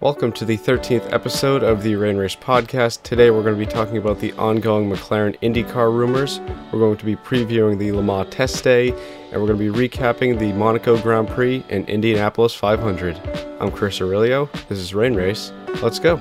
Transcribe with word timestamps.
Welcome 0.00 0.32
to 0.32 0.44
the 0.44 0.58
13th 0.58 1.10
episode 1.10 1.62
of 1.62 1.82
the 1.82 1.96
Rain 1.96 2.18
Race 2.18 2.36
podcast. 2.36 3.02
Today 3.02 3.30
we're 3.30 3.42
going 3.42 3.58
to 3.58 3.58
be 3.58 3.64
talking 3.64 3.96
about 3.96 4.20
the 4.20 4.34
ongoing 4.34 4.90
McLaren 4.90 5.38
IndyCar 5.40 5.90
rumors. 5.90 6.38
We're 6.70 6.80
going 6.80 6.98
to 6.98 7.04
be 7.06 7.16
previewing 7.16 7.78
the 7.78 7.92
Le 7.92 8.02
Mans 8.02 8.28
test 8.28 8.62
day, 8.62 8.90
and 9.32 9.40
we're 9.40 9.46
going 9.46 9.58
to 9.58 9.72
be 9.72 9.88
recapping 9.88 10.38
the 10.38 10.52
Monaco 10.52 11.00
Grand 11.00 11.28
Prix 11.28 11.64
and 11.70 11.88
Indianapolis 11.88 12.54
500. 12.54 13.18
I'm 13.58 13.70
Chris 13.70 13.98
Aurelio. 14.02 14.50
This 14.68 14.78
is 14.78 14.92
Rain 14.92 15.14
Race. 15.14 15.50
Let's 15.80 15.98
go. 15.98 16.20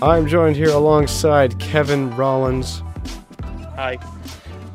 I'm 0.00 0.26
joined 0.26 0.56
here 0.56 0.70
alongside 0.70 1.58
Kevin 1.58 2.16
Rollins, 2.16 2.82
Hi. 3.76 3.96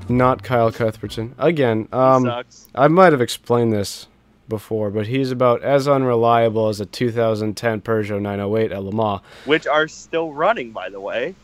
Not 0.10 0.44
Kyle 0.44 0.72
Cuthbertson. 0.72 1.36
Again, 1.38 1.88
um. 1.92 2.30
I 2.76 2.88
might 2.88 3.12
have 3.12 3.22
explained 3.22 3.74
this 3.74 4.08
before, 4.50 4.90
but 4.90 5.08
he's 5.08 5.32
about 5.32 5.64
as 5.64 5.88
unreliable 5.88 6.68
as 6.70 6.80
a 6.80 6.86
2010 6.86 7.82
Peugeot 7.82 8.22
908 8.22 8.72
at 8.72 8.84
Le 8.84 8.92
Mans. 8.92 9.22
Which 9.46 9.68
are 9.68 9.88
still 9.88 10.34
running, 10.34 10.72
by 10.72 10.90
the 10.90 11.00
way. 11.00 11.36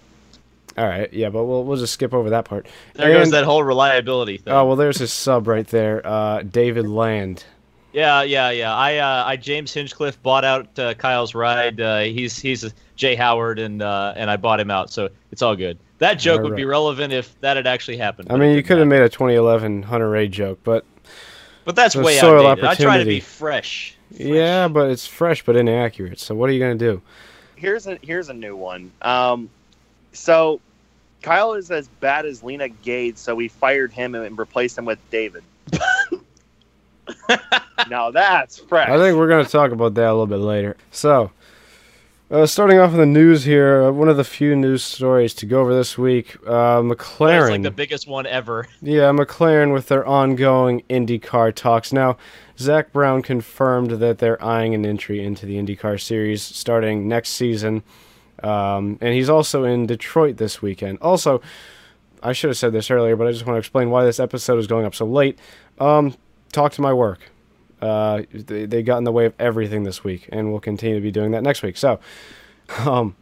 All 0.78 0.88
right, 0.88 1.12
yeah, 1.12 1.30
but 1.30 1.44
we'll 1.44 1.64
we'll 1.66 1.78
just 1.78 1.94
skip 1.94 2.14
over 2.14 2.30
that 2.30 2.46
part. 2.46 2.68
There 2.94 3.12
goes 3.12 3.32
that 3.32 3.44
whole 3.44 3.64
reliability 3.64 4.38
thing. 4.38 4.54
Oh 4.54 4.66
well, 4.66 4.76
there's 4.76 4.98
his 4.98 5.12
sub 5.12 5.48
right 5.48 5.68
there, 5.68 6.06
uh, 6.06 6.44
David 6.44 6.88
Land. 6.88 7.44
Yeah, 7.92 8.22
yeah, 8.22 8.52
yeah. 8.52 8.74
I, 8.74 8.98
uh, 8.98 9.24
I 9.26 9.36
James 9.36 9.74
Hinchcliffe 9.74 10.22
bought 10.22 10.46
out 10.46 10.78
uh, 10.78 10.94
Kyle's 10.94 11.34
ride. 11.34 11.82
Uh, 11.82 12.02
he's 12.02 12.38
he's 12.38 12.64
a 12.64 12.72
Jay 12.96 13.16
Howard, 13.16 13.60
and 13.60 13.82
uh, 13.82 14.14
and 14.16 14.30
I 14.30 14.38
bought 14.38 14.60
him 14.60 14.70
out, 14.70 14.92
so 14.92 15.10
it's 15.32 15.42
all 15.42 15.56
good. 15.56 15.80
That 16.00 16.16
joke 16.16 16.42
would 16.44 16.56
be 16.56 16.64
Alright. 16.64 16.72
relevant 16.72 17.14
if 17.14 17.40
that 17.42 17.58
had 17.58 17.68
actually 17.68 17.98
happened. 17.98 18.32
I 18.32 18.38
mean, 18.38 18.56
you 18.56 18.64
could 18.64 18.78
have 18.78 18.88
made 18.88 19.02
a 19.02 19.10
2011 19.10 19.84
Hunter-Reay 19.84 20.32
joke, 20.32 20.60
but 20.64 20.86
But 21.66 21.76
that's 21.76 21.96
the 21.96 22.02
way 22.02 22.18
soil 22.18 22.48
outdated. 22.48 22.66
I 22.66 22.76
try 22.76 22.76
to 22.76 22.88
opportunity. 22.88 23.10
be 23.18 23.20
fresh. 23.20 23.96
yeah, 24.12 24.68
but 24.68 24.90
it's 24.92 25.06
fresh 25.06 25.44
but 25.46 25.56
inaccurate. 25.56 26.20
So 26.20 26.36
what 26.36 26.50
are 26.50 26.54
you 26.54 26.60
gonna 26.60 26.76
do? 26.76 27.02
Here's 27.56 27.88
a 27.88 27.98
here's 28.02 28.30
a 28.30 28.34
new 28.34 28.56
one. 28.56 28.92
Um, 29.02 29.50
so 30.14 30.62
Kyle 31.22 31.54
is 31.54 31.70
as 31.70 31.88
bad 32.00 32.26
as 32.26 32.44
Leena 32.44 32.70
Gade, 32.70 33.18
so 33.18 33.36
we 33.36 33.50
fired 33.50 33.92
him 33.92 34.16
and 34.16 34.38
replaced 34.38 34.78
him 34.78 34.86
with 34.86 35.00
David. 35.10 35.44
now 37.90 38.12
that's 38.12 38.60
fresh. 38.60 38.90
I 38.90 38.98
think 38.98 39.18
we're 39.18 39.28
going 39.28 39.46
to 39.46 39.52
talk 39.52 39.72
about 39.72 39.94
that 39.96 40.06
a 40.06 40.12
little 40.12 40.28
bit 40.28 40.38
later. 40.38 40.76
So, 40.92 41.32
uh, 42.32 42.46
starting 42.46 42.78
off 42.80 42.92
in 42.92 42.98
the 42.98 43.06
news 43.06 43.44
here, 43.44 43.84
uh, 43.84 43.92
one 43.92 44.08
of 44.10 44.18
the 44.18 44.24
few 44.24 44.56
news 44.56 44.84
stories 44.84 45.34
to 45.36 45.46
go 45.46 45.62
over 45.62 45.74
this 45.74 45.98
week: 45.98 46.36
uh, 46.46 46.82
That's 46.82 47.02
McLaren. 47.02 47.50
like 47.50 47.62
the 47.64 47.72
biggest 47.72 48.08
one 48.08 48.26
ever. 48.28 48.68
Yeah, 48.82 49.12
McLaren 49.12 49.74
with 49.74 49.88
their 49.88 50.06
ongoing 50.06 50.84
IndyCar 50.90 51.54
talks. 51.56 51.92
Now, 51.92 52.18
Zak 52.58 52.92
Brown 52.94 53.22
confirmed 53.22 53.92
that 53.92 54.20
they're 54.20 54.42
eyeing 54.44 54.76
an 54.76 54.86
entry 54.86 55.24
into 55.24 55.46
the 55.46 55.56
IndyCar 55.56 56.00
series 56.00 56.42
starting 56.42 57.08
next 57.08 57.30
season. 57.30 57.84
Um, 58.44 58.98
and 59.02 59.14
he's 59.14 59.30
also 59.30 59.64
in 59.64 59.86
Detroit 59.86 60.38
this 60.38 60.62
weekend. 60.62 61.00
Also, 61.02 61.42
I 62.24 62.34
should 62.34 62.50
have 62.50 62.58
said 62.58 62.74
this 62.74 62.90
earlier, 62.92 63.16
but 63.16 63.28
I 63.28 63.32
just 63.32 63.46
want 63.46 63.56
to 63.56 63.60
explain 63.60 63.90
why 63.90 64.04
this 64.06 64.20
episode 64.20 64.60
is 64.60 64.68
going 64.68 64.86
up 64.86 64.96
so 64.96 65.06
late. 65.06 65.38
Um, 65.80 66.16
talk 66.52 66.72
to 66.74 66.82
my 66.82 66.94
work. 66.94 67.32
Uh, 67.82 68.24
they, 68.34 68.66
they 68.66 68.84
got 68.84 68.98
in 68.98 69.04
the 69.04 69.12
way 69.12 69.26
of 69.26 69.34
everything 69.40 69.84
this 69.84 70.04
week, 70.04 70.28
and 70.32 70.52
we'll 70.52 70.60
continue 70.60 70.96
to 70.96 71.02
be 71.02 71.12
doing 71.12 71.32
that 71.32 71.44
next 71.44 71.64
week. 71.64 71.78
So, 71.78 72.00
um, 72.80 73.16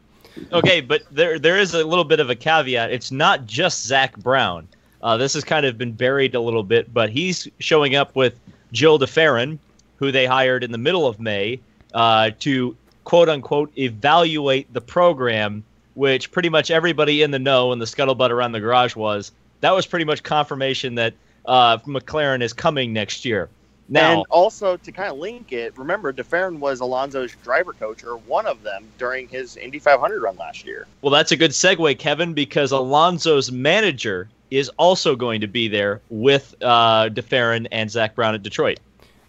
Okay, 0.51 0.81
but 0.81 1.03
there 1.11 1.39
there 1.39 1.57
is 1.57 1.73
a 1.73 1.83
little 1.83 2.03
bit 2.03 2.19
of 2.19 2.29
a 2.29 2.35
caveat. 2.35 2.91
It's 2.91 3.11
not 3.11 3.45
just 3.45 3.85
Zak 3.85 4.17
Brown. 4.17 4.67
Uh, 5.01 5.17
this 5.17 5.33
has 5.33 5.43
kind 5.43 5.65
of 5.65 5.77
been 5.77 5.91
buried 5.91 6.35
a 6.35 6.39
little 6.39 6.63
bit, 6.63 6.93
but 6.93 7.09
he's 7.09 7.47
showing 7.59 7.95
up 7.95 8.15
with 8.15 8.39
Gil 8.73 8.97
de 8.97 9.05
Ferran, 9.05 9.57
who 9.97 10.11
they 10.11 10.25
hired 10.25 10.63
in 10.63 10.71
the 10.71 10.77
middle 10.77 11.07
of 11.07 11.19
May 11.19 11.59
uh, 11.93 12.31
to 12.39 12.75
quote 13.03 13.29
unquote 13.29 13.71
evaluate 13.77 14.71
the 14.73 14.81
program, 14.81 15.63
which 15.95 16.31
pretty 16.31 16.49
much 16.49 16.71
everybody 16.71 17.21
in 17.21 17.31
the 17.31 17.39
know 17.39 17.71
and 17.71 17.81
the 17.81 17.85
scuttlebutt 17.85 18.29
around 18.29 18.51
the 18.51 18.59
garage 18.59 18.95
was. 18.95 19.31
That 19.61 19.71
was 19.71 19.85
pretty 19.85 20.05
much 20.05 20.23
confirmation 20.23 20.95
that 20.95 21.13
uh, 21.45 21.77
McLaren 21.79 22.41
is 22.41 22.53
coming 22.53 22.93
next 22.93 23.25
year. 23.25 23.49
Now, 23.89 24.17
and 24.17 24.25
also 24.29 24.77
to 24.77 24.91
kind 24.91 25.11
of 25.11 25.17
link 25.17 25.53
it, 25.53 25.77
remember 25.77 26.11
de 26.11 26.23
Ferran 26.23 26.59
was 26.59 26.79
Alonso's 26.81 27.33
driver 27.43 27.73
coach 27.73 28.03
or 28.03 28.17
one 28.17 28.45
of 28.45 28.63
them 28.63 28.85
during 28.97 29.27
his 29.29 29.55
Indy 29.55 29.79
500 29.79 30.21
run 30.21 30.35
last 30.35 30.65
year. 30.65 30.87
Well, 31.01 31.11
that's 31.11 31.31
a 31.31 31.37
good 31.37 31.51
segue, 31.51 31.97
Kevin, 31.97 32.33
because 32.33 32.71
Alonso's 32.71 33.51
manager 33.51 34.29
is 34.51 34.69
also 34.77 35.15
going 35.15 35.41
to 35.41 35.47
be 35.47 35.67
there 35.67 36.01
with 36.09 36.55
uh, 36.61 37.09
de 37.09 37.21
Ferran 37.21 37.67
and 37.71 37.89
Zak 37.89 38.15
Brown 38.15 38.33
at 38.35 38.43
Detroit. 38.43 38.79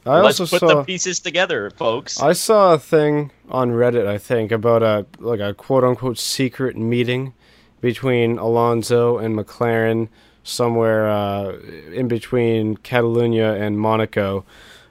I 0.06 0.20
Let's 0.20 0.40
also 0.40 0.58
put 0.58 0.68
saw. 0.68 0.78
the 0.78 0.84
pieces 0.84 1.20
together, 1.20 1.70
folks. 1.70 2.20
I 2.20 2.32
saw 2.32 2.74
a 2.74 2.78
thing 2.78 3.30
on 3.50 3.72
Reddit, 3.72 4.06
I 4.06 4.16
think, 4.16 4.52
about 4.52 4.82
a 4.82 5.06
like 5.18 5.40
a 5.40 5.52
quote 5.52 5.84
unquote 5.84 6.18
secret 6.18 6.76
meeting 6.76 7.34
between 7.80 8.38
Alonso 8.38 9.18
and 9.18 9.36
McLaren 9.36 10.08
somewhere 10.48 11.08
uh, 11.08 11.52
in 11.92 12.08
between 12.08 12.76
Catalonia 12.78 13.54
and 13.54 13.78
Monaco. 13.78 14.44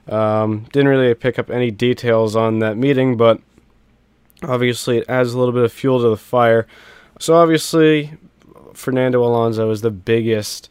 Um, 0.06 0.66
didn't 0.72 0.88
really 0.88 1.12
pick 1.14 1.38
up 1.38 1.50
any 1.50 1.70
details 1.70 2.34
on 2.34 2.60
that 2.60 2.76
meeting, 2.76 3.16
but 3.16 3.40
obviously 4.42 4.98
it 4.98 5.08
adds 5.08 5.34
a 5.34 5.38
little 5.38 5.52
bit 5.52 5.64
of 5.64 5.72
fuel 5.72 6.00
to 6.00 6.08
the 6.08 6.16
fire. 6.16 6.66
So 7.18 7.34
obviously, 7.34 8.12
Fernando 8.72 9.22
Alonso 9.22 9.70
is 9.70 9.82
the 9.82 9.90
biggest 9.90 10.70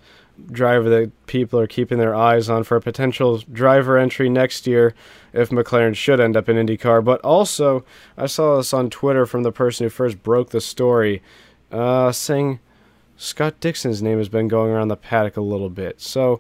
driver 0.52 0.90
that 0.90 1.12
people 1.26 1.60
are 1.60 1.68
keeping 1.68 1.98
their 1.98 2.16
eyes 2.16 2.50
on 2.50 2.64
for 2.64 2.78
a 2.78 2.82
potential 2.82 3.40
driver 3.52 3.98
entry 3.98 4.30
next 4.30 4.68
year 4.68 4.94
if 5.34 5.50
McLaren 5.50 5.96
should 5.96 6.20
end 6.20 6.38
up 6.38 6.48
in 6.48 6.56
IndyCar. 6.56 7.04
But 7.04 7.20
also, 7.22 7.84
I 8.18 8.28
saw 8.28 8.58
this 8.58 8.74
on 8.74 8.90
Twitter 8.90 9.26
from 9.26 9.44
the 9.44 9.52
person 9.52 9.86
who 9.86 9.90
first 9.90 10.24
broke 10.24 10.52
the 10.52 10.62
story, 10.62 11.22
uh, 11.72 12.12
saying 12.12 12.60
Scott 13.18 13.60
Dixon's 13.60 14.02
name 14.02 14.18
has 14.20 14.30
been 14.30 14.48
going 14.48 14.72
around 14.72 14.88
the 14.90 14.96
paddock 14.98 15.38
a 15.38 15.42
little 15.42 15.70
bit. 15.70 16.00
So, 16.00 16.40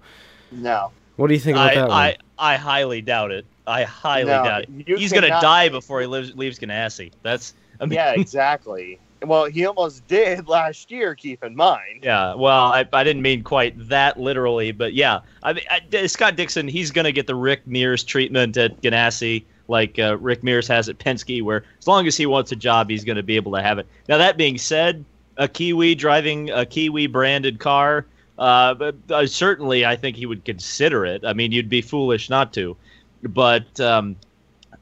No. 0.51 0.91
what 1.15 1.27
do 1.27 1.33
you 1.33 1.39
think 1.39 1.57
about 1.57 1.71
I, 1.71 1.75
that 1.75 1.87
one? 1.89 1.91
I, 1.97 2.17
I 2.37 2.55
highly 2.55 3.01
doubt 3.01 3.31
it. 3.31 3.45
I 3.65 3.83
highly 3.83 4.25
No, 4.31 4.43
doubt 4.43 4.61
it. 4.63 4.69
you 4.87 4.95
He's 4.95 5.11
going 5.11 5.23
to 5.23 5.29
die 5.29 5.69
before 5.69 5.99
he 6.01 6.07
lives, 6.07 6.35
leaves 6.35 6.57
Ganassi. 6.59 7.11
That's 7.23 7.53
I 7.81 7.85
mean, 7.85 7.93
Yeah, 7.95 8.13
exactly. 8.17 8.99
well, 9.25 9.45
he 9.45 9.65
almost 9.65 10.07
did 10.07 10.47
last 10.49 10.89
year, 10.91 11.15
keep 11.15 11.43
in 11.43 11.55
mind. 11.55 11.99
Yeah, 12.03 12.35
well, 12.35 12.65
I, 12.65 12.87
I 12.93 13.03
didn't 13.03 13.21
mean 13.23 13.43
quite 13.43 13.89
that 13.89 14.19
literally, 14.19 14.71
but 14.71 14.93
yeah, 14.93 15.19
I 15.43 15.53
mean 15.53 15.63
I, 15.69 16.05
Scott 16.07 16.35
Dixon, 16.35 16.67
he's 16.67 16.91
gonna 16.91 17.11
get 17.11 17.27
the 17.27 17.35
Rick 17.35 17.65
Mears 17.67 18.03
treatment 18.03 18.55
at 18.57 18.79
Ganassi, 18.81 19.43
like 19.67 19.97
uh, 19.99 20.17
Rick 20.19 20.43
Mears 20.43 20.67
has 20.69 20.87
at 20.87 20.97
Penske, 20.99 21.41
where 21.43 21.63
as 21.79 21.87
long 21.87 22.07
as 22.07 22.15
he 22.15 22.25
wants 22.27 22.51
a 22.51 22.55
job, 22.55 22.89
he's 22.89 23.03
gonna 23.03 23.23
be 23.23 23.35
able 23.35 23.51
to 23.53 23.61
have 23.61 23.79
it. 23.79 23.87
Now 24.07 24.17
that 24.19 24.37
being 24.37 24.57
said, 24.57 25.03
a 25.37 25.47
Kiwi 25.47 25.95
driving 25.95 26.49
a 26.49 26.65
Kiwi 26.65 27.07
branded 27.07 27.59
car, 27.59 28.05
uh, 28.37 28.73
but 28.73 28.95
uh, 29.09 29.25
certainly 29.25 29.85
I 29.85 29.95
think 29.95 30.15
he 30.15 30.25
would 30.25 30.43
consider 30.43 31.05
it. 31.05 31.23
I 31.25 31.33
mean, 31.33 31.51
you'd 31.51 31.69
be 31.69 31.81
foolish 31.81 32.29
not 32.29 32.53
to, 32.53 32.75
but 33.23 33.79
um, 33.79 34.15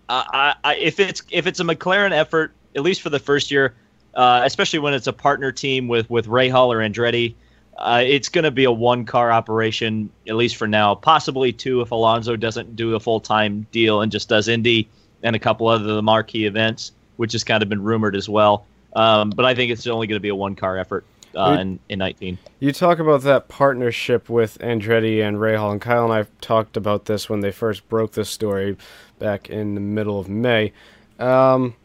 I, 0.10 0.56
I, 0.64 0.76
if 0.76 1.00
it's 1.00 1.22
if 1.30 1.48
it's 1.48 1.60
a 1.60 1.64
McLaren 1.64 2.12
effort, 2.12 2.54
at 2.76 2.82
least 2.82 3.02
for 3.02 3.10
the 3.10 3.20
first 3.20 3.52
year, 3.52 3.74
uh, 4.14 4.42
especially 4.44 4.80
when 4.80 4.94
it's 4.94 5.08
a 5.08 5.14
partner 5.14 5.52
team 5.52 5.88
with 5.88 6.10
with 6.10 6.28
Rahal 6.28 6.68
or 6.68 6.78
Andretti, 6.78 7.36
uh, 7.78 8.04
it's 8.06 8.30
going 8.30 8.44
to 8.44 8.52
be 8.52 8.64
a 8.64 8.72
one 8.72 9.06
car 9.06 9.32
operation 9.32 10.10
at 10.28 10.36
least 10.36 10.56
for 10.56 10.68
now. 10.68 10.96
Possibly 10.96 11.52
two 11.52 11.82
if 11.82 11.92
Alonso 11.92 12.36
doesn't 12.36 12.76
do 12.76 12.96
a 12.96 13.00
full 13.00 13.20
time 13.20 13.68
deal 13.72 14.02
and 14.02 14.12
just 14.12 14.30
does 14.30 14.48
Indy 14.48 14.88
and 15.24 15.36
a 15.36 15.40
couple 15.40 15.68
other 15.68 15.86
the 15.86 16.02
marquee 16.02 16.46
events, 16.46 16.92
which 17.18 17.32
has 17.34 17.44
kind 17.44 17.64
of 17.64 17.70
been 17.70 17.84
rumored 17.84 18.16
as 18.16 18.30
well. 18.30 18.66
Um, 18.96 19.30
but 19.30 19.46
I 19.46 19.54
think 19.56 19.72
it's 19.72 19.86
only 19.88 20.08
going 20.08 20.16
to 20.18 20.22
be 20.22 20.30
a 20.30 20.36
one 20.36 20.56
car 20.56 20.78
effort 20.78 21.06
uh, 21.36 21.58
in 21.60 21.80
in 21.90 22.00
19. 22.00 22.38
You 22.60 22.72
talk 22.72 23.00
about 23.00 23.22
that 23.24 23.48
partnership 23.50 24.30
with 24.30 24.58
Andretti 24.60 25.22
and 25.22 25.38
Rahal, 25.38 25.72
and 25.72 25.82
Kyle 25.82 26.06
and 26.06 26.14
I 26.14 26.26
talked 26.42 26.78
about 26.78 27.06
this 27.06 27.30
when 27.30 27.42
they 27.42 27.52
first 27.52 27.88
broke 27.90 28.14
this 28.14 28.30
story 28.30 28.78
back 29.20 29.50
in 29.50 29.76
the 29.76 29.82
middle 29.82 30.20
of 30.20 30.30
May. 30.30 30.72
Um, 31.20 31.76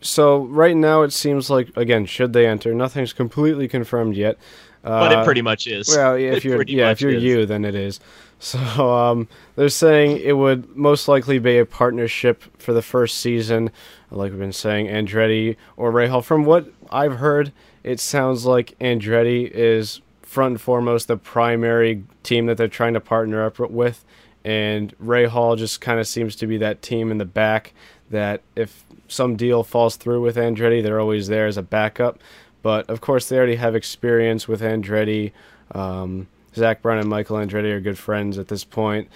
so 0.00 0.38
right 0.46 0.76
now 0.76 1.02
it 1.02 1.12
seems 1.12 1.50
like 1.50 1.76
again, 1.76 2.06
should 2.06 2.32
they 2.32 2.46
enter? 2.46 2.74
Nothing's 2.74 3.12
completely 3.12 3.68
confirmed 3.68 4.16
yet. 4.16 4.36
Uh, 4.84 4.98
But 5.08 5.12
it 5.12 5.24
pretty 5.24 5.42
much 5.42 5.66
is. 5.68 5.88
well, 5.88 6.14
if 6.16 6.38
It 6.38 6.44
you're 6.44 6.62
yeah, 6.62 6.90
if 6.90 7.00
you're 7.00 7.12
is. 7.12 7.22
you, 7.22 7.46
then 7.46 7.64
it 7.64 7.74
is. 7.74 8.00
So 8.42 8.58
um, 8.92 9.28
they're 9.54 9.68
saying 9.68 10.16
it 10.18 10.32
would 10.32 10.74
most 10.76 11.06
likely 11.06 11.38
be 11.38 11.58
a 11.58 11.64
partnership 11.64 12.42
for 12.60 12.72
the 12.72 12.82
first 12.82 13.18
season, 13.18 13.70
like 14.12 14.30
we've 14.30 14.40
been 14.40 14.52
saying, 14.52 14.86
Andretti 14.86 15.56
or 15.76 15.92
Rahal. 15.92 16.24
From 16.24 16.44
what 16.44 16.68
I've 16.90 17.16
heard, 17.16 17.52
it 17.82 18.00
sounds 18.00 18.44
like 18.44 18.78
Andretti 18.78 19.50
is 19.50 20.00
front 20.22 20.52
and 20.52 20.60
foremost 20.60 21.08
the 21.08 21.16
primary 21.16 22.04
team 22.22 22.46
that 22.46 22.56
they're 22.56 22.68
trying 22.68 22.94
to 22.94 23.00
partner 23.00 23.44
up 23.44 23.58
with, 23.58 24.04
and 24.44 24.96
Rahal 24.98 25.56
just 25.56 25.80
kind 25.80 26.00
of 26.00 26.06
seems 26.06 26.36
to 26.36 26.46
be 26.46 26.56
that 26.58 26.82
team 26.82 27.10
in 27.10 27.18
the 27.18 27.24
back 27.24 27.74
that 28.10 28.42
if 28.56 28.84
some 29.08 29.36
deal 29.36 29.62
falls 29.62 29.96
through 29.96 30.22
with 30.22 30.36
Andretti, 30.36 30.82
they're 30.82 31.00
always 31.00 31.28
there 31.28 31.46
as 31.46 31.56
a 31.56 31.62
backup. 31.62 32.18
But 32.62 32.88
of 32.88 33.00
course, 33.00 33.28
they 33.28 33.36
already 33.36 33.56
have 33.56 33.74
experience 33.74 34.46
with 34.46 34.60
Andretti. 34.60 35.32
Um, 35.72 36.28
Zak 36.54 36.82
Brown 36.82 36.98
and 36.98 37.08
Michael 37.08 37.36
Andretti 37.36 37.72
are 37.72 37.80
good 37.80 37.98
friends 37.98 38.38
at 38.38 38.48
this 38.48 38.64
point 38.64 39.08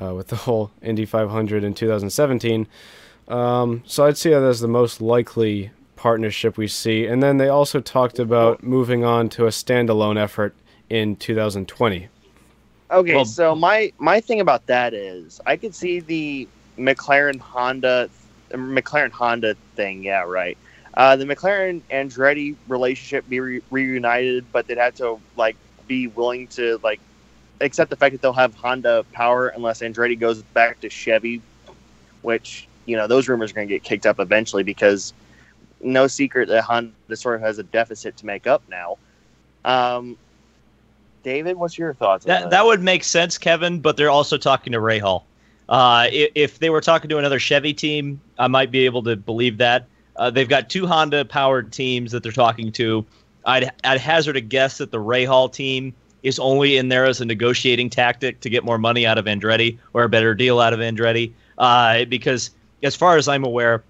uh, 0.00 0.14
with 0.14 0.28
the 0.28 0.36
whole 0.36 0.70
Indy 0.82 1.04
500 1.04 1.64
in 1.64 1.74
2017. 1.74 2.66
Um, 3.32 3.82
so 3.86 4.04
I'd 4.04 4.18
see 4.18 4.30
that 4.30 4.42
as 4.42 4.60
the 4.60 4.68
most 4.68 5.00
likely 5.00 5.70
partnership 5.96 6.58
we 6.58 6.68
see. 6.68 7.06
And 7.06 7.22
then 7.22 7.38
they 7.38 7.48
also 7.48 7.80
talked 7.80 8.18
about 8.18 8.62
moving 8.62 9.04
on 9.04 9.28
to 9.30 9.46
a 9.46 9.50
standalone 9.50 10.18
effort 10.18 10.54
in 10.90 11.16
2020. 11.16 12.08
Okay, 12.90 13.14
Well- 13.14 13.24
so 13.24 13.54
my 13.54 13.90
my 13.98 14.20
thing 14.20 14.40
about 14.40 14.66
that 14.66 14.92
is 14.92 15.40
I 15.46 15.56
could 15.56 15.74
see 15.74 16.00
the 16.00 16.46
McLaren 16.78 17.38
Honda 17.40 18.10
McLaren 18.50 19.10
Honda 19.10 19.54
thing. 19.76 20.04
Yeah, 20.04 20.24
right. 20.24 20.58
Uh, 20.94 21.16
the 21.16 21.24
McLaren 21.24 21.80
Andretti 21.90 22.54
relationship 22.68 23.26
be 23.30 23.40
re- 23.40 23.62
reunited, 23.70 24.44
but 24.52 24.66
they'd 24.66 24.76
have 24.76 24.94
to 24.96 25.18
like 25.38 25.56
be 25.88 26.08
willing 26.08 26.48
to 26.48 26.78
like 26.82 27.00
accept 27.62 27.88
the 27.88 27.96
fact 27.96 28.12
that 28.12 28.20
they'll 28.20 28.34
have 28.34 28.54
Honda 28.56 29.06
power 29.12 29.48
unless 29.48 29.80
Andretti 29.80 30.18
goes 30.18 30.42
back 30.42 30.80
to 30.80 30.90
Chevy, 30.90 31.40
which 32.20 32.68
you 32.86 32.96
know 32.96 33.06
those 33.06 33.28
rumors 33.28 33.50
are 33.50 33.54
going 33.54 33.68
to 33.68 33.74
get 33.74 33.82
kicked 33.82 34.06
up 34.06 34.18
eventually 34.20 34.62
because 34.62 35.12
no 35.80 36.06
secret 36.06 36.48
that 36.48 36.62
Honda 36.64 36.92
sort 37.14 37.36
of 37.36 37.40
has 37.42 37.58
a 37.58 37.62
deficit 37.64 38.16
to 38.18 38.26
make 38.26 38.46
up 38.46 38.62
now. 38.68 38.98
Um, 39.64 40.16
David, 41.22 41.56
what's 41.56 41.78
your 41.78 41.94
thoughts? 41.94 42.26
on 42.26 42.28
That 42.30 42.50
that 42.50 42.64
would 42.64 42.82
make 42.82 43.04
sense, 43.04 43.38
Kevin. 43.38 43.80
But 43.80 43.96
they're 43.96 44.10
also 44.10 44.36
talking 44.36 44.72
to 44.72 44.78
Rahal. 44.80 45.22
Uh, 45.68 46.06
i- 46.10 46.30
if 46.34 46.58
they 46.58 46.70
were 46.70 46.80
talking 46.80 47.08
to 47.08 47.18
another 47.18 47.38
Chevy 47.38 47.72
team, 47.72 48.20
I 48.38 48.48
might 48.48 48.70
be 48.70 48.84
able 48.84 49.02
to 49.04 49.16
believe 49.16 49.58
that. 49.58 49.86
Uh, 50.16 50.30
they've 50.30 50.48
got 50.48 50.68
two 50.68 50.86
Honda 50.86 51.24
powered 51.24 51.72
teams 51.72 52.12
that 52.12 52.22
they're 52.22 52.32
talking 52.32 52.72
to. 52.72 53.04
I'd 53.46 53.70
I'd 53.84 54.00
hazard 54.00 54.36
a 54.36 54.40
guess 54.40 54.78
that 54.78 54.90
the 54.90 54.98
Rahal 54.98 55.52
team 55.52 55.94
is 56.22 56.38
only 56.38 56.76
in 56.76 56.88
there 56.88 57.04
as 57.04 57.20
a 57.20 57.24
negotiating 57.24 57.90
tactic 57.90 58.40
to 58.40 58.50
get 58.50 58.64
more 58.64 58.78
money 58.78 59.06
out 59.06 59.18
of 59.18 59.24
Andretti 59.24 59.78
or 59.94 60.04
a 60.04 60.08
better 60.08 60.34
deal 60.34 60.60
out 60.60 60.72
of 60.72 60.78
Andretti. 60.80 61.32
Uh, 61.58 62.04
because 62.04 62.50
as 62.82 62.96
far 62.96 63.16
as 63.16 63.28
I'm 63.28 63.44
aware, 63.44 63.82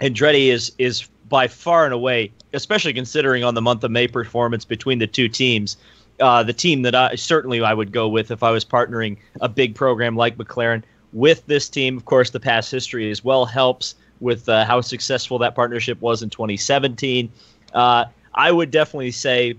Andretti 0.00 0.48
is 0.48 0.72
is 0.78 1.08
by 1.28 1.46
far 1.46 1.84
and 1.84 1.94
away, 1.94 2.32
especially 2.52 2.92
considering 2.92 3.44
on 3.44 3.54
the 3.54 3.62
month 3.62 3.84
of 3.84 3.90
May 3.90 4.08
performance 4.08 4.64
between 4.64 4.98
the 4.98 5.06
two 5.06 5.28
teams, 5.28 5.76
uh, 6.20 6.42
the 6.42 6.52
team 6.52 6.82
that 6.82 6.94
I 6.94 7.14
certainly 7.14 7.62
I 7.62 7.74
would 7.74 7.92
go 7.92 8.08
with 8.08 8.30
if 8.30 8.42
I 8.42 8.50
was 8.50 8.64
partnering 8.64 9.16
a 9.40 9.48
big 9.48 9.74
program 9.74 10.16
like 10.16 10.36
McLaren 10.36 10.82
with 11.12 11.46
this 11.46 11.68
team. 11.68 11.96
Of 11.96 12.04
course, 12.04 12.30
the 12.30 12.40
past 12.40 12.70
history 12.70 13.10
as 13.10 13.22
well 13.22 13.44
helps 13.44 13.94
with 14.20 14.48
uh, 14.48 14.64
how 14.64 14.80
successful 14.80 15.38
that 15.38 15.54
partnership 15.54 16.00
was 16.00 16.22
in 16.22 16.30
2017. 16.30 17.30
Uh, 17.72 18.04
I 18.34 18.52
would 18.52 18.70
definitely 18.70 19.12
say 19.12 19.54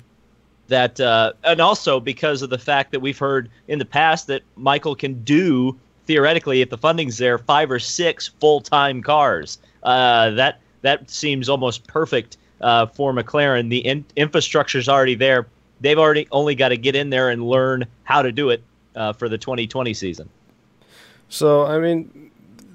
that, 0.67 0.99
uh, 0.99 1.33
and 1.43 1.59
also 1.59 1.99
because 1.99 2.41
of 2.41 2.49
the 2.49 2.57
fact 2.57 2.91
that 2.91 2.99
we've 2.99 3.17
heard 3.17 3.49
in 3.67 3.79
the 3.79 3.85
past 3.85 4.27
that 4.27 4.43
Michael 4.55 4.95
can 4.95 5.23
do 5.23 5.77
theoretically, 6.05 6.61
if 6.61 6.69
the 6.69 6.77
funding's 6.77 7.17
there, 7.17 7.37
five 7.37 7.71
or 7.71 7.79
six 7.79 8.27
full-time 8.39 9.01
cars. 9.01 9.59
Uh, 9.83 10.31
that 10.31 10.59
that 10.81 11.09
seems 11.09 11.49
almost 11.49 11.87
perfect 11.87 12.37
uh, 12.61 12.85
for 12.87 13.13
McLaren. 13.13 13.69
The 13.69 13.79
in- 13.79 14.05
infrastructure's 14.15 14.89
already 14.89 15.15
there. 15.15 15.47
They've 15.79 15.97
already 15.97 16.27
only 16.31 16.55
got 16.55 16.69
to 16.69 16.77
get 16.77 16.95
in 16.95 17.09
there 17.09 17.29
and 17.29 17.47
learn 17.47 17.85
how 18.03 18.21
to 18.21 18.31
do 18.31 18.49
it 18.49 18.63
uh, 18.95 19.13
for 19.13 19.29
the 19.29 19.37
2020 19.37 19.93
season. 19.93 20.29
So, 21.29 21.65
I 21.65 21.79
mean, 21.79 22.31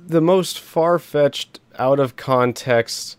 the 0.07 0.21
most 0.21 0.59
far 0.59 0.99
fetched, 0.99 1.61
out 1.79 2.01
of 2.01 2.17
context, 2.17 3.17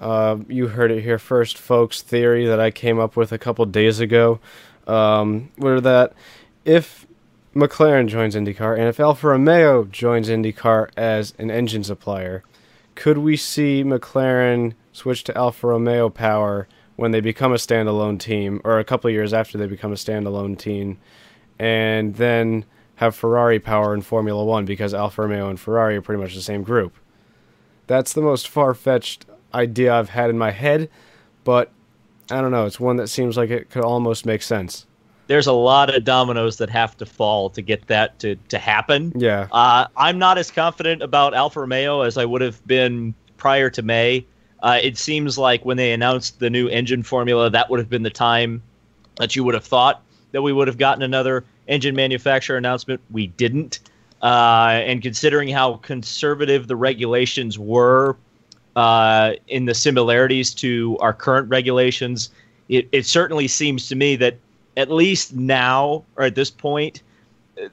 uh, 0.00 0.38
you 0.48 0.68
heard 0.68 0.90
it 0.90 1.02
here 1.02 1.18
first, 1.18 1.58
folks, 1.58 2.02
theory 2.02 2.46
that 2.46 2.58
I 2.58 2.70
came 2.70 2.98
up 2.98 3.16
with 3.16 3.32
a 3.32 3.38
couple 3.38 3.64
days 3.66 4.00
ago 4.00 4.40
um, 4.86 5.50
were 5.58 5.80
that 5.80 6.12
if 6.64 7.06
McLaren 7.54 8.06
joins 8.06 8.36
IndyCar 8.36 8.78
and 8.78 8.86
if 8.86 9.00
Alfa 9.00 9.26
Romeo 9.26 9.82
joins 9.84 10.28
IndyCar 10.28 10.90
as 10.96 11.34
an 11.36 11.50
engine 11.50 11.82
supplier, 11.82 12.44
could 12.94 13.18
we 13.18 13.36
see 13.36 13.82
McLaren 13.82 14.74
switch 14.92 15.24
to 15.24 15.36
Alfa 15.36 15.66
Romeo 15.66 16.08
power 16.10 16.68
when 16.94 17.10
they 17.10 17.20
become 17.20 17.52
a 17.52 17.56
standalone 17.56 18.20
team, 18.20 18.60
or 18.62 18.78
a 18.78 18.84
couple 18.84 19.10
years 19.10 19.32
after 19.32 19.58
they 19.58 19.66
become 19.66 19.90
a 19.90 19.96
standalone 19.96 20.56
team, 20.56 20.98
and 21.58 22.16
then 22.16 22.64
have 22.96 23.16
Ferrari 23.16 23.58
power 23.58 23.94
in 23.94 24.02
Formula 24.02 24.44
One 24.44 24.64
because 24.64 24.94
Alfa 24.94 25.22
Romeo 25.22 25.48
and 25.48 25.58
Ferrari 25.58 25.96
are 25.96 26.02
pretty 26.02 26.22
much 26.22 26.34
the 26.34 26.42
same 26.42 26.62
group? 26.62 26.94
That's 27.88 28.12
the 28.12 28.22
most 28.22 28.48
far 28.48 28.74
fetched 28.74 29.26
idea 29.52 29.92
I've 29.92 30.10
had 30.10 30.30
in 30.30 30.38
my 30.38 30.52
head, 30.52 30.88
but 31.42 31.72
I 32.30 32.40
don't 32.40 32.52
know. 32.52 32.66
It's 32.66 32.78
one 32.78 32.96
that 32.96 33.08
seems 33.08 33.36
like 33.36 33.50
it 33.50 33.70
could 33.70 33.82
almost 33.82 34.24
make 34.24 34.42
sense. 34.42 34.86
There's 35.30 35.46
a 35.46 35.52
lot 35.52 35.94
of 35.94 36.02
dominoes 36.02 36.56
that 36.56 36.68
have 36.70 36.96
to 36.96 37.06
fall 37.06 37.50
to 37.50 37.62
get 37.62 37.86
that 37.86 38.18
to, 38.18 38.34
to 38.48 38.58
happen. 38.58 39.12
Yeah. 39.14 39.46
Uh, 39.52 39.86
I'm 39.96 40.18
not 40.18 40.38
as 40.38 40.50
confident 40.50 41.02
about 41.02 41.34
Alfa 41.34 41.60
Romeo 41.60 42.00
as 42.00 42.18
I 42.18 42.24
would 42.24 42.40
have 42.40 42.66
been 42.66 43.14
prior 43.36 43.70
to 43.70 43.80
May. 43.80 44.26
Uh, 44.60 44.80
it 44.82 44.98
seems 44.98 45.38
like 45.38 45.64
when 45.64 45.76
they 45.76 45.92
announced 45.92 46.40
the 46.40 46.50
new 46.50 46.66
engine 46.66 47.04
formula, 47.04 47.48
that 47.48 47.70
would 47.70 47.78
have 47.78 47.88
been 47.88 48.02
the 48.02 48.10
time 48.10 48.60
that 49.18 49.36
you 49.36 49.44
would 49.44 49.54
have 49.54 49.64
thought 49.64 50.02
that 50.32 50.42
we 50.42 50.52
would 50.52 50.66
have 50.66 50.78
gotten 50.78 51.04
another 51.04 51.44
engine 51.68 51.94
manufacturer 51.94 52.56
announcement. 52.56 53.00
We 53.12 53.28
didn't. 53.28 53.78
Uh, 54.22 54.82
and 54.84 55.00
considering 55.00 55.48
how 55.48 55.74
conservative 55.74 56.66
the 56.66 56.74
regulations 56.74 57.56
were 57.56 58.16
uh, 58.74 59.34
in 59.46 59.66
the 59.66 59.74
similarities 59.74 60.52
to 60.54 60.98
our 60.98 61.12
current 61.12 61.48
regulations, 61.48 62.30
it, 62.68 62.88
it 62.90 63.06
certainly 63.06 63.46
seems 63.46 63.86
to 63.90 63.94
me 63.94 64.16
that 64.16 64.36
at 64.80 64.90
least 64.90 65.34
now 65.34 66.04
or 66.16 66.24
at 66.24 66.34
this 66.34 66.50
point, 66.50 67.02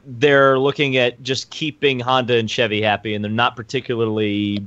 they're 0.06 0.59
looking 0.59 0.98
at 0.98 1.21
just 1.24 1.50
keeping 1.50 2.00
Honda 2.00 2.36
and 2.36 2.50
Chevy 2.50 2.81
happy, 2.81 3.15
and 3.15 3.24
they're 3.24 3.31
not 3.31 3.56
particularly. 3.56 4.65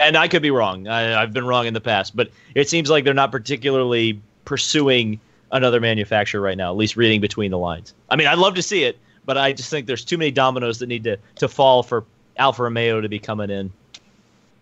And 0.00 0.16
I 0.16 0.28
could 0.28 0.42
be 0.42 0.50
wrong. 0.50 0.88
I, 0.88 1.22
I've 1.22 1.32
been 1.32 1.46
wrong 1.46 1.66
in 1.66 1.74
the 1.74 1.80
past, 1.80 2.16
but 2.16 2.30
it 2.54 2.68
seems 2.68 2.90
like 2.90 3.04
they're 3.04 3.14
not 3.14 3.30
particularly 3.30 4.20
pursuing 4.44 5.20
another 5.52 5.80
manufacturer 5.80 6.40
right 6.40 6.56
now. 6.56 6.70
At 6.70 6.76
least 6.76 6.96
reading 6.96 7.20
between 7.20 7.50
the 7.50 7.58
lines. 7.58 7.94
I 8.10 8.16
mean, 8.16 8.26
I'd 8.26 8.38
love 8.38 8.54
to 8.54 8.62
see 8.62 8.84
it, 8.84 8.98
but 9.24 9.38
I 9.38 9.52
just 9.52 9.70
think 9.70 9.86
there's 9.86 10.04
too 10.04 10.18
many 10.18 10.30
dominoes 10.30 10.78
that 10.78 10.86
need 10.86 11.04
to 11.04 11.18
to 11.36 11.48
fall 11.48 11.82
for 11.82 12.04
Alfa 12.36 12.64
Romeo 12.64 13.00
to 13.00 13.08
be 13.08 13.18
coming 13.18 13.50
in, 13.50 13.72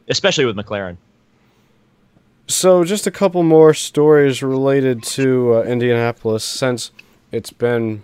especially 0.09 0.45
with 0.45 0.57
McLaren. 0.57 0.97
So, 2.49 2.85
just 2.85 3.09
a 3.09 3.11
couple 3.11 3.43
more 3.43 3.75
stories 3.75 4.41
related 4.41 5.03
to 5.05 5.57
uh, 5.57 5.63
Indianapolis 5.63 6.45
since 6.45 6.93
it's 7.37 7.53
been 7.53 8.03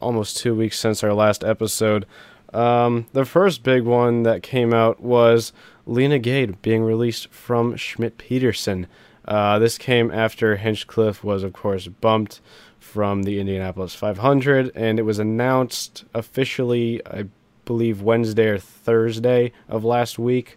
almost 0.00 0.36
two 0.36 0.54
weeks 0.54 0.78
since 0.78 1.02
our 1.02 1.12
last 1.12 1.42
episode. 1.42 2.06
Um, 2.54 3.06
the 3.12 3.24
first 3.24 3.64
big 3.64 3.82
one 3.82 4.22
that 4.22 4.44
came 4.44 4.72
out 4.72 5.00
was 5.00 5.52
Leena 5.84 6.20
Gade 6.20 6.62
being 6.62 6.84
released 6.84 7.28
from 7.30 7.74
Schmidt 7.74 8.18
Peterson. 8.18 8.86
Uh, 9.24 9.58
this 9.58 9.78
came 9.78 10.12
after 10.12 10.56
Hinchcliffe 10.56 11.24
was, 11.24 11.42
of 11.42 11.52
course, 11.52 11.88
bumped 11.88 12.40
from 12.78 13.24
the 13.24 13.40
Indianapolis 13.40 13.96
500, 13.96 14.70
and 14.76 15.00
it 15.00 15.02
was 15.02 15.18
announced 15.18 16.04
officially, 16.14 17.04
I 17.04 17.24
believe, 17.64 18.00
Wednesday 18.00 18.46
or 18.46 18.58
Thursday 18.58 19.52
of 19.68 19.84
last 19.84 20.20
week. 20.20 20.56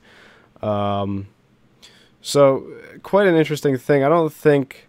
Um, 0.62 1.28
so, 2.22 2.68
quite 3.02 3.28
an 3.28 3.36
interesting 3.36 3.78
thing. 3.78 4.04
I 4.04 4.10
don't 4.10 4.34
think 4.34 4.85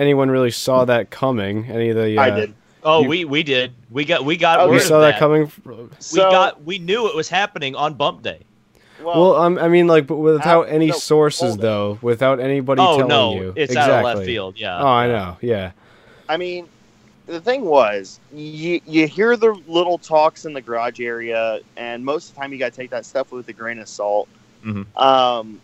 anyone 0.00 0.30
really 0.30 0.50
saw 0.50 0.84
that 0.86 1.10
coming. 1.10 1.66
Any 1.70 1.90
of 1.90 1.96
the 1.96 2.18
uh, 2.18 2.22
I 2.22 2.30
did. 2.30 2.54
Oh, 2.82 3.02
You- 3.02 3.08
we 3.08 3.24
we 3.26 3.42
did. 3.42 3.72
We 3.90 4.04
got 4.04 4.24
we 4.24 4.36
got 4.36 4.60
Oh, 4.60 4.70
word 4.70 4.80
saw 4.82 5.00
that 5.00 5.12
that. 5.12 5.18
coming. 5.18 5.50
We 5.64 5.74
So, 5.98 6.30
got 6.30 6.64
we 6.64 6.78
knew 6.78 7.08
it 7.08 7.14
was 7.14 7.28
happening 7.28 7.74
on 7.76 7.94
bump 7.94 8.22
day. 8.22 8.40
Well, 9.02 9.34
um, 9.36 9.56
I 9.58 9.68
mean, 9.68 9.86
like, 9.86 10.06
but 10.06 10.16
without 10.16 10.66
Out- 10.66 10.68
any 10.68 10.88
no, 10.88 10.92
sources, 10.92 11.56
though, 11.56 11.98
without 12.02 12.38
anybody 12.38 12.82
oh 12.82 12.96
telling 12.98 13.08
no, 13.08 13.34
you, 13.34 13.52
it's 13.56 13.72
exactly. 13.72 13.94
out 13.94 13.98
of 14.00 14.04
left 14.04 14.26
field. 14.26 14.54
Yeah. 14.58 14.78
Oh, 14.78 14.86
I 14.86 15.06
know. 15.06 15.38
Yeah. 15.40 15.72
I 16.28 16.36
mean, 16.36 16.68
the 17.26 17.40
thing 17.40 17.64
was, 17.64 18.20
you 18.34 18.80
you 18.86 19.06
hear 19.06 19.36
the 19.38 19.52
little 19.66 19.96
talks 19.96 20.44
in 20.44 20.52
the 20.52 20.60
garage 20.60 21.00
area, 21.00 21.60
and 21.78 22.04
most 22.04 22.28
of 22.28 22.34
the 22.34 22.40
time 22.42 22.52
you 22.52 22.58
got 22.58 22.72
to 22.72 22.76
take 22.76 22.90
that 22.90 23.06
stuff 23.06 23.32
with 23.32 23.48
a 23.48 23.52
grain 23.54 23.78
of 23.78 23.88
salt. 23.88 24.28
Mhm. 24.64 24.84
Um, 25.00 25.60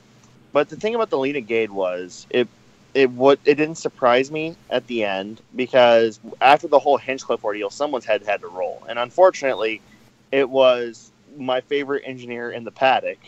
but 0.54 0.70
the 0.70 0.76
thing 0.76 0.94
about 0.94 1.10
the 1.10 1.18
Leena 1.18 1.42
Gade 1.42 1.70
was 1.70 2.26
it 2.30 2.48
it 2.96 3.10
what 3.10 3.38
it 3.44 3.56
didn't 3.56 3.76
surprise 3.76 4.30
me 4.30 4.56
at 4.70 4.86
the 4.86 5.04
end 5.04 5.42
because 5.54 6.18
after 6.40 6.66
the 6.66 6.78
whole 6.78 6.96
Hinchcliffe 6.96 7.44
ordeal, 7.44 7.68
someone's 7.68 8.06
head 8.06 8.22
had 8.22 8.40
to 8.40 8.48
roll, 8.48 8.82
and 8.88 8.98
unfortunately, 8.98 9.82
it 10.32 10.48
was 10.48 11.12
my 11.36 11.60
favorite 11.60 12.04
engineer 12.06 12.50
in 12.50 12.64
the 12.64 12.70
paddock. 12.70 13.18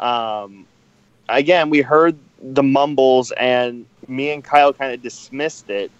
Um, 0.00 0.66
again, 1.28 1.68
we 1.68 1.82
heard 1.82 2.16
the 2.40 2.62
mumbles, 2.62 3.30
and 3.32 3.84
me 4.08 4.30
and 4.30 4.42
Kyle 4.42 4.72
kind 4.72 4.94
of 4.94 5.02
dismissed 5.02 5.68
it, 5.68 5.90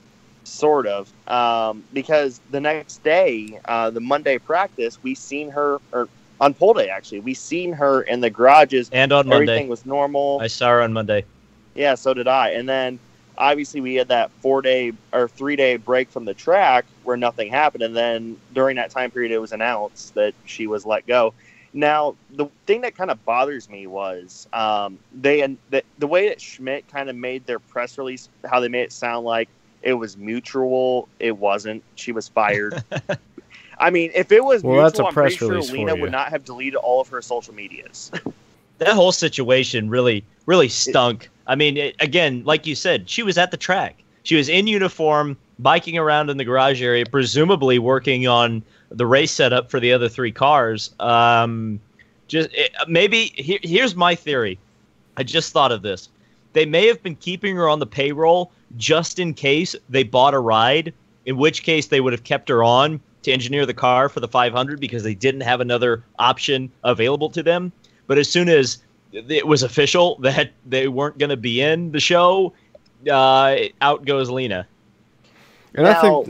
sort 0.45 0.87
of, 0.87 1.13
um, 1.29 1.85
because 1.93 2.41
the 2.51 2.61
next 2.61 3.05
day, 3.05 3.61
uh, 3.67 3.91
the 3.91 4.01
Monday 4.01 4.39
practice, 4.39 4.99
we 5.03 5.15
seen 5.15 5.51
her, 5.51 5.79
or 5.93 6.09
on 6.41 6.55
pole 6.55 6.73
day 6.73 6.89
actually, 6.89 7.21
we 7.21 7.35
seen 7.35 7.75
her 7.75 8.01
in 8.01 8.21
the 8.21 8.31
garages. 8.31 8.89
And 8.93 9.13
on 9.13 9.29
Monday, 9.29 9.53
Everything 9.53 9.69
was 9.69 9.85
normal. 9.85 10.39
I 10.41 10.47
saw 10.47 10.71
her 10.71 10.81
on 10.81 10.95
Monday. 10.95 11.27
Yeah, 11.75 11.95
so 11.95 12.15
did 12.15 12.29
I. 12.29 12.51
And 12.51 12.69
then 12.69 12.99
obviously 13.37 13.81
we 13.81 13.95
had 13.95 14.09
that 14.09 14.31
four 14.41 14.63
day 14.63 14.93
or 15.13 15.29
three 15.29 15.57
day 15.57 15.77
break 15.77 16.11
from 16.11 16.25
the 16.25 16.35
track 16.35 16.85
where 17.03 17.17
nothing 17.17 17.51
happened, 17.51 17.83
and 17.83 17.97
then 17.97 18.39
during 18.53 18.77
that 18.77 18.91
time 18.91 19.11
period, 19.11 19.33
it 19.33 19.39
was 19.39 19.53
announced 19.53 20.15
that 20.15 20.35
she 20.45 20.67
was 20.67 20.87
let 20.87 21.07
go. 21.07 21.35
Now, 21.73 22.15
the 22.31 22.47
thing 22.67 22.83
that 22.83 22.97
kind 22.97 23.11
of 23.11 23.25
bothers 23.25 23.69
me 23.69 23.89
was 23.89 24.47
um, 24.53 24.99
they 25.13 25.41
and 25.41 25.59
the, 25.71 25.83
the 25.99 26.07
way 26.07 26.29
that 26.29 26.41
Schmidt 26.41 26.89
kind 26.89 27.11
of 27.11 27.17
made 27.17 27.47
their 27.47 27.59
press 27.59 27.99
release, 27.99 28.29
how 28.45 28.61
they 28.61 28.69
made 28.69 28.83
it 28.83 28.93
sound 28.93 29.27
like 29.27 29.49
it 29.83 29.95
was 29.95 30.17
mutual. 30.17 31.09
It 31.19 31.37
wasn't. 31.37 31.83
She 31.97 32.13
was 32.13 32.29
fired. 32.29 32.83
I 33.79 33.91
mean, 33.91 34.13
if 34.15 34.31
it 34.31 34.45
was 34.45 34.63
Well, 34.63 34.75
mutual, 34.75 34.85
that's 34.85 34.99
a 35.01 35.05
I'm 35.07 35.13
pretty 35.13 35.37
press 35.37 35.39
sure 35.39 35.51
release 35.51 35.73
Leena 35.73 35.97
would 35.97 36.13
not 36.13 36.29
have 36.29 36.45
deleted 36.45 36.77
all 36.77 37.01
of 37.01 37.09
her 37.09 37.21
social 37.21 37.53
medias. 37.55 38.13
that 38.79 38.95
whole 38.95 39.13
situation 39.13 39.89
really 39.89 40.25
really 40.47 40.69
stunk 40.69 41.29
i 41.47 41.55
mean 41.55 41.77
it, 41.77 41.97
again 42.01 42.43
like 42.45 42.67
you 42.67 42.75
said 42.75 43.09
she 43.09 43.23
was 43.23 43.39
at 43.39 43.51
the 43.51 43.57
track. 43.57 44.01
She 44.25 44.37
was 44.37 44.49
in 44.49 44.67
uniform 44.67 45.37
biking 45.59 45.99
around 45.99 46.31
in 46.31 46.39
the 46.39 46.45
garage 46.45 46.83
area 46.83 47.05
presumably 47.07 47.79
working 47.79 48.27
on 48.27 48.63
the 48.91 49.07
race 49.07 49.33
setup 49.33 49.71
for 49.71 49.79
the 49.79 49.93
other 49.93 50.09
three 50.09 50.33
cars. 50.33 50.95
Um, 50.99 51.81
just 52.27 52.49
it, 52.53 52.73
maybe 52.89 53.33
here, 53.35 53.59
here's 53.63 53.95
my 53.95 54.15
theory. 54.15 54.59
I 55.17 55.23
just 55.23 55.53
thought 55.53 55.73
of 55.73 55.83
this. 55.83 56.09
They 56.55 56.67
may 56.67 56.87
have 56.87 57.03
been 57.03 57.17
keeping 57.17 57.55
her 57.57 57.69
on 57.69 57.81
the 57.81 57.87
payroll 57.87 58.51
just 58.77 59.19
in 59.19 59.35
case 59.35 59.77
they 59.89 60.03
bought 60.03 60.35
a 60.35 60.39
ride 60.39 60.93
in 61.27 61.37
which 61.37 61.63
case 61.63 61.87
they 61.87 62.01
would 62.01 62.13
have 62.13 62.25
kept 62.25 62.49
her 62.49 62.65
on 62.65 63.01
to 63.23 63.33
engineer 63.33 63.67
the 63.67 63.75
car 63.75 64.09
for 64.09 64.21
the 64.21 64.29
500 64.29 64.81
because 64.81 65.03
they 65.03 65.15
didn't 65.15 65.41
have 65.43 65.61
another 65.61 66.05
option 66.19 66.71
available 66.83 67.31
to 67.31 67.43
them. 67.43 67.73
But 68.07 68.19
as 68.19 68.29
soon 68.29 68.49
as 68.49 68.79
it 69.15 69.47
was 69.47 69.63
official 69.63 70.19
that 70.21 70.51
they 70.67 70.89
weren't 70.89 71.19
going 71.19 71.31
to 71.31 71.37
be 71.37 71.61
in 71.61 71.93
the 71.93 72.01
show, 72.01 72.53
uh, 73.11 73.57
out 73.81 74.05
goes 74.05 74.31
Leena. 74.31 74.67
And 75.75 75.87
I 75.87 76.01
think, 76.01 76.29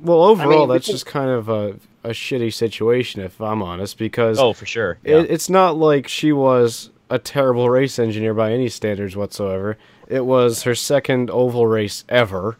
well, 0.00 0.22
overall, 0.22 0.66
we 0.66 0.74
that's 0.74 0.86
just 0.86 1.06
kind 1.06 1.30
of 1.30 1.48
a, 1.48 1.76
a 2.04 2.10
shitty 2.10 2.52
situation, 2.52 3.22
if 3.22 3.40
I'm 3.40 3.62
honest, 3.62 3.98
because 3.98 4.38
Oh, 4.38 4.52
for 4.52 4.66
sure. 4.66 4.98
Yeah. 5.04 5.18
it, 5.18 5.30
it's 5.30 5.48
not 5.48 5.76
like 5.76 6.08
she 6.08 6.32
was 6.32 6.90
a 7.08 7.18
terrible 7.18 7.70
race 7.70 7.98
engineer 7.98 8.34
by 8.34 8.52
any 8.52 8.68
standards 8.68 9.16
whatsoever. 9.16 9.78
It 10.08 10.24
was 10.26 10.62
her 10.64 10.74
second 10.74 11.30
oval 11.30 11.66
race 11.66 12.04
ever, 12.08 12.56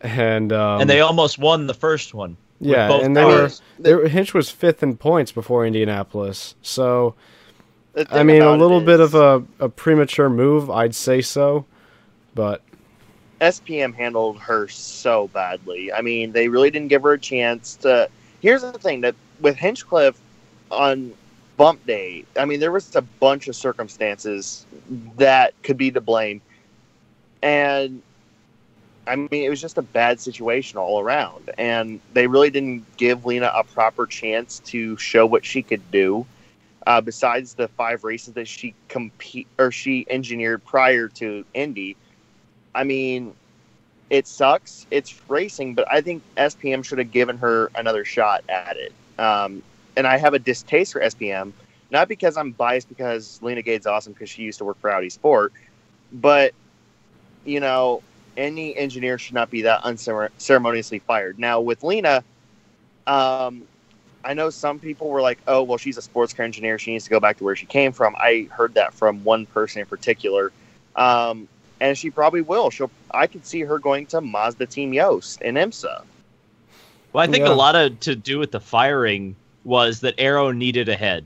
and 0.00 0.52
um, 0.52 0.80
and 0.80 0.90
they 0.90 1.00
almost 1.00 1.38
won 1.38 1.66
the 1.66 1.74
first 1.74 2.14
one. 2.14 2.36
yeah, 2.60 2.88
both 2.88 3.04
and 3.04 3.16
they 3.16 3.24
were, 3.24 3.38
cars. 3.40 3.62
they 3.78 3.94
were 3.94 4.08
Hinch 4.08 4.34
was 4.34 4.50
fifth 4.50 4.82
in 4.82 4.96
points 4.96 5.30
before 5.32 5.64
Indianapolis, 5.66 6.54
so 6.62 7.14
The 7.14 7.37
I 8.10 8.22
mean 8.22 8.42
a 8.42 8.56
little 8.56 8.80
bit 8.80 9.00
of 9.00 9.14
a, 9.14 9.42
a 9.58 9.68
premature 9.68 10.28
move, 10.28 10.70
I'd 10.70 10.94
say 10.94 11.20
so, 11.20 11.64
but 12.34 12.62
SPM 13.40 13.94
handled 13.94 14.38
her 14.40 14.68
so 14.68 15.28
badly. 15.28 15.92
I 15.92 16.02
mean, 16.02 16.32
they 16.32 16.48
really 16.48 16.70
didn't 16.70 16.88
give 16.88 17.02
her 17.02 17.12
a 17.12 17.18
chance 17.18 17.76
to. 17.76 18.08
Here's 18.40 18.62
the 18.62 18.72
thing 18.72 19.00
that 19.02 19.14
with 19.40 19.56
Hinchcliffe 19.56 20.20
on 20.70 21.12
bump 21.56 21.84
day, 21.86 22.24
I 22.36 22.44
mean, 22.44 22.60
there 22.60 22.72
was 22.72 22.94
a 22.96 23.02
bunch 23.02 23.48
of 23.48 23.56
circumstances 23.56 24.66
that 25.16 25.54
could 25.62 25.76
be 25.76 25.90
to 25.90 26.00
blame, 26.00 26.40
and 27.42 28.02
I 29.06 29.16
mean, 29.16 29.44
it 29.44 29.48
was 29.48 29.60
just 29.60 29.78
a 29.78 29.82
bad 29.82 30.20
situation 30.20 30.78
all 30.78 31.00
around, 31.00 31.50
and 31.58 32.00
they 32.12 32.26
really 32.26 32.50
didn't 32.50 32.84
give 32.96 33.24
Leena 33.24 33.50
a 33.54 33.64
proper 33.64 34.06
chance 34.06 34.60
to 34.66 34.96
show 34.98 35.24
what 35.26 35.44
she 35.44 35.62
could 35.62 35.90
do. 35.90 36.26
Uh, 36.88 37.02
besides 37.02 37.52
the 37.52 37.68
five 37.68 38.02
races 38.02 38.32
that 38.32 38.48
she 38.48 38.74
compete 38.88 39.46
or 39.58 39.70
she 39.70 40.06
engineered 40.08 40.64
prior 40.64 41.06
to 41.06 41.44
Indy, 41.52 41.98
I 42.74 42.84
mean, 42.84 43.34
it 44.08 44.26
sucks. 44.26 44.86
It's 44.90 45.20
racing, 45.28 45.74
but 45.74 45.86
I 45.92 46.00
think 46.00 46.22
SPM 46.38 46.82
should 46.82 46.96
have 46.96 47.10
given 47.10 47.36
her 47.36 47.70
another 47.74 48.06
shot 48.06 48.42
at 48.48 48.78
it. 48.78 48.94
Um, 49.18 49.62
and 49.98 50.06
I 50.06 50.16
have 50.16 50.32
a 50.32 50.38
distaste 50.38 50.94
for 50.94 51.00
SPM, 51.02 51.52
not 51.90 52.08
because 52.08 52.38
I'm 52.38 52.52
biased 52.52 52.88
because 52.88 53.38
Leena 53.42 53.60
Gade's 53.60 53.86
awesome 53.86 54.14
because 54.14 54.30
she 54.30 54.44
used 54.44 54.56
to 54.56 54.64
work 54.64 54.80
for 54.80 54.90
Audi 54.90 55.10
Sport, 55.10 55.52
but 56.10 56.54
you 57.44 57.60
know, 57.60 58.02
any 58.38 58.74
engineer 58.74 59.18
should 59.18 59.34
not 59.34 59.50
be 59.50 59.60
that 59.62 59.82
unceremoniously 59.82 61.00
fired. 61.00 61.38
Now 61.38 61.60
with 61.60 61.84
Leena, 61.84 62.24
um, 63.06 63.64
I 64.28 64.34
know 64.34 64.50
some 64.50 64.78
people 64.78 65.08
were 65.08 65.22
like, 65.22 65.38
"Oh, 65.48 65.62
well, 65.62 65.78
she's 65.78 65.96
a 65.96 66.02
sports 66.02 66.34
car 66.34 66.44
engineer. 66.44 66.78
She 66.78 66.92
needs 66.92 67.04
to 67.04 67.10
go 67.10 67.18
back 67.18 67.38
to 67.38 67.44
where 67.44 67.56
she 67.56 67.64
came 67.64 67.92
from." 67.92 68.14
I 68.16 68.46
heard 68.50 68.74
that 68.74 68.92
from 68.92 69.24
one 69.24 69.46
person 69.46 69.80
in 69.80 69.86
particular. 69.86 70.52
Um, 70.96 71.48
and 71.80 71.96
she 71.96 72.10
probably 72.10 72.42
will. 72.42 72.68
She'll. 72.70 72.90
I 73.10 73.26
could 73.26 73.46
see 73.46 73.60
her 73.62 73.78
going 73.78 74.04
to 74.06 74.20
Mazda 74.20 74.66
Team 74.66 74.92
Joest 74.92 75.40
in 75.40 75.54
IMSA. 75.54 76.02
Well, 77.12 77.24
I 77.24 77.26
think 77.26 77.46
Yeah. 77.46 77.52
a 77.52 77.54
lot 77.54 77.74
of 77.74 77.98
to 78.00 78.14
do 78.14 78.38
with 78.38 78.50
the 78.50 78.60
firing 78.60 79.34
was 79.64 80.00
that 80.00 80.14
Arrow 80.18 80.50
needed 80.52 80.90
a 80.90 80.96
head. 80.96 81.24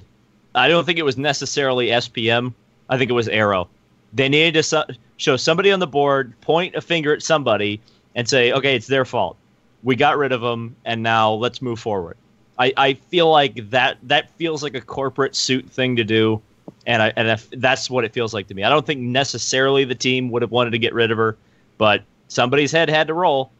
I 0.54 0.68
don't 0.68 0.84
think 0.84 0.98
it 0.98 1.04
was 1.04 1.16
necessarily 1.18 1.88
SPM. 1.90 2.54
I 2.88 2.98
think 2.98 3.10
it 3.10 3.14
was 3.14 3.28
Arrow. 3.28 3.68
They 4.12 4.28
needed 4.28 4.54
to 4.54 4.62
so- 4.62 4.84
show 5.16 5.36
somebody 5.36 5.72
on 5.72 5.80
the 5.80 5.86
board, 5.88 6.38
point 6.40 6.76
a 6.76 6.80
finger 6.80 7.12
at 7.14 7.22
somebody, 7.22 7.80
and 8.14 8.28
say, 8.28 8.52
"Okay, 8.52 8.76
it's 8.76 8.86
their 8.86 9.04
fault. 9.04 9.36
We 9.82 9.96
got 9.96 10.18
rid 10.18 10.30
of 10.30 10.40
them, 10.40 10.76
and 10.84 11.02
now 11.02 11.32
let's 11.32 11.60
move 11.62 11.80
forward." 11.80 12.16
I, 12.62 12.72
I 12.76 12.94
feel 12.94 13.28
like 13.28 13.70
that 13.70 13.98
that 14.04 14.30
feels 14.36 14.62
like 14.62 14.76
a 14.76 14.80
corporate 14.80 15.34
suit 15.34 15.68
thing 15.68 15.96
to 15.96 16.04
do, 16.04 16.40
and 16.86 17.02
I 17.02 17.12
and 17.16 17.40
that's 17.56 17.90
what 17.90 18.04
it 18.04 18.12
feels 18.12 18.32
like 18.32 18.46
to 18.48 18.54
me. 18.54 18.62
I 18.62 18.68
don't 18.68 18.86
think 18.86 19.00
necessarily 19.00 19.84
the 19.84 19.96
team 19.96 20.30
would 20.30 20.42
have 20.42 20.52
wanted 20.52 20.70
to 20.70 20.78
get 20.78 20.94
rid 20.94 21.10
of 21.10 21.18
her, 21.18 21.36
but 21.76 22.04
somebody's 22.28 22.70
head 22.70 22.88
had 22.88 23.08
to 23.08 23.14
roll. 23.14 23.50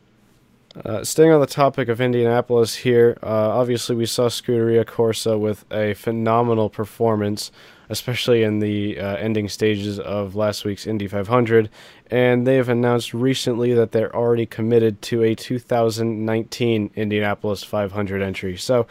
Uh, 0.75 1.05
staying 1.05 1.31
on 1.31 1.41
the 1.41 1.47
topic 1.47 1.89
of 1.89 2.01
Indianapolis 2.01 2.77
here, 2.77 3.19
uh, 3.23 3.27
obviously 3.27 3.95
we 3.95 4.07
saw 4.07 4.29
Scuderia 4.29 4.87
Corsa 4.87 5.39
with 5.39 5.67
a 5.71 5.93
phenomenal 5.93 6.71
performance, 6.71 7.53
especially 7.91 8.43
in 8.43 8.61
the 8.61 8.99
uh, 8.99 9.17
ending 9.17 9.51
stages 9.51 9.99
of 9.99 10.35
last 10.35 10.65
week's 10.65 10.87
Indy 10.87 11.07
500, 11.07 11.69
and 12.11 12.47
they 12.47 12.57
have 12.57 12.71
announced 12.71 13.13
recently 13.13 13.75
that 13.75 13.93
they're 13.93 14.15
already 14.17 14.47
committed 14.47 15.03
to 15.03 15.23
a 15.23 15.35
2019 15.35 16.91
Indianapolis 16.97 17.63
500 17.63 18.23
entry. 18.23 18.57
So 18.57 18.87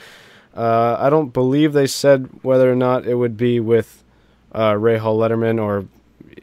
uh, 0.56 0.98
I 1.00 1.10
don't 1.10 1.34
believe 1.34 1.74
they 1.74 1.88
said 1.88 2.30
whether 2.44 2.72
or 2.72 2.76
not 2.76 3.08
it 3.08 3.16
would 3.16 3.38
be 3.38 3.60
with 3.60 4.04
uh, 4.52 4.74
Rahal 4.74 5.18
Letterman 5.18 5.60
or 5.60 5.88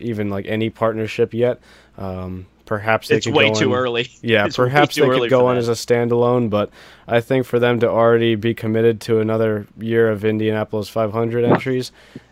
even 0.00 0.30
like 0.30 0.46
any 0.46 0.68
partnership 0.68 1.32
yet. 1.32 1.60
Um, 1.96 2.46
perhaps 2.68 3.08
they 3.08 3.16
It's 3.16 3.26
could 3.26 3.34
way 3.34 3.48
go 3.48 3.54
too 3.58 3.72
on- 3.72 3.78
early. 3.78 4.10
yeah, 4.20 4.44
It's 4.44 4.56
perhaps 4.56 4.94
they 4.94 5.00
could 5.08 5.30
go 5.30 5.46
on 5.46 5.54
that. 5.56 5.60
as 5.60 5.68
a 5.68 5.72
standalone, 5.72 6.50
but 6.50 6.70
I 7.08 7.20
think 7.20 7.46
for 7.46 7.58
them 7.58 7.80
to 7.80 7.88
already 7.88 8.34
be 8.34 8.52
committed 8.52 9.00
to 9.02 9.20
another 9.20 9.66
year 9.78 10.10
of 10.10 10.24
Indianapolis 10.24 10.88
500 10.90 11.44
entries, 11.44 11.90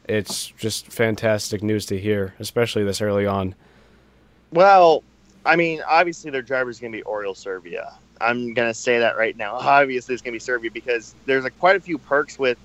it's 0.09 0.49
just 0.49 0.88
fantastic 0.88 1.62
news 1.62 1.87
to 1.87 1.99
hear, 1.99 2.35
especially 2.38 2.85
this 2.85 3.00
early 3.00 3.25
on. 3.26 3.55
Well, 4.52 5.02
I 5.45 5.57
mean, 5.57 5.81
obviously 5.88 6.31
their 6.31 6.43
driver 6.43 6.69
is 6.71 6.78
going 6.78 6.93
to 6.93 6.99
be 6.99 7.05
Oriol 7.05 7.37
Servia. 7.37 7.95
I'm 8.21 8.52
going 8.55 8.69
to 8.69 8.75
say 8.75 8.99
that 8.99 9.16
right 9.16 9.37
now. 9.37 9.55
Obviously, 9.61 10.14
it's 10.14 10.23
going 10.23 10.33
to 10.33 10.37
be 10.37 10.40
Servia 10.40 10.71
because 10.71 11.14
there's 11.26 11.45
like 11.45 11.59
quite 11.59 11.76
a 11.76 11.81
few 11.81 11.99
perks 11.99 12.38
with 12.38 12.57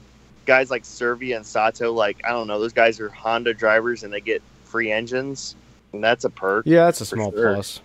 guys 0.45 0.69
like 0.71 0.85
Servia 0.85 1.35
and 1.35 1.45
Sato. 1.45 1.91
Like, 1.91 2.21
I 2.25 2.29
don't 2.29 2.47
know, 2.47 2.59
those 2.59 2.71
guys 2.73 2.99
are 2.99 3.09
Honda 3.09 3.53
drivers 3.53 4.03
and 4.03 4.13
they 4.13 4.21
get 4.21 4.41
free 4.63 4.91
engines, 4.91 5.55
and 5.93 6.03
that's 6.03 6.23
a 6.23 6.29
perk. 6.29 6.65
Yeah, 6.65 6.85
that's 6.85 7.01
a 7.01 7.05
small 7.05 7.31
sure. 7.31 7.53
plus. 7.53 7.81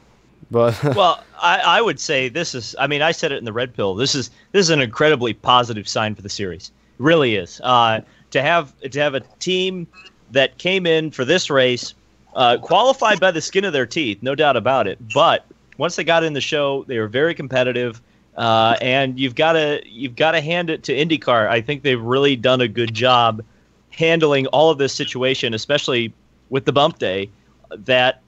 But 0.50 0.82
well, 0.96 1.22
I, 1.40 1.58
I 1.58 1.80
would 1.82 1.98
say 1.98 2.28
this 2.28 2.54
is. 2.54 2.76
I 2.78 2.86
mean, 2.86 3.02
I 3.02 3.12
said 3.12 3.32
it 3.32 3.36
in 3.36 3.44
the 3.44 3.52
red 3.52 3.74
pill. 3.74 3.94
This 3.94 4.14
is 4.14 4.30
this 4.52 4.60
is 4.60 4.70
an 4.70 4.80
incredibly 4.80 5.34
positive 5.34 5.88
sign 5.88 6.14
for 6.14 6.22
the 6.22 6.28
series. 6.28 6.70
It 6.98 7.02
really 7.02 7.36
is. 7.36 7.60
Uh, 7.62 8.00
to 8.30 8.42
have 8.42 8.78
to 8.80 9.00
have 9.00 9.14
a 9.14 9.20
team 9.38 9.86
that 10.32 10.58
came 10.58 10.86
in 10.86 11.10
for 11.10 11.24
this 11.24 11.50
race, 11.50 11.94
uh, 12.34 12.58
qualified 12.58 13.20
by 13.20 13.30
the 13.30 13.40
skin 13.40 13.64
of 13.64 13.72
their 13.72 13.86
teeth, 13.86 14.18
no 14.22 14.34
doubt 14.34 14.56
about 14.56 14.86
it. 14.86 14.98
But 15.14 15.44
once 15.78 15.96
they 15.96 16.04
got 16.04 16.24
in 16.24 16.32
the 16.32 16.40
show, 16.40 16.84
they 16.84 16.98
were 16.98 17.08
very 17.08 17.34
competitive. 17.34 18.00
Uh, 18.36 18.76
and 18.82 19.18
you've 19.18 19.34
got 19.34 19.54
to 19.54 19.82
you've 19.86 20.14
got 20.14 20.32
to 20.32 20.40
hand 20.40 20.68
it 20.68 20.82
to 20.84 20.92
IndyCar. 20.92 21.48
I 21.48 21.60
think 21.60 21.82
they've 21.82 22.00
really 22.00 22.36
done 22.36 22.60
a 22.60 22.68
good 22.68 22.92
job 22.92 23.42
handling 23.90 24.46
all 24.48 24.70
of 24.70 24.76
this 24.76 24.92
situation, 24.92 25.54
especially 25.54 26.12
with 26.50 26.66
the 26.66 26.72
bump 26.72 26.98
day. 26.98 27.30
That 27.70 28.22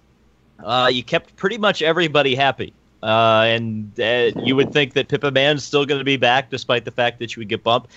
uh, 0.62 0.90
you 0.92 1.02
kept 1.02 1.36
pretty 1.36 1.58
much 1.58 1.82
everybody 1.82 2.34
happy. 2.34 2.72
Uh, 3.02 3.44
and 3.46 4.00
uh, 4.00 4.32
you 4.42 4.56
would 4.56 4.72
think 4.72 4.94
that 4.94 5.08
Pippa 5.08 5.30
Mann's 5.30 5.62
still 5.62 5.86
going 5.86 6.00
to 6.00 6.04
be 6.04 6.16
back, 6.16 6.50
despite 6.50 6.84
the 6.84 6.90
fact 6.90 7.20
that 7.20 7.30
she 7.30 7.40
would 7.40 7.48
get 7.48 7.62
bumped. 7.62 7.90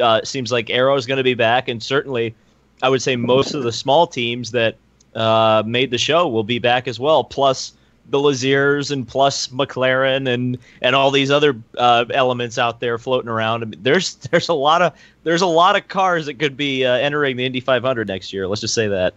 Uh, 0.00 0.22
seems 0.24 0.50
like 0.50 0.68
Arrow's 0.68 1.06
going 1.06 1.18
to 1.18 1.24
be 1.24 1.34
back, 1.34 1.68
and 1.68 1.80
certainly, 1.80 2.34
I 2.82 2.88
would 2.88 3.00
say 3.00 3.14
most 3.14 3.54
of 3.54 3.62
the 3.62 3.70
small 3.70 4.06
teams 4.06 4.50
that 4.50 4.76
uh, 5.14 5.62
made 5.64 5.90
the 5.90 5.98
show 5.98 6.26
will 6.26 6.44
be 6.44 6.58
back 6.58 6.88
as 6.88 6.98
well. 6.98 7.22
Plus 7.22 7.72
the 8.10 8.18
Laziers 8.18 8.90
and 8.90 9.06
plus 9.06 9.48
McLaren 9.48 10.32
and 10.32 10.58
and 10.80 10.96
all 10.96 11.10
these 11.10 11.30
other 11.30 11.56
uh, 11.76 12.06
elements 12.10 12.58
out 12.58 12.80
there 12.80 12.98
floating 12.98 13.28
around. 13.28 13.62
I 13.62 13.66
mean, 13.66 13.80
there's 13.82 14.14
there's 14.30 14.48
a 14.48 14.54
lot 14.54 14.82
of 14.82 14.92
there's 15.22 15.42
a 15.42 15.46
lot 15.46 15.76
of 15.76 15.86
cars 15.88 16.26
that 16.26 16.34
could 16.38 16.56
be 16.56 16.84
uh, 16.84 16.94
entering 16.94 17.36
the 17.36 17.44
Indy 17.44 17.60
500 17.60 18.08
next 18.08 18.32
year. 18.32 18.48
Let's 18.48 18.60
just 18.60 18.74
say 18.74 18.88
that. 18.88 19.14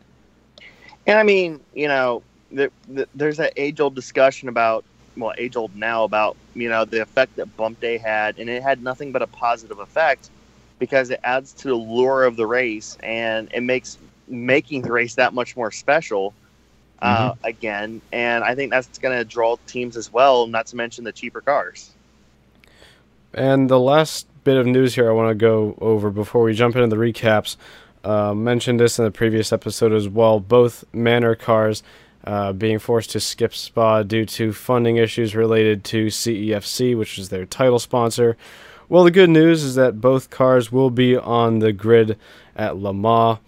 And 1.08 1.17
I 1.17 1.24
mean, 1.24 1.60
you 1.74 1.88
know, 1.88 2.24
the, 2.51 2.72
the, 2.88 3.08
there's 3.15 3.38
that 3.38 3.53
age 3.58 3.79
old 3.79 3.96
discussion 3.96 4.50
about 4.50 4.84
well, 5.17 5.34
age 5.38 5.55
old 5.55 5.75
now 5.75 6.03
about 6.03 6.38
you 6.53 6.70
know 6.70 6.86
the 6.86 7.01
effect 7.01 7.36
that 7.36 7.55
Bump 7.58 7.79
Day 7.79 7.98
had, 7.98 8.39
and 8.39 8.50
it 8.50 8.63
had 8.63 8.81
nothing 8.81 9.12
but 9.12 9.22
a 9.22 9.27
positive 9.27 9.79
effect 9.79 10.29
because 10.79 11.10
it 11.10 11.20
adds 11.24 11.53
to 11.53 11.67
the 11.70 11.75
lure 11.75 12.24
of 12.24 12.36
the 12.36 12.48
race 12.48 12.98
and 13.03 13.50
it 13.53 13.62
makes 13.62 13.98
making 14.27 14.81
the 14.81 14.91
race 14.91 15.15
that 15.15 15.34
much 15.34 15.55
more 15.55 15.72
special. 15.72 16.34
Uh, 17.01 17.34
again, 17.43 18.00
and 18.12 18.43
I 18.43 18.53
think 18.53 18.70
that's 18.70 19.00
going 19.00 19.17
to 19.17 19.25
draw 19.25 19.58
teams 19.65 19.98
as 19.98 20.13
well. 20.13 20.46
Not 20.46 20.67
to 20.67 20.75
mention 20.75 21.03
the 21.03 21.12
cheaper 21.12 21.41
cars. 21.41 21.89
And 23.34 23.70
the 23.72 23.79
last 23.79 24.27
bit 24.43 24.58
of 24.58 24.67
news 24.67 24.93
here 24.93 25.10
I 25.10 25.13
want 25.13 25.29
to 25.29 25.36
go 25.36 25.75
over 25.81 26.12
before 26.12 26.43
we 26.43 26.53
jump 26.53 26.75
into 26.75 26.88
the 26.88 26.98
recaps. 26.98 27.58
Uh, 28.03 28.34
mentioned 28.34 28.79
this 28.79 28.98
in 28.98 29.05
the 29.05 29.12
previous 29.12 29.53
episode 29.53 29.93
as 29.93 30.10
well. 30.10 30.39
Both 30.39 30.84
Manor 30.91 31.36
cars 31.36 31.84
uh, 32.24 32.53
being 32.53 32.79
forced 32.79 33.12
to 33.12 33.20
skip 33.20 33.53
Spa 33.53 34.03
due 34.03 34.25
to 34.25 34.53
funding 34.53 34.98
issues 34.98 35.36
related 35.36 35.84
to 35.86 36.08
CEFC, 36.08 36.98
which 36.98 37.17
is 37.17 37.29
their 37.29 37.46
title 37.46 37.79
sponsor. 37.79 38.38
Well, 38.89 39.03
the 39.03 39.12
good 39.12 39.29
news 39.29 39.63
is 39.63 39.75
that 39.75 40.01
both 40.01 40.29
cars 40.29 40.72
will 40.72 40.89
be 40.89 41.15
on 41.15 41.60
the 41.60 41.72
grid 41.72 42.17
at 42.55 42.77
Le 42.77 42.93
Mans, 42.93 43.39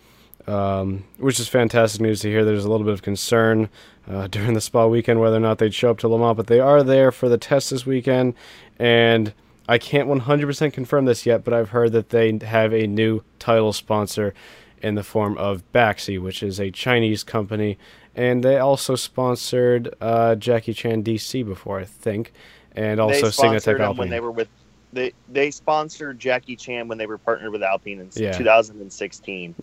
um, 0.48 1.04
which 1.18 1.40
is 1.40 1.48
fantastic 1.48 2.02
news 2.02 2.22
to 2.22 2.30
hear. 2.30 2.46
There's 2.46 2.66
a 2.66 2.70
little 2.70 2.86
bit 2.86 2.94
of 2.94 3.02
concern 3.02 3.70
uh, 4.10 4.28
during 4.28 4.54
the 4.54 4.62
Spa 4.62 4.86
weekend 4.88 5.20
whether 5.20 5.38
or 5.38 5.42
not 5.42 5.58
they'd 5.58 5.74
show 5.74 5.92
up 5.92 6.00
to 6.00 6.08
Le 6.08 6.18
Mans, 6.18 6.38
but 6.38 6.48
they 6.48 6.60
are 6.60 6.82
there 6.84 7.12
for 7.12 7.28
the 7.28 7.38
test 7.38 7.72
this 7.72 7.86
weekend, 7.86 8.34
and 8.80 9.34
I 9.68 9.78
can't 9.78 10.10
100% 10.10 10.74
confirm 10.74 11.06
this 11.06 11.26
yet, 11.26 11.44
but 11.44 11.54
I've 11.54 11.70
heard 11.70 11.94
that 11.94 12.10
they 12.10 12.38
have 12.44 12.74
a 12.74 12.86
new 12.86 13.24
title 13.40 13.74
sponsor 13.74 14.34
in 14.82 14.96
the 14.96 15.04
form 15.04 15.38
of 15.38 15.64
Baxi, 15.72 16.22
which 16.22 16.44
is 16.44 16.60
a 16.60 16.70
Chinese 16.70 17.24
company, 17.24 17.78
and 18.16 18.44
they 18.44 18.58
also 18.58 18.96
sponsored 18.96 19.96
uh, 20.02 20.36
Jackie 20.36 20.74
Chan 20.74 21.04
DC 21.04 21.46
before, 21.46 21.80
I 21.80 21.86
think, 21.86 22.34
and 22.76 23.00
also 23.00 23.28
Signatech 23.28 23.78
them 23.78 23.96
when 23.96 24.10
they 24.10 24.20
were 24.20 24.32
with 24.32 24.50
they 24.92 25.12
they 25.30 25.50
sponsored 25.50 26.20
Jackie 26.20 26.56
Chan 26.56 26.88
when 26.88 26.98
they 26.98 27.08
were 27.08 27.18
partnered 27.18 27.52
with 27.52 27.64
Alpine 27.64 28.00
in 28.00 28.10
Yeah. 28.16 28.38
2016. 28.38 29.56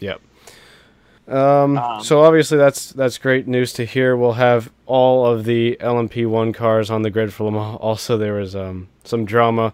Um, 1.30 1.78
Um, 1.78 2.02
so 2.02 2.22
obviously 2.22 2.58
that's 2.58 2.90
that's 2.92 3.16
great 3.18 3.46
news 3.46 3.72
to 3.75 3.84
hear. 3.84 4.16
We'll 4.16 4.32
have 4.32 4.70
all 4.87 5.25
of 5.26 5.44
the 5.44 5.76
LMP1 5.80 6.52
cars 6.54 6.90
on 6.90 7.02
the 7.02 7.10
grid 7.10 7.32
for 7.32 7.44
Le 7.44 7.52
Mans. 7.52 7.78
Also, 7.80 8.18
there 8.18 8.34
was 8.34 8.56
um, 8.56 8.88
some 9.04 9.25
drama 9.25 9.72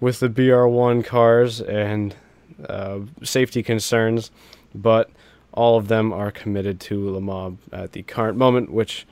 with 0.00 0.20
the 0.20 0.28
BR1 0.28 1.04
cars 1.04 1.60
and 1.62 2.14
uh, 2.68 2.98
safety 3.22 3.62
concerns, 3.62 4.30
but 4.74 5.10
all 5.52 5.78
of 5.78 5.88
them 5.88 6.12
are 6.12 6.30
committed 6.30 6.80
to 6.80 7.10
Le 7.10 7.20
Mans 7.20 7.58
at 7.72 7.92
the 7.92 8.02
current 8.02 8.36
moment, 8.36 8.70
which 8.70 9.06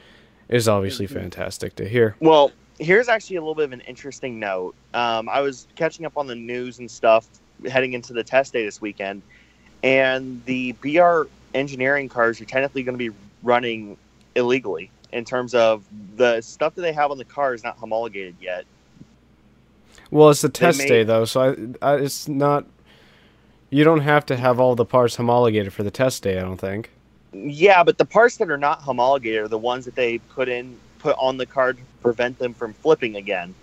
is 0.51 0.69
obviously 0.69 1.07
Mhm. 1.07 1.15
fantastic 1.23 1.75
to 1.77 1.89
hear. 1.89 2.15
Well, 2.21 2.53
here's 2.79 3.09
actually 3.09 3.37
a 3.37 3.41
little 3.41 3.55
bit 3.55 3.65
of 3.65 3.73
an 3.73 3.81
interesting 3.83 4.39
note. 4.39 4.75
Um, 4.93 5.29
I 5.31 5.41
was 5.41 5.67
catching 5.77 6.05
up 6.05 6.19
on 6.19 6.27
the 6.27 6.35
news 6.35 6.79
and 6.81 6.91
stuff 6.91 7.27
heading 7.71 7.95
into 7.95 8.13
the 8.13 8.25
test 8.25 8.53
day 8.53 8.65
this 8.65 8.81
weekend, 8.81 9.23
and 9.83 10.43
the 10.45 10.73
BR 10.83 11.23
engineering 11.55 12.09
cars 12.09 12.41
are 12.41 12.45
technically 12.45 12.83
going 12.83 12.99
to 12.99 13.11
be 13.11 13.15
running 13.43 13.97
illegally 14.35 14.91
in 15.13 15.25
terms 15.25 15.55
of 15.55 15.85
the 16.17 16.41
stuff 16.41 16.75
that 16.75 16.83
they 16.83 16.93
have 16.93 17.11
on 17.11 17.19
the 17.19 17.25
car 17.25 17.55
is 17.55 17.63
not 17.63 17.77
homologated 17.77 18.35
yet. 18.41 18.65
Well, 20.11 20.31
it's 20.31 20.43
the 20.43 20.49
test 20.49 20.79
made- 20.79 20.89
day 20.89 21.05
though, 21.05 21.25
so 21.25 21.57
I, 21.83 21.93
I, 21.93 21.97
it's 21.97 22.29
not. 22.29 22.67
You 23.71 23.85
don't 23.85 24.01
have 24.01 24.27
to 24.27 24.37
have 24.37 24.61
all 24.61 24.75
the 24.75 24.85
parts 24.85 25.17
homologated 25.17 25.73
for 25.73 25.83
the 25.83 25.91
test 25.91 26.23
day. 26.23 26.39
I 26.39 26.43
don't 26.43 26.59
think. 26.59 26.91
Yeah, 27.33 27.83
but 27.83 27.97
the 27.97 28.05
parts 28.05 28.37
that 28.37 28.51
are 28.51 28.59
not 28.59 28.81
homologated 28.81 29.45
are 29.45 29.49
the 29.49 29.59
ones 29.59 29.87
that 29.87 29.95
they 29.95 30.19
put 30.19 30.49
in 30.49 30.79
put 30.99 31.17
on 31.19 31.39
the 31.39 31.47
car 31.47 31.73
to 31.73 31.81
prevent 32.03 32.39
them 32.39 32.53
from 32.53 32.75
flipping 32.75 33.17
again. 33.17 33.55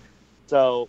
So 0.48 0.88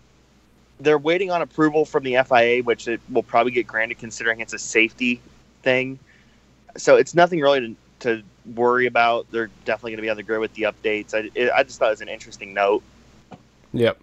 they're 0.80 0.98
waiting 0.98 1.30
on 1.30 1.44
approval 1.44 1.86
from 1.86 2.04
the 2.04 2.18
FIA, 2.28 2.64
which 2.64 2.88
it 2.88 3.00
will 3.12 3.24
probably 3.24 3.52
get 3.52 3.68
granted 3.68 4.00
considering 4.00 4.40
it's 4.40 4.54
a 4.54 4.60
safety 4.60 5.22
thing. 5.62 6.00
So 6.78 6.96
it's 6.96 7.14
nothing 7.14 7.40
really 7.40 7.60
to, 7.60 7.76
to 8.00 8.24
worry 8.56 8.88
about. 8.88 9.30
They're 9.32 9.50
definitely 9.66 9.92
going 9.92 9.98
to 9.98 10.04
be 10.04 10.10
on 10.10 10.18
the 10.18 10.24
grid 10.24 10.40
with 10.40 10.54
the 10.54 10.64
updates. 10.64 11.14
I, 11.14 11.30
it, 11.36 11.52
I 11.52 11.64
just 11.64 11.80
thought 11.80 11.88
it 11.88 11.92
was 11.92 12.02
an 12.02 12.10
interesting 12.10 12.54
note. 12.54 12.84
Yep. 13.74 14.00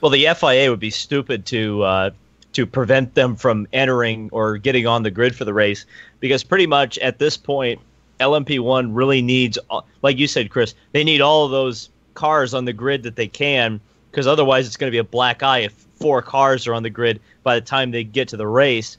Well, 0.00 0.10
the 0.10 0.28
FIA 0.34 0.70
would 0.70 0.80
be 0.80 0.90
stupid 0.90 1.46
to 1.46 1.82
uh, 1.82 2.10
to 2.52 2.66
prevent 2.66 3.14
them 3.14 3.36
from 3.36 3.66
entering 3.72 4.28
or 4.32 4.58
getting 4.58 4.86
on 4.86 5.02
the 5.02 5.10
grid 5.10 5.34
for 5.34 5.44
the 5.44 5.54
race 5.54 5.86
because 6.20 6.44
pretty 6.44 6.66
much 6.66 6.98
at 6.98 7.18
this 7.18 7.36
point, 7.36 7.80
LMP1 8.20 8.90
really 8.92 9.22
needs, 9.22 9.58
uh, 9.70 9.80
like 10.02 10.18
you 10.18 10.26
said, 10.26 10.50
Chris, 10.50 10.74
they 10.92 11.04
need 11.04 11.20
all 11.20 11.44
of 11.44 11.50
those 11.50 11.88
cars 12.14 12.54
on 12.54 12.64
the 12.64 12.72
grid 12.72 13.02
that 13.04 13.16
they 13.16 13.28
can 13.28 13.80
because 14.10 14.26
otherwise 14.26 14.66
it's 14.66 14.76
going 14.76 14.90
to 14.90 14.94
be 14.94 14.98
a 14.98 15.04
black 15.04 15.42
eye 15.42 15.60
if 15.60 15.72
four 15.72 16.22
cars 16.22 16.66
are 16.66 16.74
on 16.74 16.82
the 16.82 16.90
grid 16.90 17.20
by 17.42 17.54
the 17.54 17.60
time 17.60 17.90
they 17.90 18.04
get 18.04 18.28
to 18.28 18.36
the 18.36 18.46
race. 18.46 18.96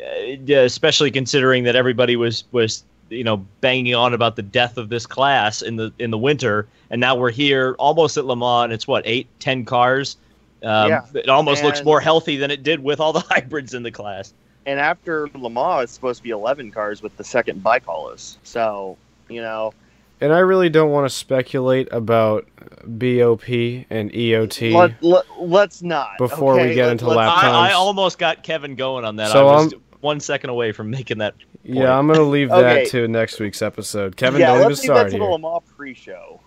Uh, 0.00 0.36
yeah, 0.44 0.60
especially 0.60 1.10
considering 1.10 1.64
that 1.64 1.76
everybody 1.76 2.16
was 2.16 2.44
was 2.52 2.84
you 3.10 3.22
know 3.24 3.36
banging 3.60 3.94
on 3.94 4.14
about 4.14 4.36
the 4.36 4.42
death 4.42 4.76
of 4.76 4.88
this 4.88 5.06
class 5.06 5.62
in 5.62 5.76
the 5.76 5.92
in 5.98 6.10
the 6.10 6.18
winter, 6.18 6.66
and 6.90 7.00
now 7.00 7.14
we're 7.14 7.30
here 7.30 7.76
almost 7.78 8.16
at 8.16 8.24
Le 8.24 8.34
Mans. 8.36 8.64
And 8.64 8.72
it's 8.72 8.88
what 8.88 9.02
eight, 9.06 9.26
ten 9.38 9.64
cars. 9.64 10.16
Um, 10.62 10.88
Yeah, 10.88 11.02
It 11.14 11.28
almost 11.28 11.62
looks 11.62 11.84
more 11.84 12.00
healthy 12.00 12.36
than 12.38 12.50
it 12.50 12.62
did 12.62 12.82
with 12.82 12.98
all 12.98 13.12
the 13.12 13.20
hybrids 13.28 13.74
in 13.74 13.82
the 13.82 13.90
class. 13.90 14.32
And 14.66 14.80
after 14.80 15.28
Le 15.34 15.50
Mans, 15.50 15.84
it's 15.84 15.92
supposed 15.92 16.20
to 16.20 16.22
be 16.22 16.30
11 16.30 16.70
cars 16.70 17.02
with 17.02 17.14
the 17.18 17.24
second 17.24 17.62
ByKolles. 17.62 18.36
So, 18.44 18.96
you 19.28 19.42
know, 19.42 19.74
And 20.22 20.32
I 20.32 20.38
really 20.38 20.70
don't 20.70 20.90
want 20.90 21.04
to 21.06 21.14
speculate 21.14 21.86
about 21.92 22.48
BOP 22.86 23.46
and 23.90 24.10
EOT. 24.12 24.72
let, 24.72 25.02
let, 25.02 25.24
let's 25.38 25.82
not. 25.82 26.16
Before 26.16 26.54
we 26.56 26.72
get 26.74 26.84
Let- 26.84 26.92
into 26.92 27.06
let's- 27.08 27.16
lap 27.18 27.44
I, 27.44 27.68
I 27.68 27.72
almost 27.72 28.18
got 28.18 28.42
Kevin 28.42 28.74
going 28.74 29.04
on 29.04 29.16
that. 29.16 29.32
So, 29.32 29.48
I 29.48 29.52
was 29.56 29.74
um, 29.74 29.82
one 30.04 30.20
second 30.20 30.50
away 30.50 30.70
from 30.70 30.90
making 30.90 31.18
that. 31.18 31.34
yeah, 31.64 31.98
I'm 31.98 32.06
gonna 32.06 32.22
leave 32.22 32.52
Okay. 32.52 32.84
that 32.84 32.90
to 32.90 33.08
next 33.08 33.40
week's 33.40 33.62
episode. 33.62 34.16
Kevin, 34.16 34.40
yeah, 34.40 34.48
don't 34.48 34.56
even 34.58 34.68
let's 34.68 34.82
leave 34.82 34.88
that 34.88 34.94
start 34.94 35.06
to 35.12 35.18
the 35.18 35.24
here. 35.24 35.30
Le 35.32 35.38
Mans 35.38 35.62
pre-show. 35.76 36.40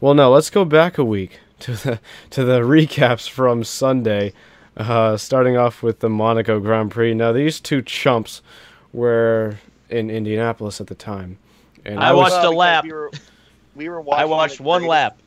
Well, 0.00 0.14
no, 0.14 0.30
let's 0.30 0.50
go 0.50 0.64
back 0.64 0.98
a 0.98 1.04
week 1.04 1.38
to 1.60 1.72
the 1.74 2.00
to 2.30 2.44
the 2.44 2.60
recaps 2.60 3.28
from 3.28 3.62
Sunday, 3.64 4.32
uh, 4.76 5.16
starting 5.16 5.56
off 5.56 5.82
with 5.82 6.00
the 6.00 6.08
Monaco 6.10 6.58
Grand 6.60 6.90
Prix. 6.90 7.14
Now, 7.14 7.32
these 7.32 7.60
two 7.60 7.82
chumps 7.82 8.42
were 8.92 9.58
in 9.88 10.10
Indianapolis 10.10 10.80
at 10.80 10.88
the 10.88 10.94
time, 10.94 11.38
and 11.84 12.00
I 12.00 12.12
was- 12.12 12.32
watched 12.32 12.44
a 12.44 12.50
lap. 12.50 12.84
We 12.84 12.92
were, 12.92 13.10
we 13.76 13.88
were 13.88 14.00
watching 14.00 14.22
I 14.22 14.24
watched 14.26 14.60
one 14.60 14.80
greatest- 14.82 14.90
lap. 14.90 15.18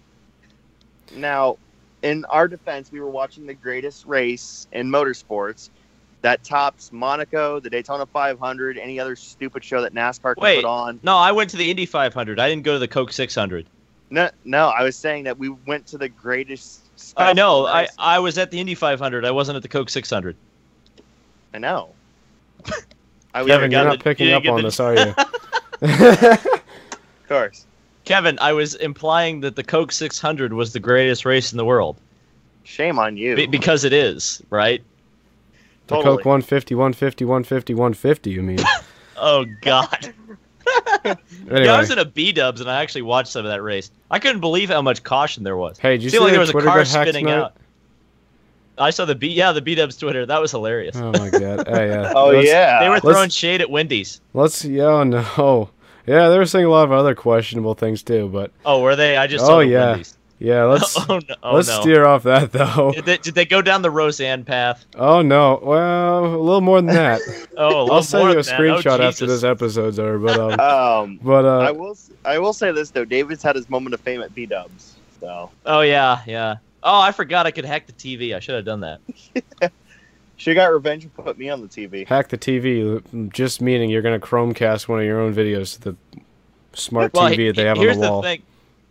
Now, 1.16 1.58
in 2.02 2.26
our 2.26 2.48
defense, 2.48 2.92
we 2.92 3.00
were 3.00 3.10
watching 3.10 3.46
the 3.46 3.54
greatest 3.54 4.06
race 4.06 4.68
in 4.72 4.90
motorsports 4.90 5.70
that 6.22 6.44
tops 6.44 6.92
Monaco, 6.92 7.60
the 7.60 7.70
Daytona 7.70 8.06
500, 8.06 8.78
any 8.78 9.00
other 9.00 9.16
stupid 9.16 9.64
show 9.64 9.82
that 9.82 9.94
NASCAR 9.94 10.36
can 10.36 10.44
Wait. 10.44 10.58
put 10.58 10.66
on. 10.66 11.00
No, 11.04 11.18
I 11.18 11.32
went 11.32 11.50
to 11.52 11.58
the 11.58 11.70
Indy 11.70 11.86
500. 11.86 12.40
I 12.40 12.50
didn't 12.50 12.64
go 12.64 12.74
to 12.74 12.80
the 12.80 12.88
Coke 12.88 13.12
600. 13.12 13.66
No, 14.10 14.30
no, 14.44 14.68
I 14.68 14.84
was 14.84 14.96
saying 14.96 15.24
that 15.24 15.38
we 15.38 15.50
went 15.50 15.88
to 15.88 15.98
the 15.98 16.10
greatest. 16.10 16.82
I 17.16 17.34
know. 17.34 17.66
I. 17.66 17.88
I 17.98 18.20
was 18.20 18.38
at 18.38 18.52
the 18.52 18.60
Indy 18.60 18.76
500. 18.76 19.26
I 19.26 19.32
wasn't 19.32 19.56
at 19.56 19.62
the 19.62 19.70
Coke 19.70 19.90
600. 19.90 20.36
I 21.54 21.58
know. 21.58 21.90
I 23.34 23.46
Kevin, 23.46 23.72
you're 23.72 23.84
not 23.84 24.00
the- 24.00 24.04
picking 24.04 24.28
you 24.28 24.36
up 24.36 24.46
on 24.46 24.58
get 24.58 24.64
this, 24.64 24.80
are 24.80 24.94
you? 24.94 25.16
of 25.82 27.28
course. 27.28 27.66
Kevin, 28.04 28.38
I 28.42 28.52
was 28.54 28.76
implying 28.76 29.42
that 29.42 29.56
the 29.56 29.64
Coke 29.64 29.92
600 29.92 30.54
was 30.54 30.74
the 30.74 30.80
greatest 30.80 31.24
race 31.24 31.52
in 31.54 31.58
the 31.58 31.66
world 31.66 31.98
Shame 32.64 33.00
on 33.00 33.16
you. 33.16 33.36
Be- 33.36 33.48
because 33.48 33.84
it 33.84 33.94
is, 33.94 34.42
right? 34.50 34.84
The 35.91 35.97
Totally. 35.97 36.17
Coke 36.17 36.25
150, 36.25 36.75
150, 36.75 37.25
150, 37.25 37.73
150. 37.75 38.30
You 38.32 38.41
mean? 38.43 38.60
Oh 39.23 39.45
God. 39.62 40.13
Anyway, 41.04 41.65
Yeah, 41.65 41.73
I 41.73 41.80
was 41.80 41.91
in 41.91 41.99
a 41.99 42.06
B 42.06 42.32
Dubs 42.32 42.62
and 42.62 42.69
I 42.69 42.82
actually 42.82 43.01
watched 43.04 43.30
some 43.32 43.45
of 43.45 43.51
that 43.51 43.62
race. 43.62 43.91
I 44.10 44.19
couldn't 44.19 44.39
believe 44.41 44.69
how 44.69 44.82
much 44.82 45.04
caution 45.04 45.43
there 45.43 45.58
was. 45.58 45.77
hey, 45.80 45.91
did 45.97 46.04
you 46.04 46.10
Seemed 46.10 46.19
see 46.21 46.23
like 46.23 46.32
the 46.32 46.54
there 46.54 46.56
was 46.56 46.65
a 46.65 46.67
car 46.67 46.86
spinning 46.86 47.25
tonight? 47.25 47.39
out. 47.41 47.56
I 48.77 48.89
saw 48.91 49.06
the 49.06 49.15
B, 49.15 49.27
yeah, 49.27 49.51
the 49.51 49.62
B 49.62 49.75
Dubs 49.75 49.97
Twitter. 49.97 50.25
That 50.25 50.41
was 50.41 50.51
hilarious. 50.51 50.95
Oh 50.95 51.12
my 51.12 51.30
god! 51.30 51.67
Hey, 51.67 51.89
yeah. 51.89 52.13
Oh 52.15 52.30
Let's- 52.30 52.47
yeah. 52.47 52.80
they 52.80 52.88
were 52.89 52.95
let's- 52.95 53.06
throwing 53.06 53.30
shade 53.30 53.62
at 53.62 53.69
Wendy's. 53.69 54.21
Let's. 54.34 54.63
Yeah, 54.63 54.84
oh, 54.86 55.04
no. 55.04 55.69
Yeah, 56.08 56.30
they 56.30 56.38
were 56.38 56.45
saying 56.45 56.65
a 56.65 56.69
lot 56.69 56.86
of 56.86 56.91
other 56.91 57.13
questionable 57.15 57.73
things 57.75 58.01
too, 58.01 58.30
but 58.30 58.51
Oh, 58.65 58.82
were 58.82 58.95
they? 58.95 59.17
I 59.17 59.27
just 59.27 59.43
Oh, 59.43 59.47
saw 59.47 59.60
yeah. 59.60 59.89
Wendy's. 59.91 60.17
Yeah, 60.41 60.63
let's 60.65 60.97
oh 61.10 61.19
no! 61.30 61.36
Oh, 61.43 61.56
let's 61.56 61.67
no. 61.69 61.82
steer 61.82 62.06
off 62.06 62.23
that 62.23 62.51
though. 62.54 62.91
Did 62.93 63.06
they, 63.06 63.17
did 63.17 63.36
they 63.36 63.45
go 63.45 63.62
down 63.62 63.82
the 63.84 63.91
Roseanne 63.91 64.43
path? 64.43 64.86
Oh 64.95 65.21
no! 65.21 65.60
Well, 65.62 66.25
a 66.25 66.38
little 66.38 66.62
more 66.62 66.82
than 66.82 66.93
that. 66.95 67.21
Oh, 67.58 67.67
a 67.67 67.69
little 67.84 67.93
I'll 67.93 68.04
send 68.04 68.23
you 68.23 68.30
a 68.39 68.41
than 68.41 68.43
that. 68.45 68.60
Oh, 68.60 68.62
screenshot 68.82 68.99
after 69.01 69.27
this 69.27 69.43
episode's 69.43 69.99
over. 69.99 70.17
But 70.17 70.39
um, 70.39 70.60
Um, 70.60 71.19
but 71.21 71.45
I 71.45 71.67
uh, 71.69 71.73
will. 71.73 71.97
I 72.25 72.39
will 72.39 72.54
say 72.54 72.71
this 72.71 72.89
though. 72.89 73.06
David's 73.06 73.43
had 73.43 73.56
his 73.56 73.69
moment 73.69 73.93
of 73.93 73.99
fame 74.01 74.21
at 74.23 74.34
B 74.34 74.47
Dubs. 74.47 74.95
So 75.19 75.51
Oh 75.67 75.82
yeah, 75.82 76.21
yeah. 76.25 76.56
Oh, 76.82 76.99
I 76.99 77.12
forgot 77.12 77.45
I 77.45 77.51
could 77.51 77.65
hack 77.65 77.86
the 77.86 77.93
TV. 77.93 78.34
I 78.36 78.39
should 78.39 78.56
have 78.56 78.65
done 78.65 78.80
that. 78.80 79.71
she 80.38 80.56
got 80.56 80.73
revenge 80.73 81.04
and 81.04 81.13
put 81.13 81.38
me 81.38 81.49
on 81.49 81.62
the 81.62 81.67
TV. 81.67 82.08
hack 82.08 82.30
the 82.30 82.38
TV, 82.38 83.30
just 83.32 83.62
meaning 83.62 83.91
you're 83.91 84.01
gonna 84.01 84.19
Chromecast 84.19 84.88
one 84.88 84.99
of 84.99 85.06
your 85.06 85.19
own 85.21 85.36
videos 85.36 85.75
to 85.75 85.91
the 85.91 85.95
smart 86.73 87.13
Well, 87.13 87.30
TV 87.30 87.36
he- 87.38 87.47
that 87.47 87.56
they 87.58 87.65
have 87.65 87.77
on 87.77 87.84
here's 87.84 87.97
the 87.99 88.10
wall. 88.10 88.23
thing. 88.23 88.41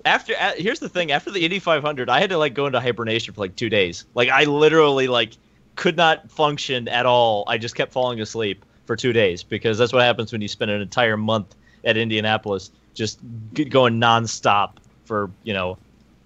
After 0.04 0.34
uh, 0.38 0.52
here's 0.56 0.78
the 0.78 0.88
thing 0.88 1.12
after 1.12 1.30
the 1.30 1.44
Indy 1.44 1.58
500 1.58 2.08
I 2.08 2.20
had 2.20 2.30
to 2.30 2.38
like 2.38 2.54
go 2.54 2.66
into 2.66 2.80
hibernation 2.80 3.34
for 3.34 3.40
like 3.40 3.56
2 3.56 3.68
days. 3.68 4.06
Like 4.14 4.28
I 4.28 4.44
literally 4.44 5.08
like 5.08 5.32
could 5.76 5.96
not 5.96 6.30
function 6.30 6.88
at 6.88 7.06
all. 7.06 7.44
I 7.46 7.58
just 7.58 7.74
kept 7.74 7.92
falling 7.92 8.20
asleep 8.20 8.64
for 8.86 8.96
2 8.96 9.12
days 9.12 9.42
because 9.42 9.78
that's 9.78 9.92
what 9.92 10.02
happens 10.02 10.32
when 10.32 10.40
you 10.40 10.48
spend 10.48 10.70
an 10.70 10.80
entire 10.80 11.16
month 11.16 11.54
at 11.84 11.96
Indianapolis 11.96 12.70
just 12.94 13.18
g- 13.54 13.64
going 13.64 14.00
nonstop 14.00 14.72
for, 15.04 15.30
you 15.42 15.54
know, 15.54 15.78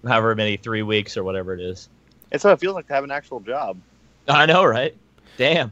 however 0.05 0.35
many 0.35 0.57
3 0.57 0.81
weeks 0.81 1.17
or 1.17 1.23
whatever 1.23 1.53
it 1.53 1.61
is. 1.61 1.89
It's 2.31 2.43
what 2.43 2.53
it 2.53 2.59
feels 2.59 2.75
like 2.75 2.87
to 2.87 2.93
have 2.93 3.03
an 3.03 3.11
actual 3.11 3.39
job. 3.39 3.77
I 4.27 4.45
know, 4.45 4.63
right? 4.65 4.95
Damn. 5.37 5.71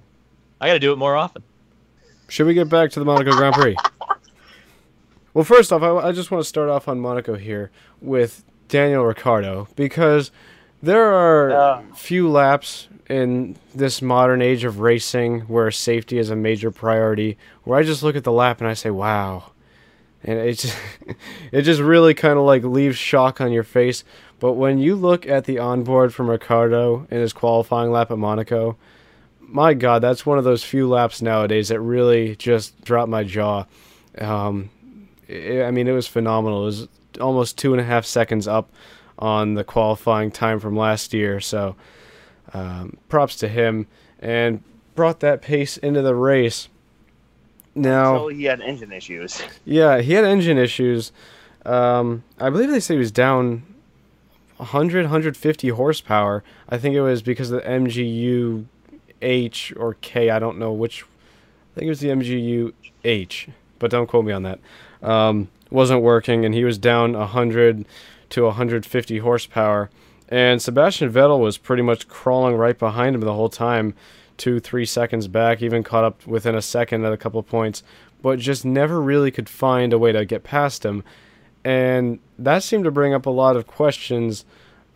I 0.61 0.67
got 0.67 0.73
to 0.73 0.79
do 0.79 0.93
it 0.93 0.97
more 0.97 1.15
often. 1.15 1.43
Should 2.29 2.47
we 2.47 2.53
get 2.53 2.69
back 2.69 2.91
to 2.91 2.99
the 2.99 3.05
Monaco 3.05 3.31
Grand 3.31 3.53
Prix? 3.55 3.75
Well, 5.33 5.43
first 5.43 5.71
off, 5.73 5.81
I, 5.81 6.09
I 6.09 6.11
just 6.11 6.31
want 6.31 6.43
to 6.43 6.47
start 6.47 6.69
off 6.69 6.87
on 6.87 6.99
Monaco 6.99 7.35
here 7.35 7.71
with 8.01 8.43
Daniel 8.67 9.03
Ricciardo 9.05 9.67
because 9.75 10.31
there 10.81 11.11
are 11.13 11.51
Uh. 11.51 11.81
few 11.95 12.29
laps 12.29 12.87
in 13.09 13.55
this 13.73 14.01
modern 14.01 14.41
age 14.41 14.63
of 14.63 14.79
racing 14.79 15.41
where 15.41 15.69
safety 15.71 16.17
is 16.17 16.29
a 16.29 16.35
major 16.35 16.71
priority 16.71 17.37
where 17.63 17.77
I 17.79 17.83
just 17.83 18.03
look 18.03 18.15
at 18.15 18.23
the 18.23 18.31
lap 18.31 18.59
and 18.61 18.67
I 18.69 18.73
say, 18.73 18.89
"Wow." 18.91 19.51
And 20.23 20.39
it 20.39 20.53
just 20.59 20.77
it 21.51 21.61
just 21.63 21.81
really 21.81 22.13
kind 22.13 22.37
of 22.37 22.45
like 22.45 22.63
leaves 22.63 22.97
shock 22.97 23.41
on 23.41 23.51
your 23.51 23.63
face. 23.63 24.03
But 24.39 24.53
when 24.53 24.77
you 24.77 24.95
look 24.95 25.25
at 25.27 25.45
the 25.45 25.57
onboard 25.59 26.13
from 26.13 26.29
Ricciardo 26.29 27.07
in 27.09 27.19
his 27.21 27.33
qualifying 27.33 27.91
lap 27.91 28.11
at 28.11 28.17
Monaco, 28.17 28.75
my 29.39 29.73
God, 29.73 30.01
that's 30.01 30.25
one 30.25 30.37
of 30.37 30.43
those 30.43 30.63
few 30.63 30.87
laps 30.87 31.21
nowadays 31.21 31.69
that 31.69 31.79
really 31.79 32.35
just 32.35 32.83
dropped 32.83 33.09
my 33.09 33.23
jaw. 33.23 33.65
Um, 34.17 34.69
i 35.33 35.63
I 35.63 35.71
mean, 35.71 35.87
it 35.87 35.91
was 35.91 36.07
phenomenal. 36.07 36.63
It 36.63 36.65
was 36.65 36.87
almost 37.19 37.57
two 37.57 37.73
and 37.73 37.81
a 37.81 37.83
half 37.83 38.05
seconds 38.05 38.47
up 38.47 38.71
on 39.19 39.53
the 39.53 39.63
qualifying 39.63 40.31
time 40.31 40.59
from 40.59 40.75
last 40.75 41.13
year. 41.13 41.39
So, 41.39 41.75
um, 42.53 42.97
props 43.09 43.35
to 43.37 43.47
him 43.47 43.87
and 44.19 44.63
brought 44.95 45.19
that 45.21 45.41
pace 45.41 45.77
into 45.77 46.01
the 46.01 46.15
race. 46.15 46.69
Now, 47.75 48.17
So 48.17 48.27
he 48.27 48.43
had 48.43 48.61
engine 48.61 48.91
issues. 48.91 49.41
yeah, 49.65 49.99
he 49.99 50.13
had 50.13 50.25
engine 50.25 50.57
issues. 50.57 51.11
Um, 51.65 52.23
I 52.39 52.49
believe 52.49 52.69
they 52.69 52.79
say 52.79 52.95
he 52.95 52.99
was 52.99 53.11
down 53.11 53.63
100, 54.57 55.05
150 55.05 55.69
horsepower. 55.69 56.43
I 56.69 56.77
think 56.77 56.95
it 56.95 57.01
was 57.01 57.21
because 57.21 57.51
of 57.51 57.63
the 57.63 57.69
MGU 57.69 58.65
H 59.21 59.73
or 59.77 59.95
K. 59.95 60.29
I 60.29 60.39
don't 60.39 60.59
know 60.59 60.71
which. 60.71 61.03
I 61.03 61.79
think 61.79 61.87
it 61.87 61.89
was 61.89 62.01
the 62.01 62.09
MGU 62.09 62.73
H, 63.03 63.47
but 63.79 63.89
don't 63.89 64.07
quote 64.07 64.25
me 64.25 64.31
on 64.31 64.43
that. 64.43 64.59
Um, 65.03 65.49
wasn't 65.69 66.01
working, 66.01 66.45
and 66.45 66.53
he 66.53 66.63
was 66.63 66.77
down 66.77 67.13
100 67.13 67.85
to 68.29 68.43
150 68.43 69.17
horsepower. 69.19 69.89
And 70.29 70.61
Sebastian 70.61 71.11
Vettel 71.11 71.39
was 71.39 71.57
pretty 71.57 71.83
much 71.83 72.07
crawling 72.07 72.55
right 72.55 72.77
behind 72.77 73.15
him 73.15 73.21
the 73.21 73.33
whole 73.33 73.49
time, 73.49 73.93
two, 74.37 74.59
three 74.59 74.85
seconds 74.85 75.27
back, 75.27 75.61
even 75.61 75.83
caught 75.83 76.03
up 76.03 76.25
within 76.25 76.55
a 76.55 76.61
second 76.61 77.05
at 77.05 77.13
a 77.13 77.17
couple 77.17 77.41
points, 77.43 77.83
but 78.21 78.39
just 78.39 78.65
never 78.65 79.01
really 79.01 79.31
could 79.31 79.49
find 79.49 79.93
a 79.93 79.99
way 79.99 80.11
to 80.11 80.25
get 80.25 80.43
past 80.43 80.85
him. 80.85 81.03
And 81.63 82.19
that 82.39 82.63
seemed 82.63 82.83
to 82.85 82.91
bring 82.91 83.13
up 83.13 83.25
a 83.25 83.29
lot 83.29 83.55
of 83.55 83.67
questions 83.67 84.45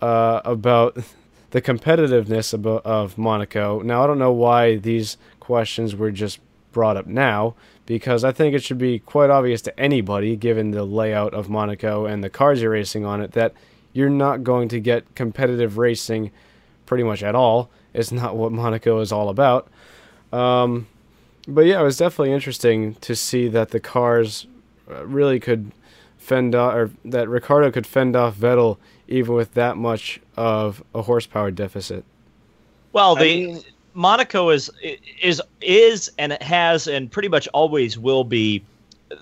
uh, 0.02 0.42
about 0.44 0.98
the 1.52 1.62
competitiveness 1.62 2.54
of, 2.54 2.66
of 2.66 3.18
Monaco. 3.18 3.82
Now, 3.82 4.04
I 4.04 4.08
don't 4.08 4.20
know 4.20 4.32
why 4.32 4.78
these 4.78 5.18
questions 5.40 5.96
were 5.96 6.12
just 6.12 6.40
brought 6.72 6.98
up 6.98 7.08
now, 7.08 7.56
because 7.86 8.24
I 8.24 8.32
think 8.32 8.54
it 8.54 8.64
should 8.64 8.78
be 8.78 9.00
quite 9.00 9.30
obvious 9.30 9.62
to 9.64 9.80
anybody, 9.80 10.36
given 10.36 10.72
the 10.72 10.84
layout 10.84 11.34
of 11.34 11.50
Monaco 11.50 12.06
and 12.06 12.24
the 12.24 12.30
cars 12.30 12.62
you're 12.62 12.72
racing 12.72 13.06
on 13.06 13.22
it, 13.22 13.32
that 13.32 13.54
you're 13.94 14.10
not 14.10 14.44
going 14.44 14.68
to 14.70 14.80
get 14.80 15.16
competitive 15.16 15.78
racing 15.78 16.32
pretty 16.86 17.04
much 17.04 17.24
at 17.24 17.36
all. 17.36 17.70
It's 17.94 18.12
not 18.12 18.36
what 18.36 18.52
Monaco 18.52 19.00
is 19.00 19.12
all 19.12 19.30
about. 19.30 19.68
Um, 20.32 20.88
but 21.48 21.62
yeah, 21.66 21.80
it 21.80 21.84
was 21.84 21.98
definitely 21.98 22.34
interesting 22.34 22.96
to 22.96 23.16
see 23.16 23.48
that 23.48 23.72
the 23.72 23.80
cars 23.80 24.46
uh, 24.92 25.06
really 25.06 25.40
could 25.40 25.72
fend 26.18 26.54
off, 26.54 26.74
or 26.76 26.92
that 27.06 27.30
Ricciardo 27.30 27.72
could 27.72 27.88
fend 27.88 28.16
off 28.16 28.36
Vettel 28.36 28.78
even 29.08 29.34
with 29.34 29.54
that 29.54 29.78
much 29.78 30.20
of 30.36 30.84
a 30.94 31.04
horsepower 31.04 31.50
deficit. 31.52 32.04
Well, 32.92 33.16
I 33.18 33.24
the 33.24 33.46
mean- 33.46 33.64
Monaco 33.98 34.50
is 34.50 34.70
is 35.22 35.42
is 35.60 36.12
and 36.20 36.32
it 36.32 36.44
has 36.44 36.88
and 36.88 37.12
pretty 37.12 37.28
much 37.28 37.48
always 37.48 37.98
will 37.98 38.24
be 38.24 38.64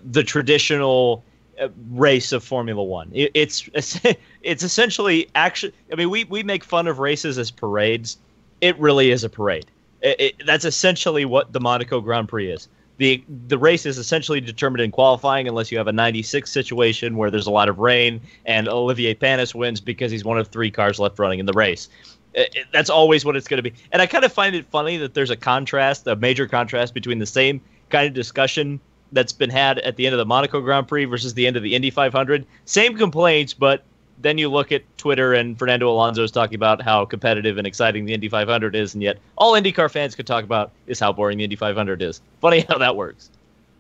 the 0.04 0.22
traditional 0.22 1.24
uh, 1.62 1.70
race 1.92 2.34
of 2.34 2.44
Formula 2.44 2.84
One. 2.84 3.10
It, 3.14 3.32
it's 3.34 3.70
it's 4.42 4.64
essentially 4.64 5.30
actually. 5.34 5.72
I 5.94 5.96
mean, 5.96 6.10
we 6.10 6.26
we 6.26 6.44
make 6.44 6.66
fun 6.66 6.88
of 6.88 7.00
races 7.00 7.38
as 7.38 7.52
parades. 7.52 8.18
It 8.60 8.78
really 8.78 9.12
is 9.12 9.24
a 9.24 9.30
parade. 9.30 9.66
It, 10.02 10.20
it, 10.20 10.46
that's 10.46 10.66
essentially 10.66 11.24
what 11.24 11.54
the 11.54 11.62
Monaco 11.62 12.02
Grand 12.02 12.28
Prix 12.28 12.52
is. 12.52 12.68
the 12.98 13.24
The 13.48 13.58
race 13.58 13.86
is 13.86 13.98
essentially 13.98 14.42
determined 14.42 14.82
in 14.82 14.92
qualifying, 14.92 15.48
unless 15.48 15.72
you 15.72 15.78
have 15.78 15.88
a 15.88 15.94
'96 15.94 16.52
situation 16.52 17.16
where 17.16 17.32
there's 17.32 17.48
a 17.48 17.52
lot 17.52 17.70
of 17.70 17.80
rain 17.80 18.20
and 18.46 18.68
Olivier 18.68 19.14
Panis 19.14 19.56
wins 19.56 19.80
because 19.80 20.12
he's 20.12 20.26
one 20.26 20.38
of 20.38 20.50
three 20.50 20.70
cars 20.70 21.00
left 21.00 21.18
running 21.18 21.40
in 21.40 21.46
the 21.46 21.54
race. 21.54 21.88
It- 22.36 22.56
it- 22.56 22.66
that's 22.72 22.90
always 22.90 23.26
what 23.26 23.36
it's 23.36 23.48
going 23.48 23.64
to 23.64 23.70
be. 23.70 23.74
And 23.92 24.02
I 24.02 24.06
kind 24.06 24.24
of 24.24 24.32
find 24.34 24.56
it 24.56 24.66
funny 24.68 24.98
that 24.98 25.14
there's 25.14 25.30
a 25.32 25.36
contrast, 25.36 26.06
a 26.08 26.16
major 26.16 26.48
contrast 26.48 26.94
between 26.94 27.20
the 27.20 27.26
same 27.26 27.62
kind 27.90 28.08
of 28.08 28.14
discussion 28.14 28.80
that's 29.12 29.32
been 29.34 29.50
had 29.50 29.80
at 29.80 29.96
the 29.96 30.06
end 30.06 30.14
of 30.14 30.18
the 30.20 30.26
Monaco 30.26 30.60
Grand 30.62 30.88
Prix 30.88 31.06
versus 31.06 31.34
the 31.34 31.48
end 31.48 31.56
of 31.56 31.64
the 31.64 31.74
Indy 31.76 31.90
500. 31.90 32.46
Same 32.66 32.98
complaints, 32.98 33.54
but 33.54 33.84
then 34.22 34.38
you 34.38 34.50
look 34.50 34.72
at 34.72 34.82
Twitter 34.98 35.34
and 35.34 35.58
Fernando 35.58 35.90
Alonso 35.90 36.24
is 36.24 36.32
talking 36.32 36.56
about 36.56 36.82
how 36.82 37.06
competitive 37.06 37.58
and 37.58 37.68
exciting 37.68 38.06
the 38.06 38.14
Indy 38.14 38.28
500 38.30 38.76
is, 38.76 38.94
and 38.94 39.04
yet 39.04 39.18
all 39.38 39.54
IndyCar 39.54 39.90
fans 39.92 40.16
could 40.16 40.28
talk 40.28 40.44
about 40.44 40.72
is 40.88 41.00
how 41.00 41.12
boring 41.14 41.38
the 41.38 41.44
Indy 41.44 41.56
500 41.56 42.02
is. 42.02 42.22
Funny 42.42 42.66
how 42.68 42.78
that 42.78 42.96
works. 42.96 43.30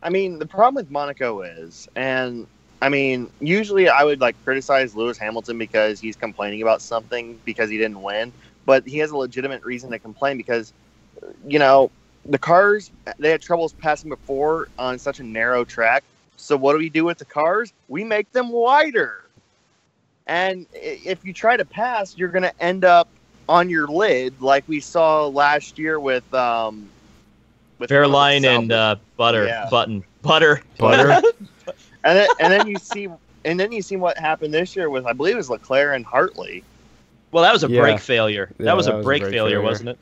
I 0.03 0.09
mean, 0.09 0.39
the 0.39 0.45
problem 0.45 0.75
with 0.75 0.91
Monaco 0.91 1.41
is, 1.41 1.87
and 1.95 2.45
I 2.81 2.89
mean, 2.89 3.29
usually 3.39 3.89
I 3.89 4.03
would 4.03 4.21
like 4.21 4.35
criticize 4.43 4.95
Lewis 4.95 5.17
Hamilton 5.17 5.57
because 5.57 5.99
he's 5.99 6.15
complaining 6.15 6.61
about 6.61 6.81
something 6.81 7.39
because 7.45 7.69
he 7.69 7.77
didn't 7.77 8.01
win, 8.01 8.31
but 8.65 8.87
he 8.87 8.97
has 8.99 9.11
a 9.11 9.17
legitimate 9.17 9.63
reason 9.63 9.91
to 9.91 9.99
complain 9.99 10.37
because, 10.37 10.73
you 11.47 11.59
know, 11.59 11.91
the 12.25 12.37
cars 12.37 12.91
they 13.19 13.29
had 13.29 13.41
troubles 13.41 13.73
passing 13.73 14.09
before 14.09 14.67
on 14.79 14.97
such 14.97 15.19
a 15.19 15.23
narrow 15.23 15.63
track. 15.63 16.03
So 16.37 16.57
what 16.57 16.73
do 16.73 16.79
we 16.79 16.89
do 16.89 17.05
with 17.05 17.17
the 17.17 17.25
cars? 17.25 17.71
We 17.87 18.03
make 18.03 18.31
them 18.31 18.49
wider, 18.49 19.25
and 20.27 20.65
if 20.73 21.23
you 21.23 21.33
try 21.33 21.55
to 21.55 21.65
pass, 21.65 22.17
you're 22.17 22.29
going 22.29 22.43
to 22.43 22.61
end 22.61 22.83
up 22.83 23.07
on 23.47 23.69
your 23.69 23.87
lid 23.87 24.41
like 24.41 24.67
we 24.67 24.79
saw 24.79 25.27
last 25.27 25.77
year 25.77 25.99
with 25.99 26.31
um. 26.33 26.89
With 27.77 27.89
Wehrlein 27.89 28.45
and 28.45 28.71
uh, 28.71 28.95
Butter, 29.17 29.45
Yeah. 29.47 29.67
Button, 29.69 30.03
Butter, 30.21 30.61
Butter. 30.77 31.11
and 32.05 32.17
then, 32.17 32.27
and 32.39 32.53
then 32.53 32.67
you 32.67 32.77
see 32.77 33.09
and 33.43 33.59
then 33.59 33.71
you 33.71 33.81
see 33.81 33.95
what 33.95 34.17
happened 34.17 34.53
this 34.53 34.75
year 34.75 34.89
with 34.89 35.05
I 35.05 35.13
believe 35.13 35.35
it 35.35 35.37
was 35.37 35.49
Leclerc 35.49 35.95
and 35.95 36.05
Hartley. 36.05 36.63
Well, 37.35 37.43
that 37.43 37.51
was 37.51 37.65
a 37.65 37.67
Yeah. 37.67 37.81
brake 37.81 37.99
failure. 37.99 38.49
Yeah, 38.57 38.67
that 38.67 38.77
was 38.77 38.85
that 38.85 38.93
a 38.93 38.95
was 38.95 39.03
a 39.03 39.07
brake 39.07 39.23
brake 39.23 39.33
failure, 39.33 39.55
failure. 39.57 39.61
wasn't 39.61 39.89
it? 39.89 39.97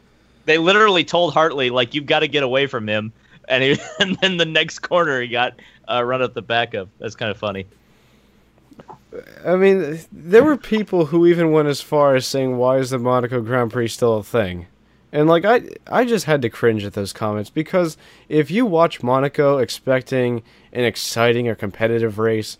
They 0.45 0.59
literally 0.59 1.03
told 1.03 1.33
Hartley 1.33 1.71
like 1.71 1.95
you've 1.95 2.05
got 2.05 2.19
to 2.19 2.27
get 2.27 2.43
away 2.43 2.67
from 2.67 2.87
him, 2.87 3.11
and 3.49 3.63
he, 3.63 3.75
and 3.99 4.15
then 4.21 4.37
the 4.37 4.45
next 4.45 4.79
corner 4.83 5.19
he 5.19 5.27
got 5.29 5.53
uh, 5.91 6.03
run 6.03 6.21
up 6.21 6.35
the 6.35 6.43
back 6.43 6.75
of. 6.75 6.89
That's 6.99 7.15
kind 7.15 7.31
of 7.31 7.37
funny. 7.37 7.65
I 9.43 9.55
mean, 9.55 9.99
there 10.11 10.43
were 10.43 10.57
people 10.57 11.05
who 11.07 11.25
even 11.25 11.51
went 11.51 11.67
as 11.67 11.81
far 11.81 12.15
as 12.15 12.27
saying, 12.27 12.57
"Why 12.57 12.77
is 12.77 12.91
the 12.91 12.99
Monaco 12.99 13.41
Grand 13.41 13.71
Prix 13.71 13.87
still 13.87 14.17
a 14.17 14.23
thing?" 14.23 14.67
And 15.11 15.27
like 15.27 15.43
I, 15.43 15.69
I 15.87 16.05
just 16.05 16.25
had 16.25 16.43
to 16.43 16.51
cringe 16.51 16.83
at 16.85 16.93
those 16.93 17.13
comments 17.13 17.49
because 17.49 17.97
if 18.29 18.51
you 18.51 18.67
watch 18.67 19.01
Monaco 19.01 19.57
expecting 19.57 20.43
an 20.71 20.83
exciting 20.83 21.47
or 21.47 21.55
competitive 21.55 22.19
race, 22.19 22.59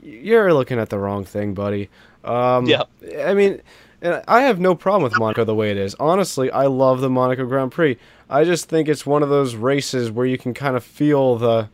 you're 0.00 0.54
looking 0.54 0.78
at 0.78 0.90
the 0.90 0.98
wrong 1.00 1.24
thing, 1.24 1.54
buddy. 1.54 1.90
Um, 2.24 2.66
Yeah. 2.66 2.84
I 3.26 3.34
mean, 3.34 3.60
and 4.02 4.22
I 4.28 4.42
have 4.42 4.60
no 4.60 4.74
problem 4.74 5.02
with 5.04 5.18
Monaco 5.18 5.44
the 5.44 5.54
way 5.54 5.70
it 5.70 5.76
is. 5.78 5.94
Honestly, 6.00 6.50
I 6.50 6.66
love 6.66 7.00
the 7.00 7.08
Monaco 7.08 7.46
Grand 7.46 7.72
Prix. 7.72 7.96
I 8.28 8.44
just 8.44 8.68
think 8.68 8.88
it's 8.88 9.06
one 9.06 9.22
of 9.22 9.28
those 9.30 9.54
races 9.54 10.10
where 10.10 10.26
you 10.26 10.36
can 10.36 10.52
kind 10.54 10.76
of 10.76 10.84
feel 10.84 11.36
the 11.36 11.68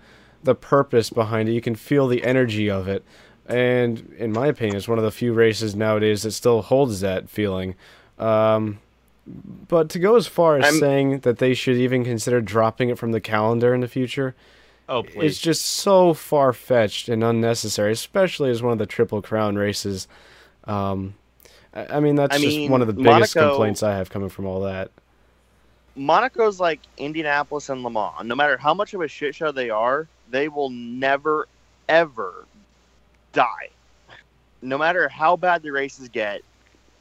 the 0.44 0.54
purpose 0.54 1.10
behind 1.10 1.48
it. 1.48 1.52
You 1.52 1.60
can 1.60 1.74
feel 1.74 2.06
the 2.06 2.22
energy 2.22 2.70
of 2.70 2.86
it. 2.86 3.02
And 3.46 4.14
in 4.18 4.30
my 4.32 4.46
opinion, 4.46 4.76
it's 4.76 4.86
one 4.86 4.98
of 4.98 5.04
the 5.04 5.10
few 5.10 5.32
races 5.32 5.74
nowadays 5.74 6.22
that 6.22 6.30
still 6.32 6.62
holds 6.62 7.00
that 7.00 7.28
feeling. 7.28 7.74
Um, 8.18 8.78
but 9.26 9.88
to 9.90 9.98
go 9.98 10.16
as 10.16 10.26
far 10.26 10.58
as 10.58 10.64
I'm- 10.66 10.74
saying 10.78 11.20
that 11.20 11.38
they 11.38 11.54
should 11.54 11.76
even 11.76 12.04
consider 12.04 12.40
dropping 12.40 12.88
it 12.90 12.98
from 12.98 13.12
the 13.12 13.20
calendar 13.20 13.74
in 13.74 13.80
the 13.80 13.88
future, 13.88 14.34
Oh 14.88 15.02
please. 15.02 15.24
it's 15.32 15.38
just 15.40 15.64
so 15.66 16.14
far 16.14 16.52
fetched 16.52 17.08
and 17.08 17.22
unnecessary, 17.24 17.92
especially 17.92 18.50
as 18.50 18.62
one 18.62 18.72
of 18.72 18.78
the 18.78 18.86
Triple 18.86 19.20
Crown 19.22 19.56
races. 19.56 20.08
Um, 20.64 21.14
I, 21.74 21.96
I 21.96 22.00
mean, 22.00 22.16
that's 22.16 22.34
I 22.34 22.38
just 22.38 22.56
mean, 22.56 22.70
one 22.70 22.80
of 22.80 22.86
the 22.86 22.92
biggest 22.94 23.36
Monaco- 23.36 23.50
complaints 23.50 23.82
I 23.82 23.96
have 23.96 24.10
coming 24.10 24.28
from 24.28 24.46
all 24.46 24.60
that. 24.62 24.90
Monaco's 25.96 26.60
like 26.60 26.80
Indianapolis 26.96 27.68
and 27.68 27.82
Le 27.82 27.90
Mans. 27.90 28.24
No 28.24 28.34
matter 28.34 28.56
how 28.56 28.72
much 28.72 28.94
of 28.94 29.00
a 29.00 29.08
shit 29.08 29.34
show 29.34 29.50
they 29.50 29.70
are, 29.70 30.06
they 30.30 30.48
will 30.48 30.70
never 30.70 31.48
ever 31.88 32.46
die. 33.32 33.68
no 34.62 34.76
matter 34.78 35.08
how 35.08 35.36
bad 35.36 35.62
the 35.62 35.70
races 35.70 36.08
get, 36.08 36.42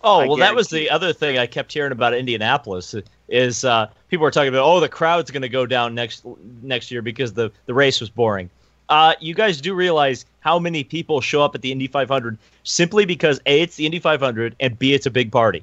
Oh 0.03 0.19
I 0.21 0.27
well, 0.27 0.37
that 0.37 0.55
was 0.55 0.69
the 0.69 0.89
other 0.91 1.11
thing 1.11 1.37
I 1.39 1.47
kept 1.47 1.73
hearing 1.73 1.91
about 1.91 2.13
Indianapolis 2.13 2.95
is 3.27 3.65
uh, 3.65 3.87
people 4.09 4.23
were 4.23 4.31
talking 4.31 4.49
about 4.49 4.63
oh 4.63 4.79
the 4.79 4.87
crowd's 4.89 5.31
going 5.31 5.41
to 5.41 5.49
go 5.49 5.65
down 5.65 5.95
next 5.95 6.23
next 6.61 6.91
year 6.91 7.01
because 7.01 7.33
the 7.33 7.51
the 7.65 7.73
race 7.73 7.99
was 7.99 8.09
boring. 8.09 8.49
Uh, 8.89 9.13
you 9.19 9.33
guys 9.33 9.59
do 9.59 9.73
realize 9.73 10.25
how 10.47 10.57
many 10.57 10.81
people 10.81 11.19
show 11.19 11.41
up 11.41 11.55
at 11.55 11.61
the 11.61 11.73
Indy 11.73 11.87
500 11.87 12.37
simply 12.63 13.03
because 13.03 13.41
a 13.45 13.63
it's 13.63 13.75
the 13.75 13.85
Indy 13.85 13.99
500 13.99 14.55
and 14.61 14.79
b 14.79 14.93
it's 14.93 15.05
a 15.05 15.11
big 15.11 15.29
party. 15.29 15.61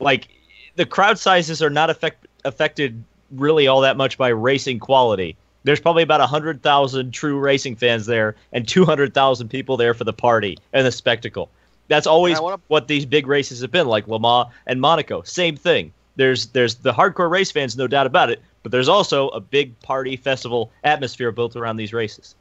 Like 0.00 0.26
the 0.74 0.84
crowd 0.84 1.20
sizes 1.20 1.62
are 1.62 1.70
not 1.70 1.88
affect, 1.88 2.26
affected 2.44 3.04
really 3.30 3.68
all 3.68 3.80
that 3.82 3.96
much 3.96 4.18
by 4.18 4.30
racing 4.30 4.80
quality. 4.80 5.36
There's 5.62 5.78
probably 5.78 6.02
about 6.02 6.18
100,000 6.18 7.12
true 7.12 7.38
racing 7.38 7.76
fans 7.76 8.06
there 8.06 8.34
and 8.52 8.66
200,000 8.66 9.48
people 9.50 9.76
there 9.76 9.94
for 9.94 10.02
the 10.02 10.12
party 10.12 10.58
and 10.72 10.84
the 10.84 10.90
spectacle. 10.90 11.48
That's 11.86 12.08
always 12.08 12.40
wanna- 12.40 12.60
what 12.66 12.88
these 12.88 13.06
big 13.06 13.28
races 13.28 13.60
have 13.60 13.70
been, 13.70 13.86
like 13.86 14.08
Le 14.08 14.18
Mans 14.18 14.48
and 14.66 14.80
Monaco. 14.80 15.22
Same 15.22 15.54
thing. 15.54 15.92
There's 16.16 16.46
there's 16.46 16.74
the 16.74 16.92
hardcore 16.92 17.30
race 17.30 17.52
fans, 17.52 17.76
no 17.76 17.86
doubt 17.86 18.08
about 18.08 18.30
it, 18.30 18.42
but 18.64 18.72
there's 18.72 18.88
also 18.88 19.28
a 19.28 19.38
big 19.38 19.78
party 19.78 20.16
festival 20.16 20.72
atmosphere 20.82 21.30
built 21.30 21.54
around 21.54 21.76
these 21.76 21.92
races. 21.92 22.34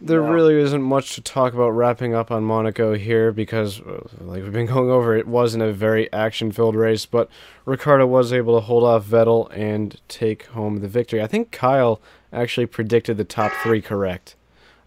There 0.00 0.20
No. 0.22 0.32
really 0.32 0.54
isn't 0.60 0.82
much 0.82 1.14
to 1.14 1.20
talk 1.22 1.54
about 1.54 1.70
wrapping 1.70 2.14
up 2.14 2.30
on 2.30 2.44
Monaco 2.44 2.94
here 2.94 3.32
because, 3.32 3.80
uh, 3.80 4.00
like 4.20 4.42
we've 4.42 4.52
been 4.52 4.66
going 4.74 4.90
over, 4.90 5.16
it 5.16 5.26
wasn't 5.26 5.62
a 5.62 5.72
very 5.72 6.12
action 6.12 6.50
filled 6.52 6.74
race, 6.74 7.06
but 7.06 7.28
Ricciardo 7.64 8.06
was 8.06 8.32
able 8.32 8.54
to 8.58 8.60
hold 8.66 8.82
off 8.84 9.06
Vettel 9.06 9.48
and 9.56 9.98
take 10.08 10.46
home 10.46 10.80
the 10.80 10.88
victory. 10.88 11.22
I 11.22 11.26
think 11.26 11.52
Kyle 11.52 12.00
actually 12.32 12.66
predicted 12.66 13.16
the 13.16 13.24
top 13.24 13.52
three 13.62 13.80
correct. 13.80 14.34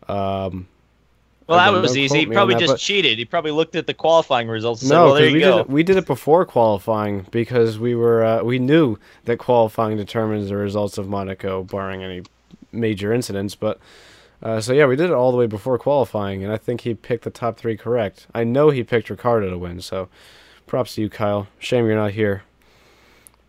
Um, 0.10 0.68
Well, 1.48 1.58
that 1.58 1.82
was 1.82 1.98
easy. 1.98 2.20
He 2.20 2.26
probably 2.26 2.56
that, 2.56 2.60
just 2.68 2.84
cheated. 2.84 3.18
He 3.18 3.24
probably 3.26 3.52
looked 3.52 3.76
at 3.78 3.88
the 3.88 3.94
qualifying 3.94 4.50
results 4.50 4.82
and 4.82 4.90
said, 4.90 4.96
no, 4.96 5.06
"Well, 5.06 5.14
there 5.16 5.28
you 5.28 5.34
we 5.34 5.40
go." 5.40 5.52
did 5.52 5.62
it, 5.62 5.70
we 5.70 5.84
did 5.84 5.96
it 5.98 6.06
before 6.06 6.46
qualifying 6.46 7.26
because 7.32 7.80
we 7.80 7.96
were 7.96 8.24
uh, 8.24 8.44
we 8.44 8.60
knew 8.60 8.98
that 9.24 9.38
qualifying 9.38 9.96
determines 9.96 10.50
the 10.50 10.58
results 10.58 10.98
of 10.98 11.08
Monaco, 11.08 11.64
barring 11.64 12.04
any 12.04 12.24
major 12.74 13.14
incidents. 13.14 13.56
But 13.56 13.80
uh, 14.42 14.62
so 14.62 14.74
yeah, 14.74 14.86
we 14.86 14.96
did 14.96 15.10
it 15.10 15.14
all 15.14 15.32
the 15.32 15.38
way 15.38 15.48
before 15.48 15.78
qualifying, 15.80 16.44
and 16.44 16.52
I 16.52 16.58
think 16.58 16.82
he 16.82 16.94
picked 16.94 17.24
the 17.24 17.30
top 17.30 17.58
three 17.58 17.76
correct. 17.76 18.28
I 18.34 18.44
know 18.44 18.70
he 18.70 18.84
picked 18.84 19.10
Ricciardo 19.10 19.50
to 19.50 19.58
win, 19.58 19.82
so 19.82 20.10
props 20.68 20.96
to 20.96 21.02
you, 21.02 21.10
Kyle. 21.10 21.48
Shame 21.60 21.86
you're 21.86 21.96
not 21.96 22.12
here, 22.12 22.44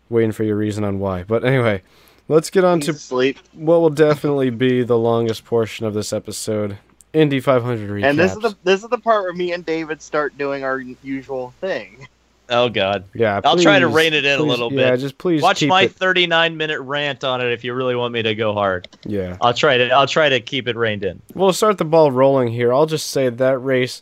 waiting 0.09 0.31
for 0.31 0.43
your 0.43 0.55
reason 0.55 0.83
on 0.83 0.99
why. 0.99 1.23
But 1.23 1.43
anyway, 1.45 1.83
let's 2.27 2.49
get 2.49 2.63
on 2.63 2.79
he's 2.79 2.85
to 2.85 2.91
asleep. 2.91 3.37
what 3.53 3.81
will 3.81 3.89
definitely 3.91 4.49
be 4.49 4.83
the 4.83 4.97
longest 4.97 5.45
portion 5.45 5.85
of 5.85 5.93
this 5.93 6.11
episode. 6.11 6.79
Indy 7.13 7.39
500 7.39 7.89
recaps. 7.89 8.05
And 8.05 8.19
this 8.19 8.33
is 8.33 8.39
the 8.39 8.55
this 8.63 8.83
is 8.83 8.89
the 8.89 8.97
part 8.97 9.23
where 9.23 9.33
me 9.33 9.51
and 9.53 9.65
David 9.65 10.01
start 10.01 10.37
doing 10.37 10.63
our 10.63 10.79
usual 10.79 11.51
thing. 11.59 12.07
Oh 12.49 12.69
God! 12.69 13.03
yeah. 13.13 13.39
I'll 13.43 13.57
try 13.57 13.79
to 13.79 13.87
rein 13.87 14.13
it 14.13 14.25
in 14.25 14.33
a 14.33 14.37
please- 14.37 14.47
little 14.49 14.73
Yeah, 14.73 14.91
bit. 14.91 14.99
just 14.99 15.17
please 15.17 15.41
Watch 15.41 15.63
my 15.65 15.83
it. 15.83 15.91
39 15.93 16.57
minute 16.57 16.79
rant 16.81 17.23
on 17.23 17.41
it 17.41 17.51
if 17.51 17.63
you 17.63 17.73
really 17.73 17.95
want 17.95 18.13
me 18.13 18.21
to 18.23 18.35
go 18.35 18.53
hard. 18.53 18.87
Yeah. 19.05 19.37
I'll 19.41 19.53
try 19.53 19.77
to. 19.77 19.89
I'll 19.91 20.07
try 20.07 20.29
to 20.29 20.39
keep 20.39 20.67
it 20.67 20.75
reined 20.75 21.03
in. 21.03 21.21
We'll 21.33 21.53
start 21.53 21.77
the 21.77 21.85
ball 21.85 22.11
rolling 22.11 22.49
here. 22.49 22.73
I'll 22.73 22.85
just 22.85 23.09
say 23.09 23.29
that 23.29 23.57
race 23.59 24.01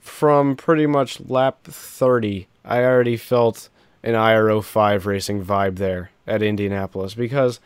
from 0.00 0.54
pretty 0.56 0.86
much 0.86 1.18
lap 1.28 1.64
30, 1.64 2.46
I 2.64 2.82
already 2.82 3.16
felt 3.16 3.68
an 4.02 4.14
IRO 4.14 4.60
5 4.60 5.06
racing 5.06 5.42
vibe 5.44 5.76
there 5.76 6.10
at 6.26 6.42
Indianapolis 6.42 7.14
because 7.14 7.58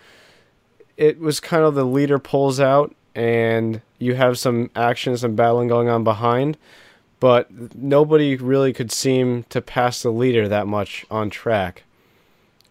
it 0.96 1.18
was 1.18 1.40
kind 1.40 1.64
of 1.64 1.74
the 1.74 1.84
leader 1.84 2.18
pulls 2.20 2.60
out 2.60 2.94
and 3.14 3.80
you 3.98 4.14
have 4.14 4.38
some 4.38 4.70
action, 4.76 5.16
some 5.16 5.34
battling 5.34 5.66
going 5.66 5.88
on 5.88 6.04
behind, 6.04 6.56
but 7.20 7.74
nobody 7.74 8.36
really 8.36 8.72
could 8.72 8.92
seem 8.92 9.44
to 9.50 9.60
pass 9.60 10.02
the 10.02 10.10
leader 10.10 10.48
that 10.48 10.66
much 10.66 11.04
on 11.10 11.30
track. 11.30 11.84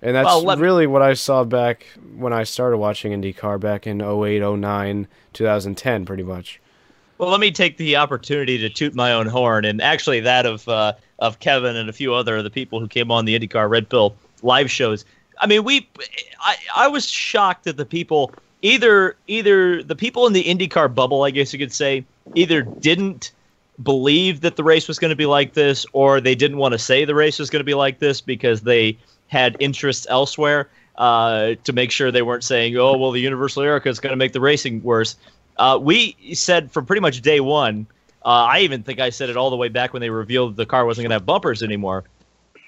And 0.01 0.15
that's 0.15 0.25
Well, 0.25 0.43
let- 0.43 0.59
really 0.59 0.87
what 0.87 1.01
I 1.01 1.13
saw 1.13 1.43
back 1.43 1.87
when 2.15 2.31
I 2.31 2.43
started 2.43 2.77
watching 2.77 3.11
IndyCar 3.19 3.59
back 3.59 3.87
in 3.87 4.01
08, 4.01 4.41
09, 4.41 5.07
2010, 5.33 6.05
pretty 6.05 6.23
much. 6.23 6.59
Well, 7.17 7.29
let 7.29 7.39
me 7.39 7.51
take 7.51 7.77
the 7.77 7.95
opportunity 7.95 8.59
to 8.59 8.69
toot 8.69 8.93
my 8.93 9.11
own 9.11 9.25
horn, 9.25 9.65
and 9.65 9.81
actually 9.81 10.19
that 10.19 10.45
of 10.45 10.67
uh, 10.67 10.93
of 11.17 11.39
Kevin 11.39 11.75
and 11.75 11.89
a 11.89 11.93
few 11.93 12.13
other 12.13 12.37
of 12.37 12.43
the 12.43 12.51
people 12.51 12.79
who 12.79 12.87
came 12.87 13.11
on 13.11 13.25
the 13.25 13.37
IndyCar 13.37 13.67
Red 13.67 13.89
Pill 13.89 14.15
live 14.43 14.69
shows. 14.69 15.03
I 15.41 15.47
mean, 15.47 15.63
we, 15.63 15.87
I, 16.39 16.55
I 16.75 16.87
was 16.87 17.09
shocked 17.09 17.63
that 17.63 17.77
the 17.77 17.85
people 17.85 18.31
either 18.61 19.15
either 19.25 19.81
the 19.81 19.95
people 19.95 20.27
in 20.27 20.33
the 20.33 20.43
IndyCar 20.43 20.93
bubble, 20.93 21.23
I 21.23 21.31
guess 21.31 21.51
you 21.51 21.57
could 21.57 21.73
say, 21.73 22.05
either 22.35 22.61
didn't 22.61 23.31
believe 23.81 24.41
that 24.41 24.55
the 24.55 24.63
race 24.63 24.87
was 24.87 24.99
going 24.99 25.09
to 25.09 25.15
be 25.15 25.25
like 25.25 25.53
this, 25.53 25.85
or 25.93 26.19
they 26.19 26.35
didn't 26.35 26.57
want 26.57 26.73
to 26.73 26.79
say 26.79 27.05
the 27.05 27.15
race 27.15 27.39
was 27.39 27.49
going 27.49 27.59
to 27.59 27.65
be 27.65 27.73
like 27.73 27.99
this 27.99 28.21
because 28.21 28.61
they 28.61 28.97
had 29.27 29.55
interests 29.59 30.07
elsewhere 30.09 30.69
uh, 30.97 31.53
to 31.63 31.73
make 31.73 31.91
sure 31.91 32.11
they 32.11 32.21
weren't 32.21 32.43
saying, 32.43 32.75
"Oh, 32.77 32.97
well, 32.97 33.11
the 33.11 33.19
Universal 33.19 33.63
Aero 33.63 33.79
Kit 33.79 33.91
is 33.91 33.99
going 33.99 34.11
to 34.11 34.17
make 34.17 34.33
the 34.33 34.41
racing 34.41 34.81
worse." 34.83 35.15
Uh, 35.57 35.79
we 35.81 36.15
said 36.33 36.71
from 36.71 36.85
pretty 36.85 37.01
much 37.01 37.21
day 37.21 37.39
one. 37.39 37.87
Uh, 38.25 38.45
I 38.49 38.59
even 38.59 38.83
think 38.83 38.99
I 38.99 39.09
said 39.09 39.29
it 39.29 39.37
all 39.37 39.49
the 39.49 39.55
way 39.55 39.69
back 39.69 39.93
when 39.93 40.01
they 40.01 40.09
revealed 40.09 40.55
the 40.55 40.65
car 40.65 40.85
wasn't 40.85 41.05
going 41.05 41.11
to 41.11 41.15
have 41.15 41.25
bumpers 41.25 41.63
anymore. 41.63 42.03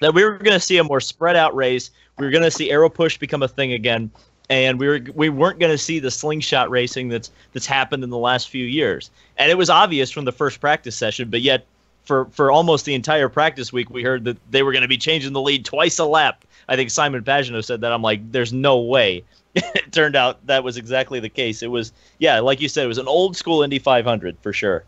That 0.00 0.14
we 0.14 0.24
were 0.24 0.38
going 0.38 0.58
to 0.58 0.64
see 0.64 0.78
a 0.78 0.84
more 0.84 1.00
spread 1.00 1.36
out 1.36 1.54
race. 1.54 1.90
We 2.18 2.24
were 2.24 2.30
going 2.30 2.44
to 2.44 2.50
see 2.50 2.70
aero 2.70 2.88
push 2.88 3.18
become 3.18 3.42
a 3.42 3.48
thing 3.48 3.72
again, 3.72 4.10
and 4.50 4.80
we 4.80 4.88
were 4.88 5.00
we 5.14 5.28
weren't 5.28 5.60
going 5.60 5.72
to 5.72 5.78
see 5.78 6.00
the 6.00 6.10
slingshot 6.10 6.68
racing 6.70 7.08
that's 7.08 7.30
that's 7.52 7.66
happened 7.66 8.04
in 8.04 8.10
the 8.10 8.18
last 8.18 8.50
few 8.50 8.66
years. 8.66 9.10
And 9.38 9.50
it 9.50 9.56
was 9.56 9.70
obvious 9.70 10.10
from 10.10 10.26
the 10.26 10.32
first 10.32 10.60
practice 10.60 10.96
session, 10.96 11.30
but 11.30 11.40
yet 11.40 11.64
for 12.02 12.26
for 12.26 12.50
almost 12.50 12.84
the 12.84 12.94
entire 12.94 13.28
practice 13.28 13.72
week, 13.72 13.88
we 13.88 14.02
heard 14.02 14.24
that 14.24 14.36
they 14.50 14.62
were 14.64 14.72
going 14.72 14.82
to 14.82 14.88
be 14.88 14.98
changing 14.98 15.32
the 15.32 15.40
lead 15.40 15.64
twice 15.64 15.98
a 16.00 16.04
lap. 16.04 16.44
I 16.68 16.76
think 16.76 16.90
Simon 16.90 17.22
Pagenaud 17.22 17.64
said 17.64 17.80
that. 17.80 17.92
I'm 17.92 18.02
like, 18.02 18.32
there's 18.32 18.52
no 18.52 18.80
way. 18.80 19.22
it 19.54 19.92
turned 19.92 20.16
out 20.16 20.44
that 20.46 20.64
was 20.64 20.76
exactly 20.76 21.20
the 21.20 21.28
case. 21.28 21.62
It 21.62 21.68
was, 21.68 21.92
yeah, 22.18 22.38
like 22.40 22.60
you 22.60 22.68
said, 22.68 22.84
it 22.84 22.88
was 22.88 22.98
an 22.98 23.08
old 23.08 23.36
school 23.36 23.62
Indy 23.62 23.80
500 23.80 24.36
for 24.40 24.52
sure. 24.52 24.84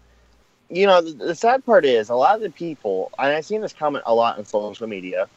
You 0.71 0.87
know, 0.87 1.01
the, 1.01 1.13
the 1.13 1.35
sad 1.35 1.65
part 1.67 1.85
is 1.85 2.09
a 2.09 2.15
lot 2.15 2.37
of 2.37 2.43
the 2.43 2.51
people, 2.51 3.11
and 3.19 3.33
I've 3.33 3.45
seen 3.45 3.61
this 3.61 3.73
comment 3.73 4.05
a 4.07 4.15
lot 4.15 4.39
on 4.39 4.45
social 4.45 4.87
media, 4.87 5.29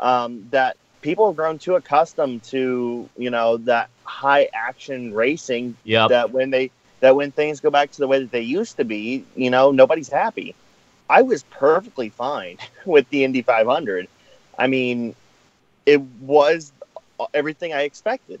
um, 0.00 0.46
that 0.50 0.78
people 1.00 1.26
have 1.28 1.36
grown 1.36 1.58
too 1.58 1.74
accustomed 1.76 2.42
to 2.44 3.08
you 3.16 3.30
know 3.30 3.56
that 3.58 3.88
high 4.04 4.48
action 4.52 5.14
racing 5.14 5.76
Yep. 5.84 6.08
that 6.10 6.30
when 6.32 6.50
they 6.50 6.70
that 7.00 7.16
when 7.16 7.32
things 7.32 7.60
go 7.60 7.70
back 7.70 7.90
to 7.92 7.98
the 7.98 8.06
way 8.06 8.18
that 8.20 8.30
they 8.30 8.42
used 8.42 8.76
to 8.76 8.84
be, 8.84 9.24
you 9.34 9.50
know, 9.50 9.70
nobody's 9.70 10.08
happy. 10.08 10.54
I 11.08 11.22
was 11.22 11.42
perfectly 11.44 12.10
fine 12.10 12.58
with 12.84 13.08
the 13.08 13.24
Indy 13.24 13.42
500. 13.42 14.06
I 14.58 14.66
mean, 14.66 15.14
it 15.86 16.00
was 16.20 16.72
everything 17.34 17.72
I 17.72 17.82
expected. 17.82 18.40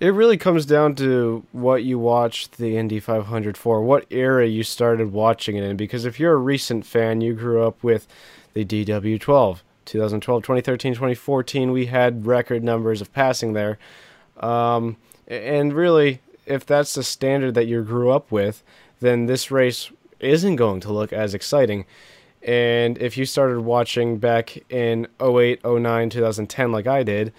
It 0.00 0.10
really 0.10 0.36
comes 0.36 0.64
down 0.64 0.94
to 0.96 1.44
what 1.50 1.82
you 1.82 1.98
watched 1.98 2.58
the 2.58 2.76
Indy 2.76 3.00
500 3.00 3.56
for, 3.56 3.82
what 3.82 4.06
era 4.10 4.46
you 4.46 4.62
started 4.62 5.12
watching 5.12 5.56
it 5.56 5.64
in. 5.64 5.76
Because 5.76 6.04
if 6.04 6.20
you're 6.20 6.34
a 6.34 6.36
recent 6.36 6.86
fan, 6.86 7.20
you 7.20 7.34
grew 7.34 7.66
up 7.66 7.82
with 7.82 8.06
the 8.54 8.64
DW12. 8.64 9.58
2012, 9.88 10.42
2013, 10.42 10.92
2014, 10.94 11.72
we 11.72 11.86
had 11.86 12.26
record 12.26 12.62
numbers 12.62 13.00
of 13.00 13.12
passing 13.12 13.54
there. 13.54 13.78
Um, 14.38 14.96
and 15.26 15.72
really, 15.72 16.20
if 16.46 16.64
that's 16.64 16.94
the 16.94 17.02
standard 17.02 17.54
that 17.54 17.66
you 17.66 17.82
grew 17.82 18.10
up 18.10 18.30
with, 18.30 18.62
then 19.00 19.26
this 19.26 19.50
race 19.50 19.90
isn't 20.20 20.56
going 20.56 20.80
to 20.80 20.92
look 20.92 21.12
as 21.12 21.34
exciting. 21.34 21.84
And 22.42 22.98
if 22.98 23.16
you 23.16 23.24
started 23.24 23.60
watching 23.60 24.18
back 24.18 24.56
in 24.70 25.08
08, 25.20 25.64
09, 25.64 26.10
2010, 26.10 26.70
like 26.72 26.86
I 26.86 27.02
did, 27.02 27.32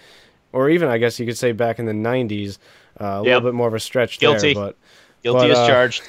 or 0.52 0.70
even 0.70 0.90
I 0.90 0.98
guess 0.98 1.20
you 1.20 1.26
could 1.26 1.38
say 1.38 1.52
back 1.52 1.80
in 1.80 1.86
the 1.86 1.94
90s, 1.94 2.58
uh, 3.00 3.06
a 3.06 3.18
Yep. 3.20 3.26
little 3.26 3.42
bit 3.42 3.54
more 3.54 3.68
of 3.68 3.74
a 3.74 3.80
stretch 3.80 4.20
Guilty. 4.20 4.54
there. 4.54 4.64
But 4.66 4.78
Guilty 5.24 5.40
But, 5.48 5.52
as 5.52 5.58
uh, 5.60 5.68
charged. 5.68 6.04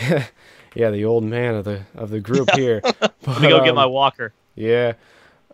yeah, 0.74 0.90
the 0.90 1.04
old 1.04 1.24
man 1.24 1.54
of 1.54 1.64
the 1.64 1.82
of 1.94 2.10
the 2.10 2.20
group 2.20 2.50
here. 2.54 2.80
Let 2.82 3.40
me 3.40 3.48
go 3.48 3.60
get 3.60 3.70
um, 3.70 3.76
my 3.76 3.86
walker. 3.86 4.32
Yeah, 4.56 4.94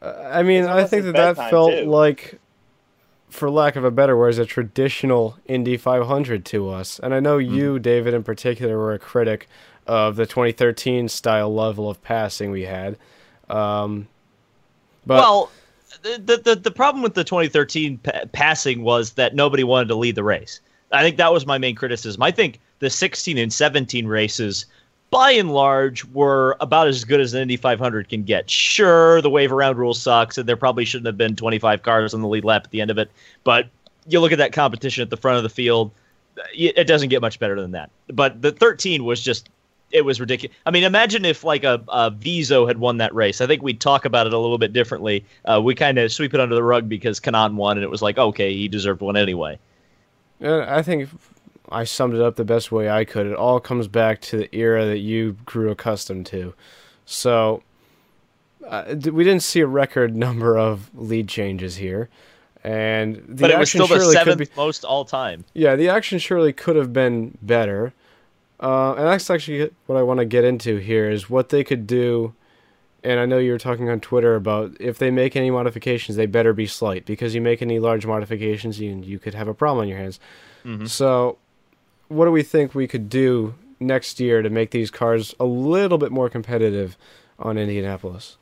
I 0.03 0.43
mean, 0.43 0.65
I 0.65 0.85
think 0.85 1.05
that 1.05 1.17
that 1.17 1.37
felt 1.51 1.73
too. 1.73 1.85
like, 1.85 2.41
for 3.29 3.51
lack 3.51 3.77
of 3.77 3.85
a 3.85 3.91
better 3.91 4.17
word, 4.17 4.39
a 4.39 4.47
traditional 4.47 5.37
Indy 5.47 5.77
500 5.77 6.45
to 6.47 6.71
us. 6.71 6.99
And 6.99 7.15
I 7.15 7.21
know 7.21 7.39
Mm-hmm. 7.39 7.55
you, 7.55 7.79
David, 7.79 8.15
in 8.15 8.23
particular, 8.25 8.79
were 8.79 8.93
a 8.93 8.99
critic 8.99 9.49
of 9.87 10.17
the 10.17 10.27
2013 10.27 11.09
style 11.09 11.53
level 11.53 11.91
of 11.91 12.03
passing 12.03 12.51
we 12.51 12.63
had. 12.63 12.97
Um, 13.49 14.09
but 15.07 15.19
well, 15.19 15.51
the, 16.03 16.41
the 16.45 16.55
the 16.55 16.71
problem 16.71 17.03
with 17.03 17.15
the 17.15 17.25
2013 17.25 17.99
pa- 17.99 18.25
passing 18.33 18.83
was 18.83 19.13
that 19.13 19.35
nobody 19.35 19.65
wanted 19.65 19.89
to 19.89 19.97
lead 19.97 20.15
the 20.15 20.23
race. 20.25 20.61
I 20.93 21.03
think 21.03 21.17
that 21.17 21.33
was 21.33 21.47
my 21.47 21.59
main 21.59 21.75
criticism. 21.75 22.23
I 22.23 22.31
think 22.31 22.61
the 22.81 22.91
16 22.91 23.39
and 23.39 23.53
17 23.53 24.07
races, 24.07 24.67
by 25.11 25.33
and 25.33 25.53
large, 25.53 26.05
were 26.07 26.57
about 26.61 26.89
as 26.89 27.05
good 27.05 27.21
as 27.21 27.35
an 27.35 27.43
Indy 27.43 27.57
500 27.57 28.09
can 28.09 28.23
get. 28.23 28.49
Sure, 28.49 29.21
the 29.21 29.31
wave 29.31 29.53
around 29.53 29.77
rule 29.77 29.95
sucks, 29.95 30.39
and 30.39 30.49
there 30.49 30.57
probably 30.57 30.85
shouldn't 30.85 31.07
have 31.07 31.19
been 31.19 31.37
25 31.37 31.83
cars 31.83 32.15
on 32.15 32.23
the 32.23 32.29
lead 32.29 32.45
lap 32.45 32.63
at 32.65 32.71
the 32.71 32.81
end 32.81 32.91
of 32.91 32.99
it. 32.99 33.11
But 33.45 33.69
you 34.09 34.21
look 34.21 34.33
at 34.33 34.39
that 34.39 34.53
competition 34.53 35.03
at 35.03 35.11
the 35.11 35.17
front 35.17 35.37
of 35.37 35.43
the 35.43 35.49
field, 35.49 35.91
it 36.55 36.87
doesn't 36.87 37.09
get 37.09 37.21
much 37.21 37.39
better 37.39 37.61
than 37.61 37.73
that. 37.73 37.91
But 38.07 38.41
the 38.41 38.53
13 38.53 39.05
was 39.05 39.21
just 39.21 39.51
it 39.93 40.05
was 40.05 40.21
ridiculous. 40.21 40.57
I 40.67 40.71
mean, 40.71 40.85
imagine 40.85 41.25
if 41.25 41.45
like 41.45 41.65
a, 41.65 41.83
a 41.89 42.11
Viso 42.11 42.67
had 42.67 42.79
won 42.79 42.99
that 42.99 43.15
race. 43.15 43.41
I 43.41 43.47
think 43.47 43.63
we'd 43.63 43.81
talk 43.81 44.05
about 44.05 44.27
it 44.27 44.33
a 44.33 44.39
little 44.39 44.59
bit 44.59 44.73
differently. 44.73 45.25
Uh, 45.45 45.61
we 45.63 45.75
kind 45.75 45.99
of 45.99 46.13
sweep 46.13 46.33
it 46.35 46.41
under 46.41 46.55
the 46.55 46.63
rug 46.63 46.89
because 46.89 47.21
Kanaan 47.21 47.55
won, 47.55 47.77
and 47.77 47.85
it 47.85 47.91
was 47.91 48.03
like, 48.03 48.17
okay, 48.17 48.55
he 48.55 48.69
deserved 48.69 49.01
one 49.01 49.17
anyway. 49.17 49.59
I 50.43 50.83
think 50.83 51.09
I 51.71 51.85
summed 51.85 52.15
it 52.15 52.21
up 52.21 52.37
the 52.37 52.45
best 52.45 52.73
way 52.73 52.91
I 52.91 53.05
could. 53.05 53.27
It 53.27 53.35
all 53.35 53.61
comes 53.61 53.89
back 53.89 54.21
to 54.23 54.37
the 54.39 54.55
era 54.55 54.85
that 54.87 54.99
you 54.99 55.37
grew 55.45 55.71
accustomed 55.71 56.27
to. 56.27 56.55
So 57.07 57.63
uh, 58.67 58.95
we 59.13 59.25
didn't 59.25 59.43
see 59.43 59.61
a 59.61 59.67
record 59.67 60.17
number 60.27 60.59
of 60.59 60.91
lead 60.95 61.29
changes 61.29 61.77
here, 61.77 62.09
and 62.65 63.17
the 63.29 63.43
but 63.43 63.51
it 63.51 63.59
was 63.59 63.69
action 63.69 63.85
still 63.85 63.87
the 63.87 64.03
surely 64.03 64.17
could 64.17 64.25
seventh 64.25 64.51
be. 64.51 64.57
most 64.57 64.85
all 64.85 65.05
time. 65.05 65.45
Yeah, 65.55 65.77
the 65.77 65.89
action 65.89 66.19
surely 66.19 66.53
could 66.53 66.77
have 66.77 66.93
been 66.93 67.37
better. 67.43 67.93
Uh, 68.63 68.93
and 68.93 69.07
that's 69.07 69.31
actually 69.31 69.71
what 69.87 69.97
I 69.97 70.03
want 70.03 70.19
to 70.21 70.27
get 70.27 70.45
into 70.45 70.77
here 70.77 71.11
is 71.11 71.31
what 71.31 71.49
they 71.49 71.65
could 71.65 71.87
do. 71.87 72.35
And 73.03 73.19
I 73.19 73.25
know 73.25 73.39
you 73.39 73.53
were 73.53 73.59
talking 73.59 73.89
on 73.89 74.01
Twitter 74.01 74.35
about 74.35 74.77
if 74.79 74.99
they 74.99 75.11
make 75.11 75.35
any 75.35 75.51
modifications, 75.51 76.17
they 76.17 76.27
better 76.27 76.53
be 76.53 76.67
slight 76.67 77.07
because 77.07 77.35
you 77.35 77.41
make 77.41 77.63
any 77.63 77.79
large 77.79 78.05
modifications, 78.05 78.79
you 78.79 79.01
you 79.03 79.19
could 79.19 79.33
have 79.33 79.49
a 79.49 79.55
problem 79.55 79.81
on 79.85 79.89
your 79.89 79.97
hands. 79.97 80.21
Mhm. 80.67 80.87
So, 80.87 81.39
what 82.11 82.25
do 82.25 82.33
we 82.33 82.43
think 82.43 82.75
we 82.75 82.89
could 82.89 83.09
do 83.09 83.55
next 83.79 84.21
year 84.21 84.43
to 84.43 84.51
make 84.51 84.73
these 84.73 84.91
cars 84.91 85.35
a 85.41 85.45
little 85.45 85.97
bit 85.97 86.11
more 86.11 86.29
competitive 86.29 86.97
on 87.39 87.57
Indianapolis? 87.57 88.37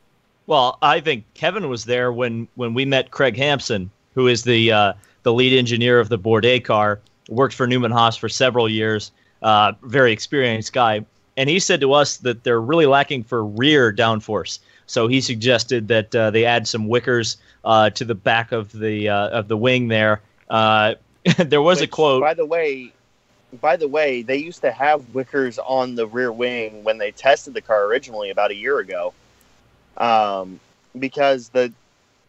Well, 0.47 0.79
I 0.81 1.01
think 1.01 1.25
Kevin 1.35 1.69
was 1.69 1.85
there 1.85 2.11
when 2.11 2.49
when 2.55 2.73
we 2.73 2.87
met 2.87 3.11
Craig 3.11 3.37
Hampson, 3.37 3.91
who 4.15 4.27
is 4.27 4.45
the 4.45 4.73
uh, 4.73 4.93
the 5.23 5.33
lead 5.33 5.57
engineer 5.57 6.01
of 6.01 6.09
the 6.09 6.19
Bourdais 6.19 6.65
car, 6.65 7.01
worked 7.29 7.55
for 7.55 7.67
Newman 7.67 7.91
Haas 7.91 8.17
for 8.17 8.31
several 8.31 8.69
years, 8.69 9.13
uh, 9.43 9.73
very 9.83 10.13
experienced 10.13 10.73
guy, 10.73 11.05
and 11.37 11.51
he 11.51 11.61
said 11.61 11.83
to 11.83 11.93
us 11.93 12.17
that 12.19 12.45
they're 12.45 12.63
really 12.63 12.87
lacking 12.87 13.23
for 13.23 13.45
rear 13.45 13.93
downforce. 13.93 14.61
So 14.87 15.07
he 15.07 15.21
suggested 15.21 15.89
that 15.89 16.15
uh, 16.15 16.31
they 16.31 16.47
add 16.47 16.67
some 16.67 16.89
wickers 16.89 17.37
uh, 17.67 17.91
to 17.91 18.07
the 18.07 18.15
back 18.15 18.51
of 18.51 18.73
the 18.73 19.11
uh, 19.11 19.29
of 19.29 19.49
the 19.49 19.57
wing 19.59 19.89
there. 19.89 20.23
Uh, 20.49 20.95
there 21.37 21.61
was 21.61 21.83
a 21.83 21.87
quote. 21.87 22.23
By 22.23 22.33
the 22.33 22.47
way, 22.47 22.95
by 23.61 23.77
the 23.77 23.89
way, 23.89 24.23
they 24.23 24.37
used 24.37 24.61
to 24.63 24.71
have 24.71 25.03
wickers 25.13 25.59
on 25.65 25.95
the 25.95 26.07
rear 26.07 26.33
wing 26.33 26.85
when 26.85 26.99
they 26.99 27.11
tested 27.11 27.55
the 27.55 27.61
car 27.63 27.85
originally 27.87 28.31
about 28.31 28.51
a 28.51 28.55
year 28.55 28.79
ago. 28.79 29.15
Um, 29.97 30.61
because 30.99 31.49
the 31.51 31.73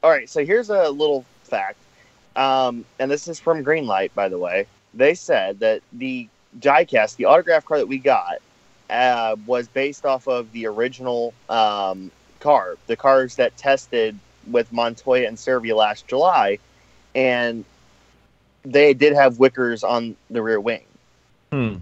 all 0.01 0.09
right, 0.09 0.29
so 0.29 0.45
here's 0.45 0.69
a 0.69 0.89
little 0.89 1.25
fact, 1.43 1.77
um, 2.35 2.85
and 2.99 3.11
this 3.11 3.27
is 3.27 3.39
from 3.39 3.65
Greenlight, 3.65 4.13
by 4.13 4.29
the 4.29 4.37
way. 4.37 4.65
They 4.93 5.13
said 5.13 5.59
that 5.59 5.81
the 5.93 6.27
diecast, 6.59 7.17
the 7.17 7.25
autograph 7.25 7.65
car 7.65 7.77
that 7.79 7.87
we 7.87 7.97
got, 7.97 8.37
uh, 8.89 9.35
was 9.45 9.67
based 9.67 10.05
off 10.05 10.27
of 10.27 10.51
the 10.53 10.67
original 10.67 11.33
um, 11.49 12.11
car, 12.39 12.77
the 12.87 12.95
cars 12.95 13.35
that 13.35 13.55
tested 13.57 14.17
with 14.49 14.71
Montoya 14.71 15.27
and 15.27 15.37
Servia 15.37 15.75
last 15.75 16.07
July, 16.07 16.59
and 17.13 17.65
they 18.63 18.93
did 18.93 19.13
have 19.13 19.35
wickers 19.35 19.83
on 19.83 20.15
the 20.29 20.41
rear 20.41 20.59
wing. 20.59 20.83
Hmm. 21.51 21.75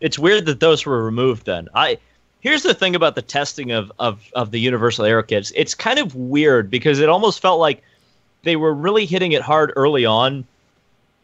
It's 0.00 0.18
weird 0.18 0.46
that 0.46 0.60
those 0.60 0.84
were 0.84 1.04
removed 1.04 1.46
then. 1.46 1.68
I 1.74 1.98
here's 2.40 2.62
the 2.62 2.74
thing 2.74 2.94
about 2.94 3.14
the 3.14 3.22
testing 3.22 3.72
of, 3.72 3.90
of, 3.98 4.20
of 4.34 4.50
the 4.50 4.60
universal 4.60 5.04
aero 5.04 5.22
kits. 5.22 5.52
It's 5.56 5.74
kind 5.74 5.98
of 5.98 6.14
weird 6.14 6.70
because 6.70 7.00
it 7.00 7.08
almost 7.08 7.40
felt 7.40 7.58
like 7.58 7.82
they 8.42 8.56
were 8.56 8.74
really 8.74 9.06
hitting 9.06 9.32
it 9.32 9.42
hard 9.42 9.72
early 9.74 10.04
on 10.04 10.44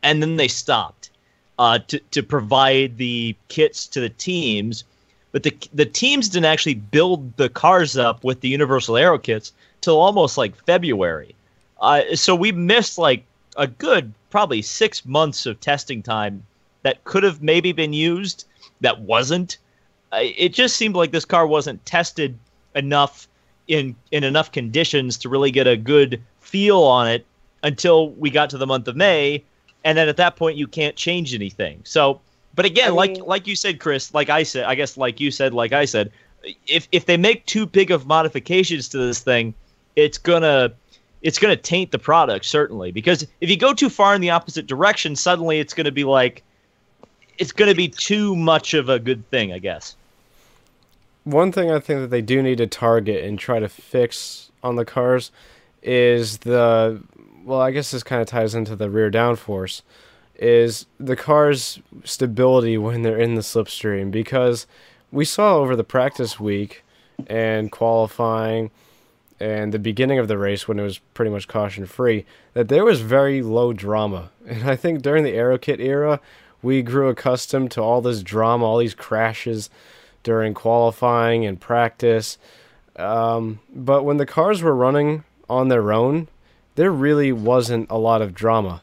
and 0.02 0.20
then 0.20 0.36
they 0.36 0.48
stopped 0.48 1.10
uh, 1.58 1.78
to, 1.86 1.98
to 2.10 2.22
provide 2.22 2.96
the 2.96 3.36
kits 3.48 3.86
to 3.88 4.00
the 4.00 4.08
teams. 4.08 4.84
But 5.30 5.44
the 5.44 5.56
the 5.72 5.86
teams 5.86 6.28
didn't 6.28 6.46
actually 6.46 6.74
build 6.74 7.36
the 7.36 7.48
cars 7.48 7.96
up 7.96 8.24
with 8.24 8.40
the 8.40 8.48
universal 8.48 8.96
aero 8.96 9.18
kits 9.18 9.52
till 9.80 9.98
almost 9.98 10.36
like 10.36 10.56
February. 10.66 11.34
Uh, 11.80 12.02
so 12.14 12.34
we 12.34 12.52
missed 12.52 12.98
like 12.98 13.24
a 13.56 13.66
good 13.66 14.12
probably 14.30 14.62
six 14.62 15.04
months 15.06 15.46
of 15.46 15.60
testing 15.60 16.02
time 16.02 16.44
that 16.82 17.04
could 17.04 17.22
have 17.22 17.42
maybe 17.42 17.72
been 17.72 17.92
used 17.92 18.44
that 18.80 19.00
wasn't. 19.00 19.58
It 20.12 20.52
just 20.52 20.76
seemed 20.76 20.94
like 20.94 21.10
this 21.10 21.24
car 21.24 21.46
wasn't 21.46 21.84
tested 21.86 22.38
enough 22.74 23.28
in 23.68 23.96
in 24.10 24.24
enough 24.24 24.52
conditions 24.52 25.16
to 25.18 25.28
really 25.28 25.50
get 25.50 25.66
a 25.66 25.76
good 25.76 26.20
feel 26.40 26.82
on 26.82 27.08
it 27.08 27.24
until 27.62 28.10
we 28.10 28.30
got 28.30 28.50
to 28.50 28.58
the 28.58 28.66
month 28.66 28.88
of 28.88 28.96
May, 28.96 29.42
and 29.84 29.96
then 29.96 30.08
at 30.08 30.16
that 30.16 30.36
point 30.36 30.56
you 30.56 30.66
can't 30.66 30.96
change 30.96 31.34
anything. 31.34 31.80
So, 31.84 32.20
but 32.54 32.64
again, 32.64 32.88
I 32.88 32.94
like 32.94 33.18
like 33.24 33.46
you 33.46 33.56
said, 33.56 33.80
Chris, 33.80 34.12
like 34.12 34.28
I 34.28 34.42
said, 34.42 34.64
I 34.64 34.74
guess 34.74 34.96
like 34.96 35.20
you 35.20 35.30
said, 35.30 35.54
like 35.54 35.72
I 35.72 35.84
said, 35.84 36.10
if 36.66 36.88
if 36.92 37.06
they 37.06 37.16
make 37.16 37.46
too 37.46 37.66
big 37.66 37.90
of 37.90 38.06
modifications 38.06 38.88
to 38.88 38.98
this 38.98 39.20
thing, 39.20 39.54
it's 39.96 40.18
gonna 40.18 40.72
it's 41.22 41.38
gonna 41.38 41.56
taint 41.56 41.92
the 41.92 41.98
product 41.98 42.44
certainly 42.44 42.90
because 42.90 43.26
if 43.40 43.48
you 43.48 43.56
go 43.56 43.72
too 43.72 43.88
far 43.88 44.14
in 44.14 44.20
the 44.20 44.30
opposite 44.30 44.66
direction, 44.66 45.14
suddenly 45.16 45.60
it's 45.60 45.72
gonna 45.72 45.92
be 45.92 46.04
like 46.04 46.42
it's 47.38 47.52
gonna 47.52 47.74
be 47.74 47.88
too 47.88 48.36
much 48.36 48.74
of 48.74 48.88
a 48.88 48.98
good 48.98 49.28
thing, 49.30 49.52
I 49.52 49.58
guess. 49.58 49.96
One 51.24 51.52
thing 51.52 51.70
I 51.70 51.78
think 51.78 52.00
that 52.00 52.10
they 52.10 52.22
do 52.22 52.42
need 52.42 52.58
to 52.58 52.66
target 52.66 53.24
and 53.24 53.38
try 53.38 53.60
to 53.60 53.68
fix 53.68 54.50
on 54.62 54.76
the 54.76 54.84
cars 54.84 55.30
is 55.82 56.38
the 56.38 57.02
well, 57.44 57.60
I 57.60 57.72
guess 57.72 57.90
this 57.90 58.02
kind 58.02 58.22
of 58.22 58.28
ties 58.28 58.54
into 58.54 58.76
the 58.76 58.88
rear 58.88 59.10
downforce 59.10 59.82
is 60.36 60.86
the 60.98 61.16
car's 61.16 61.80
stability 62.04 62.78
when 62.78 63.02
they're 63.02 63.18
in 63.18 63.34
the 63.34 63.40
slipstream 63.40 64.10
because 64.10 64.66
we 65.10 65.24
saw 65.24 65.56
over 65.56 65.76
the 65.76 65.84
practice 65.84 66.40
week 66.40 66.84
and 67.26 67.70
qualifying 67.70 68.70
and 69.38 69.72
the 69.72 69.78
beginning 69.78 70.18
of 70.18 70.28
the 70.28 70.38
race 70.38 70.68
when 70.68 70.78
it 70.78 70.82
was 70.82 70.98
pretty 71.14 71.30
much 71.30 71.48
caution 71.48 71.84
free 71.84 72.24
that 72.54 72.68
there 72.68 72.84
was 72.84 73.00
very 73.00 73.42
low 73.42 73.72
drama. 73.72 74.30
And 74.46 74.68
I 74.68 74.76
think 74.76 75.02
during 75.02 75.24
the 75.24 75.32
aero 75.32 75.58
kit 75.58 75.80
era, 75.80 76.20
we 76.62 76.82
grew 76.82 77.08
accustomed 77.08 77.70
to 77.72 77.82
all 77.82 78.00
this 78.00 78.22
drama, 78.22 78.64
all 78.64 78.78
these 78.78 78.94
crashes 78.94 79.68
during 80.22 80.54
qualifying 80.54 81.44
and 81.44 81.60
practice. 81.60 82.38
Um, 82.96 83.60
but 83.74 84.04
when 84.04 84.18
the 84.18 84.26
cars 84.26 84.62
were 84.62 84.74
running 84.74 85.24
on 85.50 85.68
their 85.68 85.92
own, 85.92 86.28
there 86.76 86.90
really 86.90 87.32
wasn't 87.32 87.90
a 87.90 87.98
lot 87.98 88.22
of 88.22 88.34
drama. 88.34 88.82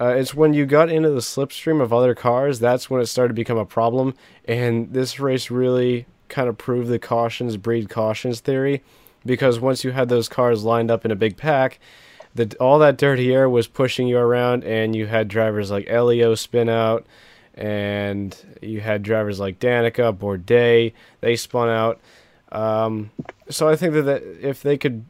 Uh, 0.00 0.08
it's 0.08 0.34
when 0.34 0.52
you 0.52 0.66
got 0.66 0.90
into 0.90 1.10
the 1.10 1.20
slipstream 1.20 1.80
of 1.80 1.92
other 1.92 2.14
cars 2.14 2.58
that's 2.58 2.90
when 2.90 3.00
it 3.00 3.06
started 3.06 3.28
to 3.28 3.34
become 3.34 3.58
a 3.58 3.64
problem. 3.64 4.14
And 4.44 4.92
this 4.92 5.20
race 5.20 5.50
really 5.50 6.06
kind 6.28 6.48
of 6.48 6.58
proved 6.58 6.88
the 6.88 6.98
cautions 6.98 7.56
breed 7.56 7.88
cautions 7.88 8.40
theory, 8.40 8.82
because 9.24 9.60
once 9.60 9.84
you 9.84 9.92
had 9.92 10.08
those 10.08 10.28
cars 10.28 10.64
lined 10.64 10.90
up 10.90 11.04
in 11.04 11.10
a 11.10 11.16
big 11.16 11.36
pack, 11.36 11.78
the 12.34 12.56
all 12.58 12.78
that 12.80 12.96
dirty 12.96 13.32
air 13.32 13.48
was 13.48 13.66
pushing 13.66 14.06
you 14.06 14.18
around, 14.18 14.64
and 14.64 14.94
you 14.94 15.06
had 15.06 15.28
drivers 15.28 15.70
like 15.70 15.88
Elio 15.88 16.34
spin 16.34 16.68
out, 16.68 17.06
and 17.54 18.36
you 18.60 18.80
had 18.80 19.02
drivers 19.02 19.38
like 19.38 19.58
Danica, 19.58 20.16
Bourdais, 20.16 20.92
they 21.20 21.36
spun 21.36 21.68
out. 21.68 22.00
Um, 22.50 23.10
so 23.48 23.68
I 23.68 23.76
think 23.76 23.94
that, 23.94 24.22
if 24.40 24.62
they 24.62 24.76
could 24.76 25.04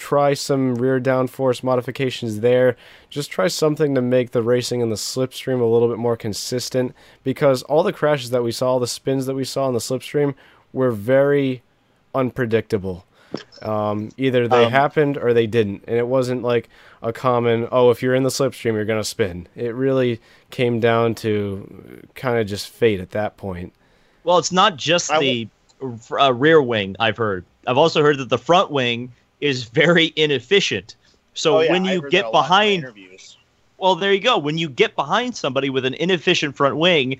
try 0.00 0.32
some 0.32 0.76
rear 0.76 0.98
downforce 0.98 1.62
modifications 1.62 2.40
there. 2.40 2.74
Just 3.10 3.30
try 3.30 3.46
something 3.48 3.94
to 3.94 4.00
make 4.00 4.30
the 4.30 4.42
racing 4.42 4.80
in 4.80 4.88
the 4.88 4.96
slipstream 4.96 5.60
a 5.60 5.64
little 5.64 5.88
bit 5.88 5.98
more 5.98 6.16
consistent 6.16 6.94
because 7.22 7.62
all 7.64 7.82
the 7.82 7.92
crashes 7.92 8.30
that 8.30 8.42
we 8.42 8.50
saw, 8.50 8.72
all 8.72 8.80
the 8.80 8.86
spins 8.86 9.26
that 9.26 9.34
we 9.34 9.44
saw 9.44 9.68
in 9.68 9.74
the 9.74 9.78
slipstream 9.78 10.34
were 10.72 10.90
very 10.90 11.62
unpredictable. 12.14 13.04
Um, 13.62 14.10
either 14.16 14.48
they 14.48 14.64
Um, 14.64 14.72
happened 14.72 15.18
or 15.18 15.32
they 15.34 15.46
didn't, 15.46 15.84
and 15.86 15.96
it 15.96 16.06
wasn't 16.06 16.42
like 16.42 16.68
a 17.02 17.12
common 17.12 17.68
"oh, 17.70 17.90
if 17.90 18.02
you're 18.02 18.14
in 18.14 18.22
the 18.22 18.30
slipstream, 18.30 18.74
you're 18.74 18.84
gonna 18.84 19.04
spin." 19.04 19.46
It 19.54 19.74
really 19.74 20.20
came 20.50 20.80
down 20.80 21.14
to 21.16 22.02
kind 22.14 22.38
of 22.38 22.46
just 22.46 22.68
fate 22.68 23.00
at 23.00 23.10
that 23.10 23.36
point. 23.36 23.72
Well, 24.24 24.38
it's 24.38 24.52
not 24.52 24.76
just 24.76 25.10
I 25.12 25.20
the 25.20 25.48
uh, 26.12 26.32
rear 26.32 26.62
wing. 26.62 26.96
I've 26.98 27.16
heard. 27.16 27.44
I've 27.66 27.78
also 27.78 28.02
heard 28.02 28.18
that 28.18 28.28
the 28.28 28.38
front 28.38 28.70
wing 28.70 29.12
is 29.40 29.64
very 29.64 30.12
inefficient. 30.16 30.96
So 31.34 31.58
Oh, 31.58 31.60
yeah, 31.60 31.72
when 31.72 31.84
you 31.84 32.02
get 32.10 32.24
that 32.24 32.26
a 32.26 32.30
lot 32.30 32.44
in 32.62 32.82
my 32.82 32.86
behind, 32.86 32.94
well, 33.78 33.94
there 33.94 34.12
you 34.12 34.20
go. 34.20 34.36
When 34.38 34.58
you 34.58 34.68
get 34.68 34.94
behind 34.96 35.36
somebody 35.36 35.70
with 35.70 35.84
an 35.84 35.94
inefficient 35.94 36.56
front 36.56 36.76
wing, 36.76 37.18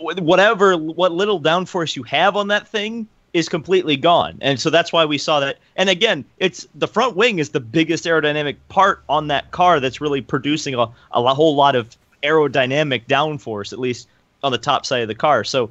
whatever 0.00 0.76
what 0.76 1.12
little 1.12 1.40
downforce 1.40 1.96
you 1.96 2.02
have 2.04 2.36
on 2.36 2.48
that 2.48 2.66
thing 2.68 3.06
is 3.32 3.48
completely 3.48 3.96
gone. 3.96 4.38
And 4.40 4.58
so 4.58 4.70
that's 4.70 4.92
why 4.92 5.04
we 5.04 5.18
saw 5.18 5.40
that. 5.40 5.58
And 5.76 5.90
again, 5.90 6.24
it's 6.38 6.66
the 6.74 6.88
front 6.88 7.16
wing 7.16 7.38
is 7.38 7.50
the 7.50 7.60
biggest 7.60 8.04
aerodynamic 8.04 8.56
part 8.68 9.02
on 9.08 9.28
that 9.28 9.50
car 9.50 9.78
that's 9.80 10.00
really 10.00 10.20
producing 10.20 10.74
a, 10.74 10.88
a 11.12 11.34
whole 11.34 11.54
lot 11.54 11.76
of 11.76 11.96
aerodynamic 12.22 13.06
downforce, 13.06 13.72
at 13.72 13.78
least 13.78 14.08
on 14.42 14.52
the 14.52 14.58
top 14.58 14.86
side 14.86 15.02
of 15.02 15.08
the 15.08 15.14
car. 15.14 15.44
So 15.44 15.70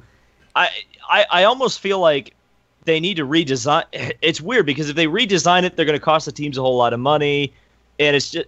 I, 0.54 0.68
I, 1.08 1.26
I 1.30 1.44
almost 1.44 1.80
feel 1.80 1.98
like 1.98 2.34
they 2.84 3.00
need 3.00 3.16
to 3.16 3.26
redesign. 3.26 3.84
It's 4.22 4.40
weird 4.40 4.64
because 4.64 4.88
if 4.88 4.96
they 4.96 5.06
redesign 5.06 5.64
it, 5.64 5.76
they're 5.76 5.84
going 5.84 5.98
to 5.98 6.04
cost 6.04 6.26
the 6.26 6.32
teams 6.32 6.56
a 6.56 6.62
whole 6.62 6.76
lot 6.76 6.92
of 6.92 7.00
money, 7.00 7.52
and 7.98 8.16
it's 8.16 8.30
just 8.30 8.46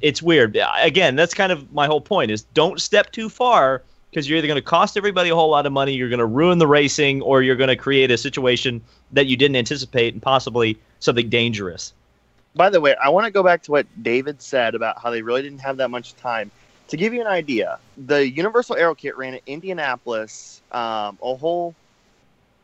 it's 0.00 0.22
weird. 0.22 0.56
Again, 0.78 1.16
that's 1.16 1.34
kind 1.34 1.52
of 1.52 1.72
my 1.72 1.86
whole 1.86 2.00
point: 2.00 2.30
is 2.30 2.42
don't 2.42 2.80
step 2.80 3.12
too 3.12 3.28
far 3.28 3.82
because 4.10 4.28
you're 4.28 4.38
either 4.38 4.48
going 4.48 4.56
to 4.56 4.62
cost 4.62 4.96
everybody 4.96 5.30
a 5.30 5.34
whole 5.34 5.50
lot 5.50 5.66
of 5.66 5.72
money, 5.72 5.92
you're 5.92 6.08
going 6.08 6.18
to 6.18 6.26
ruin 6.26 6.58
the 6.58 6.66
racing, 6.66 7.22
or 7.22 7.42
you're 7.42 7.56
going 7.56 7.68
to 7.68 7.76
create 7.76 8.10
a 8.10 8.18
situation 8.18 8.82
that 9.12 9.26
you 9.26 9.36
didn't 9.36 9.56
anticipate 9.56 10.14
and 10.14 10.22
possibly 10.22 10.78
something 10.98 11.28
dangerous. 11.28 11.92
By 12.56 12.70
the 12.70 12.80
way, 12.80 12.96
I 12.96 13.08
want 13.10 13.26
to 13.26 13.30
go 13.30 13.44
back 13.44 13.62
to 13.64 13.70
what 13.70 13.86
David 14.02 14.42
said 14.42 14.74
about 14.74 15.00
how 15.00 15.10
they 15.10 15.22
really 15.22 15.42
didn't 15.42 15.60
have 15.60 15.76
that 15.76 15.90
much 15.90 16.16
time. 16.16 16.50
To 16.88 16.96
give 16.96 17.14
you 17.14 17.20
an 17.20 17.28
idea, 17.28 17.78
the 17.96 18.28
Universal 18.28 18.76
Aero 18.76 18.96
Kit 18.96 19.16
ran 19.16 19.34
at 19.34 19.42
Indianapolis 19.46 20.60
um, 20.72 21.16
a 21.22 21.36
whole 21.36 21.76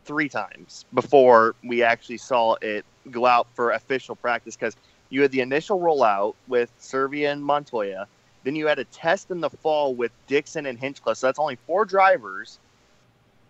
three 0.05 0.29
times 0.29 0.85
before 0.95 1.55
we 1.63 1.85
actually 1.85 2.19
saw 2.19 2.55
it 2.61 2.85
go 3.11 3.27
out 3.27 3.47
for 3.55 3.71
official 3.71 4.17
practice 4.17 4.57
because 4.57 4.75
you 5.11 5.23
had 5.23 5.31
the 5.31 5.41
initial 5.41 5.79
rollout 5.79 6.35
with 6.49 6.71
Servia 6.79 7.31
and 7.31 7.45
Montoya. 7.45 8.09
Then 8.47 8.55
you 8.55 8.69
had 8.69 8.79
a 8.79 8.85
test 8.85 9.33
in 9.33 9.41
the 9.41 9.51
fall 9.51 9.93
with 9.93 10.13
Dixon 10.29 10.67
and 10.67 10.79
Hinchcliffe. 10.79 11.19
So 11.19 11.27
that's 11.27 11.41
only 11.41 11.57
four 11.67 11.85
drivers. 11.85 12.61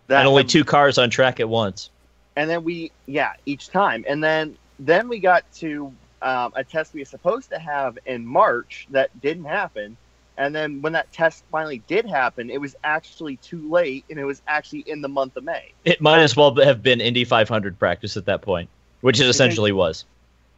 That 0.07 0.21
and 0.21 0.27
only 0.27 0.41
have, 0.41 0.49
two 0.49 0.65
cars 0.65 0.97
on 0.97 1.11
track 1.11 1.39
at 1.39 1.47
once. 1.47 1.91
And 2.35 2.49
then 2.49 2.63
we, 2.63 2.91
yeah, 3.05 3.33
each 3.45 3.69
time. 3.69 4.03
And 4.07 4.23
then 4.23 4.57
then 4.79 5.07
we 5.07 5.19
got 5.19 5.43
to 5.57 5.93
um, 6.23 6.51
a 6.55 6.63
test 6.63 6.95
we 6.95 7.01
were 7.01 7.05
supposed 7.05 7.51
to 7.51 7.59
have 7.59 7.99
in 8.07 8.25
March 8.25 8.87
that 8.89 9.11
didn't 9.21 9.45
happen. 9.45 9.97
And 10.35 10.55
then 10.55 10.81
when 10.81 10.93
that 10.93 11.11
test 11.13 11.43
finally 11.51 11.83
did 11.85 12.07
happen, 12.07 12.49
it 12.49 12.59
was 12.59 12.75
actually 12.83 13.37
too 13.37 13.69
late, 13.69 14.03
and 14.09 14.19
it 14.19 14.25
was 14.25 14.41
actually 14.47 14.79
in 14.87 15.01
the 15.01 15.09
month 15.09 15.37
of 15.37 15.43
May. 15.43 15.73
It 15.85 16.01
might 16.01 16.21
as 16.21 16.35
well 16.35 16.55
have 16.55 16.81
been 16.81 17.01
Indy 17.01 17.23
500 17.23 17.77
practice 17.77 18.17
at 18.17 18.25
that 18.25 18.41
point, 18.41 18.67
which 19.01 19.19
it 19.19 19.27
essentially 19.27 19.71
was. 19.71 20.05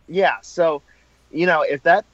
Yeah. 0.08 0.38
So, 0.44 0.82
you 1.30 1.46
know, 1.46 1.62
if 1.62 1.84
that 1.84 2.06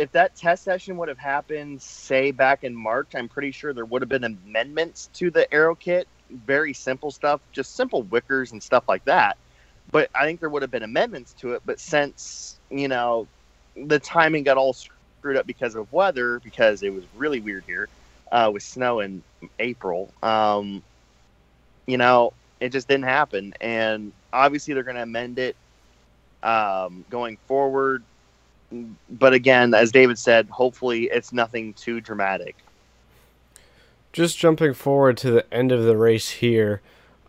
if 0.00 0.10
that 0.12 0.34
test 0.34 0.64
session 0.64 0.96
would 0.96 1.10
have 1.10 1.18
happened, 1.18 1.82
say 1.82 2.30
back 2.30 2.64
in 2.64 2.74
March, 2.74 3.08
I'm 3.14 3.28
pretty 3.28 3.50
sure 3.50 3.74
there 3.74 3.84
would 3.84 4.00
have 4.00 4.08
been 4.08 4.24
amendments 4.24 5.10
to 5.14 5.30
the 5.30 5.52
aero 5.52 5.74
kit, 5.74 6.08
very 6.30 6.72
simple 6.72 7.10
stuff, 7.10 7.42
just 7.52 7.76
simple 7.76 8.02
wickers 8.04 8.52
and 8.52 8.62
stuff 8.62 8.84
like 8.88 9.04
that. 9.04 9.36
But 9.92 10.08
I 10.14 10.24
think 10.24 10.40
there 10.40 10.48
would 10.48 10.62
have 10.62 10.70
been 10.70 10.84
amendments 10.84 11.34
to 11.40 11.52
it. 11.52 11.60
But 11.66 11.78
since 11.80 12.58
you 12.70 12.88
know 12.88 13.28
the 13.76 13.98
timing 13.98 14.44
got 14.44 14.56
all 14.56 14.72
screwed 14.72 15.36
up 15.36 15.46
because 15.46 15.74
of 15.74 15.92
weather, 15.92 16.40
because 16.42 16.82
it 16.82 16.94
was 16.94 17.04
really 17.14 17.40
weird 17.40 17.64
here 17.66 17.90
uh, 18.32 18.50
with 18.50 18.62
snow 18.62 19.00
in 19.00 19.22
April. 19.58 20.14
Um, 20.22 20.82
you 21.86 21.98
know, 21.98 22.32
it 22.58 22.70
just 22.70 22.88
didn't 22.88 23.04
happen, 23.04 23.52
and 23.60 24.12
obviously 24.32 24.72
they're 24.72 24.82
going 24.82 24.96
to 24.96 25.02
amend 25.02 25.38
it 25.38 25.56
um, 26.42 27.04
going 27.10 27.36
forward. 27.46 28.02
But 29.10 29.32
again, 29.32 29.74
as 29.74 29.90
David 29.90 30.18
said, 30.18 30.48
hopefully 30.48 31.04
it's 31.04 31.32
nothing 31.32 31.74
too 31.74 32.00
dramatic. 32.00 32.56
Just 34.12 34.38
jumping 34.38 34.74
forward 34.74 35.16
to 35.18 35.30
the 35.30 35.54
end 35.54 35.72
of 35.72 35.84
the 35.84 35.96
race 35.96 36.30
here, 36.30 36.80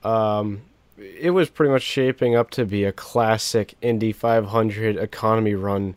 um, 0.03 0.61
it 0.97 1.31
was 1.31 1.49
pretty 1.49 1.71
much 1.71 1.83
shaping 1.83 2.35
up 2.35 2.49
to 2.51 2.65
be 2.65 2.83
a 2.83 2.91
classic 2.91 3.75
Indy 3.81 4.11
500 4.11 4.97
economy 4.97 5.55
run 5.55 5.95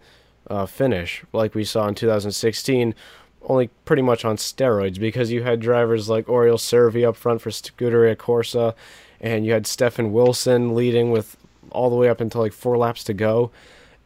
uh, 0.49 0.67
finish, 0.67 1.25
like 1.33 1.55
we 1.55 1.65
saw 1.65 1.89
in 1.89 1.95
2016, 1.95 2.95
only 3.43 3.69
pretty 3.85 4.03
much 4.03 4.25
on 4.25 4.37
steroids 4.37 4.99
because 4.99 5.31
you 5.31 5.43
had 5.43 5.61
drivers 5.61 6.09
like 6.09 6.27
Oriol 6.27 6.61
Servia 6.61 7.11
up 7.11 7.17
front 7.17 7.41
for 7.41 7.51
Scuderia 7.51 8.17
Corsa, 8.17 8.75
and 9.21 9.45
you 9.47 9.53
had 9.53 9.67
Stefan 9.67 10.13
Wilson 10.13 10.75
leading 10.75 11.11
with 11.11 11.37
all 11.71 11.91
the 11.91 11.97
way 11.97 12.09
up 12.09 12.21
until 12.21 12.41
like 12.41 12.53
four 12.53 12.77
laps 12.77 13.05
to 13.05 13.15
go, 13.15 13.51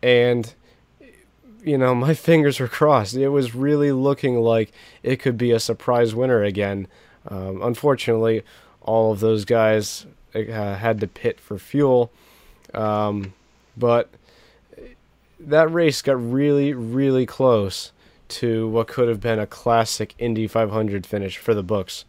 and 0.02 0.54
you 1.62 1.78
know 1.78 1.94
my 1.94 2.14
fingers 2.28 2.60
were 2.60 2.68
crossed. 2.68 3.14
It 3.14 3.28
was 3.28 3.54
really 3.54 3.92
looking 3.92 4.40
like 4.40 4.72
it 5.02 5.16
could 5.16 5.38
be 5.38 5.50
a 5.50 5.60
surprise 5.60 6.14
winner 6.14 6.42
again. 6.42 6.88
Um, 7.26 7.62
unfortunately, 7.62 8.42
all 8.80 9.12
of 9.12 9.20
those 9.20 9.44
guys 9.44 10.06
uh, 10.34 10.40
had 10.74 11.00
to 11.00 11.06
pit 11.06 11.40
for 11.40 11.58
fuel, 11.58 12.10
um, 12.74 13.34
but 13.76 14.08
that 15.40 15.70
race 15.70 16.02
got 16.02 16.14
really, 16.14 16.72
really 16.72 17.26
close 17.26 17.92
to 18.28 18.68
what 18.68 18.88
could 18.88 19.08
have 19.08 19.20
been 19.20 19.38
a 19.38 19.46
classic 19.46 20.14
Indy 20.18 20.46
500 20.46 21.06
finish 21.06 21.38
for 21.38 21.54
the 21.54 21.62
books. 21.62 22.04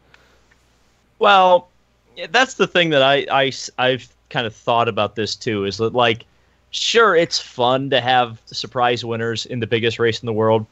Well, 1.20 1.70
that's 2.32 2.56
the 2.56 2.68
thing 2.68 2.90
that 2.90 3.02
I, 3.02 3.26
I 3.32 3.52
I've 3.78 4.10
kind 4.30 4.46
of 4.46 4.56
thought 4.56 4.88
about 4.88 5.16
this 5.16 5.36
too. 5.36 5.66
Is 5.66 5.78
that 5.78 5.94
like, 5.94 6.26
sure, 6.72 7.16
it's 7.16 7.40
fun 7.40 7.90
to 7.90 8.02
have 8.02 8.42
surprise 8.46 9.04
winners 9.04 9.46
in 9.46 9.60
the 9.60 9.68
biggest 9.68 10.00
race 10.00 10.22
in 10.22 10.26
the 10.26 10.34
world, 10.34 10.66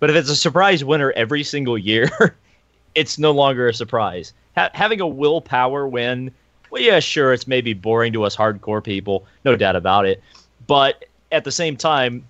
but 0.00 0.10
if 0.10 0.16
it's 0.16 0.30
a 0.30 0.36
surprise 0.36 0.84
winner 0.84 1.12
every 1.12 1.42
single 1.42 1.78
year, 1.78 2.36
it's 2.94 3.18
no 3.18 3.32
longer 3.32 3.68
a 3.68 3.74
surprise. 3.74 4.32
Ha- 4.56 4.70
having 4.74 5.00
a 5.00 5.06
Will 5.06 5.40
Power 5.40 5.86
win, 5.86 6.30
well, 6.70 6.82
yeah, 6.82 7.00
sure, 7.00 7.32
it's 7.32 7.46
maybe 7.46 7.72
boring 7.74 8.12
to 8.12 8.24
us 8.24 8.36
hardcore 8.36 8.82
people, 8.82 9.26
no 9.44 9.56
doubt 9.56 9.76
about 9.76 10.06
it, 10.06 10.22
but 10.66 11.04
at 11.32 11.44
the 11.44 11.52
same 11.52 11.76
time, 11.76 12.24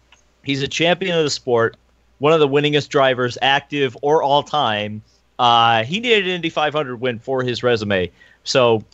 he's 0.44 0.62
a 0.62 0.68
champion 0.68 1.16
of 1.16 1.24
the 1.24 1.30
sport, 1.30 1.76
one 2.18 2.32
of 2.32 2.40
the 2.40 2.48
winningest 2.48 2.88
drivers, 2.88 3.36
active 3.42 3.96
or 4.02 4.22
all 4.22 4.42
time. 4.42 5.02
Uh, 5.38 5.82
he 5.84 5.98
needed 5.98 6.24
an 6.24 6.30
Indy 6.30 6.50
500 6.50 7.00
win 7.00 7.18
for 7.18 7.42
his 7.42 7.62
resume. 7.62 8.10
So 8.44 8.84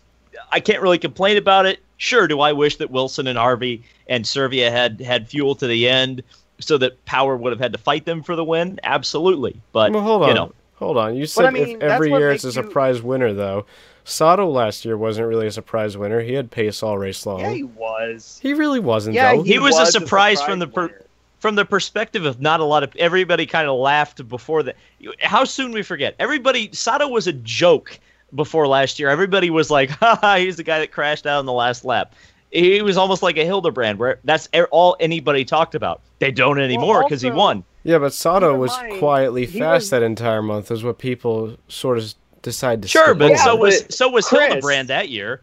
I 0.51 0.61
can't 0.61 0.81
really 0.81 0.99
complain 0.99 1.37
about 1.37 1.67
it. 1.67 1.81
Sure, 1.99 2.29
do 2.29 2.41
I 2.41 2.53
wish 2.53 2.77
that 2.77 2.91
Wilson 2.91 3.27
and 3.27 3.37
Harvey 3.37 3.83
and 4.09 4.27
Servia 4.27 4.71
had 4.71 5.01
had 5.01 5.29
fuel 5.29 5.55
to 5.57 5.67
the 5.67 5.89
end 5.89 6.23
so 6.61 6.79
that 6.79 7.05
Power 7.05 7.37
would 7.37 7.53
have 7.53 7.61
had 7.61 7.73
to 7.73 7.79
fight 7.79 8.05
them 8.05 8.23
for 8.23 8.37
the 8.37 8.45
win? 8.45 8.79
Absolutely. 8.85 9.61
But 9.73 9.93
well, 9.93 10.03
hold 10.03 10.23
on. 10.23 10.29
You 10.29 10.35
know, 10.35 10.53
hold 10.77 10.97
on. 10.97 11.17
You 11.17 11.27
said 11.27 11.47
I 11.47 11.51
mean, 11.51 11.77
if 11.77 11.83
every 11.83 12.11
year 12.11 12.31
it's 12.31 12.45
a 12.45 12.53
surprise 12.53 12.99
you... 12.99 13.07
winner, 13.07 13.33
though. 13.33 13.67
Sato 14.05 14.49
last 14.49 14.85
year 14.85 14.97
wasn't 14.97 15.29
really 15.29 15.49
a 15.49 15.51
surprise 15.51 15.99
winner. 15.99 16.21
He 16.21 16.33
had 16.33 16.51
pace 16.51 16.83
all 16.83 16.97
race 16.97 17.27
long. 17.27 17.41
Yeah, 17.41 17.51
he 17.51 17.65
was. 17.65 18.39
He 18.43 18.55
really 18.55 18.81
wasn't. 18.81 19.15
Yeah, 19.15 19.35
though. 19.35 19.43
he, 19.43 19.53
he 19.53 19.59
was, 19.59 19.75
was, 19.75 19.89
a 19.89 19.93
surprise, 19.93 20.39
a 20.39 20.41
surprise 20.41 20.43
from 20.43 20.59
the 20.61 20.67
per- 20.69 21.05
from 21.41 21.57
the 21.57 21.65
perspective 21.65 22.25
of 22.25 22.41
not 22.41 22.61
a 22.61 22.65
lot 22.65 22.83
of 22.83 22.95
everybody 22.97 23.45
kind 23.45 23.69
of 23.69 23.77
laughed 23.77 24.27
before 24.29 24.63
that. 24.63 24.77
How 25.21 25.45
soon 25.45 25.73
we 25.73 25.83
forget? 25.83 26.15
Everybody 26.19 26.71
Sato 26.73 27.09
was 27.09 27.27
a 27.27 27.33
joke 27.33 27.99
before 28.35 28.67
last 28.67 28.99
year. 28.99 29.09
Everybody 29.09 29.51
was 29.51 29.71
like, 29.71 29.91
"Ha 30.01 30.37
he's 30.39 30.57
the 30.57 30.63
guy 30.63 30.79
that 30.79 30.93
crashed 30.93 31.27
out 31.27 31.41
in 31.41 31.47
the 31.47 31.53
last 31.53 31.85
lap." 31.85 32.15
He 32.51 32.81
was 32.81 32.97
almost 32.97 33.23
like 33.23 33.37
a 33.37 33.45
Hildebrand, 33.45 33.99
where 33.99 34.21
that's 34.25 34.49
all 34.71 34.97
anybody 35.01 35.45
talked 35.45 35.75
about. 35.75 36.01
They 36.19 36.31
don't 36.31 36.59
anymore 36.59 37.03
because 37.05 37.23
well, 37.23 37.33
he 37.33 37.37
won. 37.39 37.65
Yeah, 37.85 37.99
but 37.99 38.13
Sato 38.13 38.57
was 38.57 38.71
mind, 38.73 38.99
quietly 38.99 39.47
fast 39.47 39.85
was, 39.85 39.91
that 39.91 40.03
entire 40.03 40.43
month, 40.43 40.71
is 40.71 40.83
what 40.83 40.99
people 40.99 41.57
sort 41.69 41.99
of 41.99 42.15
decide 42.43 42.83
to. 42.83 42.89
Sure, 42.89 43.15
but 43.15 43.33
yeah, 43.33 43.45
so 43.45 43.57
was 43.57 43.85
so 43.95 44.09
was 44.09 44.27
Chris, 44.27 44.49
Hildebrand 44.49 44.89
that 44.89 45.11
year. 45.11 45.43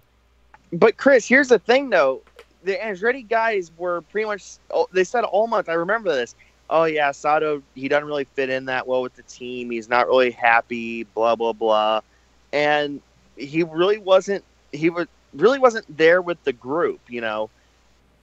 But 0.73 0.97
Chris, 0.97 1.27
here's 1.27 1.49
the 1.49 1.59
thing, 1.59 1.89
though. 1.89 2.21
The 2.63 2.75
Andretti 2.75 3.27
guys 3.27 3.71
were 3.77 4.01
pretty 4.01 4.25
much. 4.25 4.57
Oh, 4.71 4.87
they 4.91 5.03
said 5.03 5.23
all 5.23 5.47
month. 5.47 5.69
I 5.69 5.73
remember 5.73 6.13
this. 6.13 6.35
Oh 6.69 6.85
yeah, 6.85 7.11
Sato. 7.11 7.61
He 7.75 7.87
doesn't 7.87 8.07
really 8.07 8.23
fit 8.23 8.49
in 8.49 8.65
that 8.65 8.87
well 8.87 9.01
with 9.01 9.15
the 9.15 9.23
team. 9.23 9.69
He's 9.69 9.87
not 9.87 10.07
really 10.07 10.31
happy. 10.31 11.03
Blah 11.03 11.35
blah 11.35 11.53
blah. 11.53 12.01
And 12.55 13.01
he 13.35 13.63
really 13.63 13.97
wasn't. 13.97 14.43
He 14.71 14.89
was 14.89 15.07
really 15.33 15.59
wasn't 15.59 15.85
there 15.97 16.21
with 16.21 16.41
the 16.45 16.53
group. 16.53 17.01
You 17.09 17.19
know, 17.19 17.49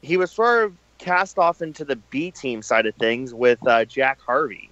he 0.01 0.17
was 0.17 0.31
sort 0.31 0.65
of 0.65 0.75
cast 0.97 1.39
off 1.39 1.61
into 1.61 1.85
the 1.85 1.97
B 1.97 2.31
team 2.31 2.63
side 2.63 2.87
of 2.87 2.95
things 2.95 3.35
with 3.35 3.65
uh, 3.67 3.85
Jack 3.85 4.21
Harvey. 4.21 4.71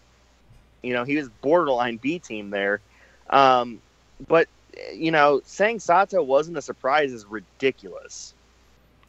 You 0.83 0.95
know, 0.95 1.05
he 1.05 1.17
was 1.17 1.29
borderline 1.43 1.99
B 1.99 2.19
team 2.19 2.49
there. 2.49 2.81
Um, 3.29 3.83
but 4.27 4.49
you 4.95 5.11
know, 5.11 5.43
saying 5.45 5.81
Sato 5.81 6.23
wasn't 6.23 6.57
a 6.57 6.63
surprise 6.63 7.13
is 7.13 7.27
ridiculous. 7.27 8.33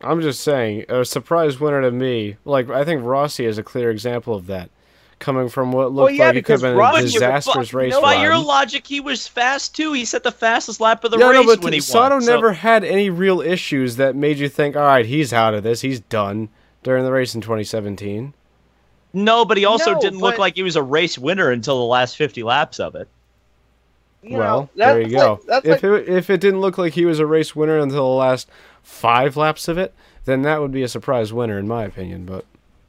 I'm 0.02 0.20
just 0.20 0.42
saying, 0.42 0.86
a 0.90 1.06
surprise 1.06 1.60
winner 1.60 1.82
to 1.82 1.92
me, 1.92 2.36
like 2.44 2.70
I 2.70 2.84
think 2.84 3.04
Rossi 3.04 3.46
is 3.46 3.58
a 3.58 3.64
clear 3.64 3.90
example 3.90 4.36
of 4.36 4.48
that. 4.48 4.70
Coming 5.22 5.48
from 5.48 5.72
what 5.72 5.94
looked 5.94 6.06
well, 6.06 6.12
yeah, 6.12 6.28
like 6.28 6.36
it 6.36 6.46
could 6.46 6.54
have 6.54 6.62
been 6.62 6.76
Rossi, 6.76 7.04
a 7.04 7.04
disastrous 7.04 7.74
race. 7.74 7.92
No, 7.92 8.02
by 8.02 8.22
your 8.22 8.38
logic, 8.38 8.86
he 8.86 9.00
was 9.00 9.28
fast 9.28 9.76
too. 9.76 9.94
He 9.94 10.04
set 10.04 10.24
the 10.24 10.32
fastest 10.32 10.82
lap 10.82 11.04
of 11.04 11.12
the 11.12 11.18
yeah, 11.18 11.30
race 11.30 11.46
no, 11.46 11.56
but 11.56 11.64
when 11.64 11.74
he 11.74 11.80
Sato 11.80 12.16
won. 12.16 12.26
never 12.26 12.50
so. 12.50 12.60
had 12.60 12.84
any 12.84 13.10
real 13.10 13.40
issues 13.40 13.96
that 13.96 14.16
made 14.16 14.40
you 14.40 14.50
think, 14.50 14.76
all 14.76 14.82
right, 14.82 15.06
he's 15.06 15.32
out 15.32 15.54
of 15.54 15.64
this, 15.64 15.82
he's 15.82 16.00
done 16.00 16.50
during 16.84 17.06
the 17.06 17.12
race 17.12 17.36
in 17.36 17.42
2017. 17.42 18.34
No, 19.14 19.46
but 19.46 19.58
he 19.58 19.66
also 19.66 19.94
no, 19.94 20.02
didn't 20.02 20.20
but... 20.20 20.26
look 20.26 20.38
like 20.40 20.56
he 20.56 20.64
was 20.64 20.76
a 20.76 20.84
race 20.84 21.18
winner 21.18 21.52
until 21.52 21.78
the 21.80 21.86
last 21.86 22.18
50 22.18 22.44
laps 22.44 22.80
of 22.80 22.96
it 22.96 23.08
well, 24.24 24.70
know, 24.76 24.94
there 24.94 25.02
you 25.02 25.10
go. 25.10 25.40
Like, 25.48 25.66
if 25.66 25.84
like, 25.84 26.04
it 26.04 26.10
if 26.10 26.30
it 26.30 26.42
didn't 26.42 26.62
look 26.62 26.78
like 26.78 26.94
he 26.94 27.06
was 27.06 27.20
a 27.20 27.26
race 27.26 27.56
winner 27.56 27.78
until 27.80 28.10
the 28.10 28.18
last 28.18 28.50
five 28.84 29.36
laps 29.36 29.68
of 29.68 29.78
it, 29.78 29.94
then 30.26 30.44
that 30.44 30.62
would 30.62 30.72
be 30.72 30.84
a 30.84 30.88
surprise 30.88 31.34
winner 31.34 31.58
in 31.58 31.68
my 31.68 31.84
opinion. 31.86 32.26
But 32.26 32.46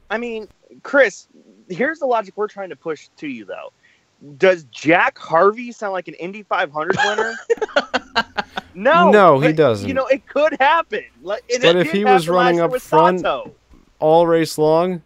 I 0.09 0.17
mean, 0.17 0.47
Chris, 0.83 1.27
here's 1.69 1.99
the 1.99 2.05
logic 2.05 2.33
we're 2.35 2.47
trying 2.47 2.69
to 2.69 2.75
push 2.75 3.09
to 3.17 3.27
you 3.27 3.45
though. 3.45 3.71
Does 4.37 4.63
Jack 4.65 5.17
Harvey 5.17 5.71
sound 5.71 5.93
like 5.93 6.07
an 6.07 6.13
Indy 6.15 6.43
500 6.43 6.95
winner? 7.05 7.35
no, 8.73 9.11
no, 9.11 9.39
he 9.39 9.51
doesn't. 9.51 9.87
You 9.87 9.93
know, 9.93 10.07
it 10.07 10.25
could 10.27 10.55
happen. 10.59 11.03
but 11.21 11.41
if 11.49 11.91
he 11.91 12.05
was 12.05 12.29
running 12.29 12.61
up 12.61 12.71
front 12.79 13.19
Sato. 13.19 13.53
all 13.99 14.25
race 14.25 14.57
long, 14.57 15.01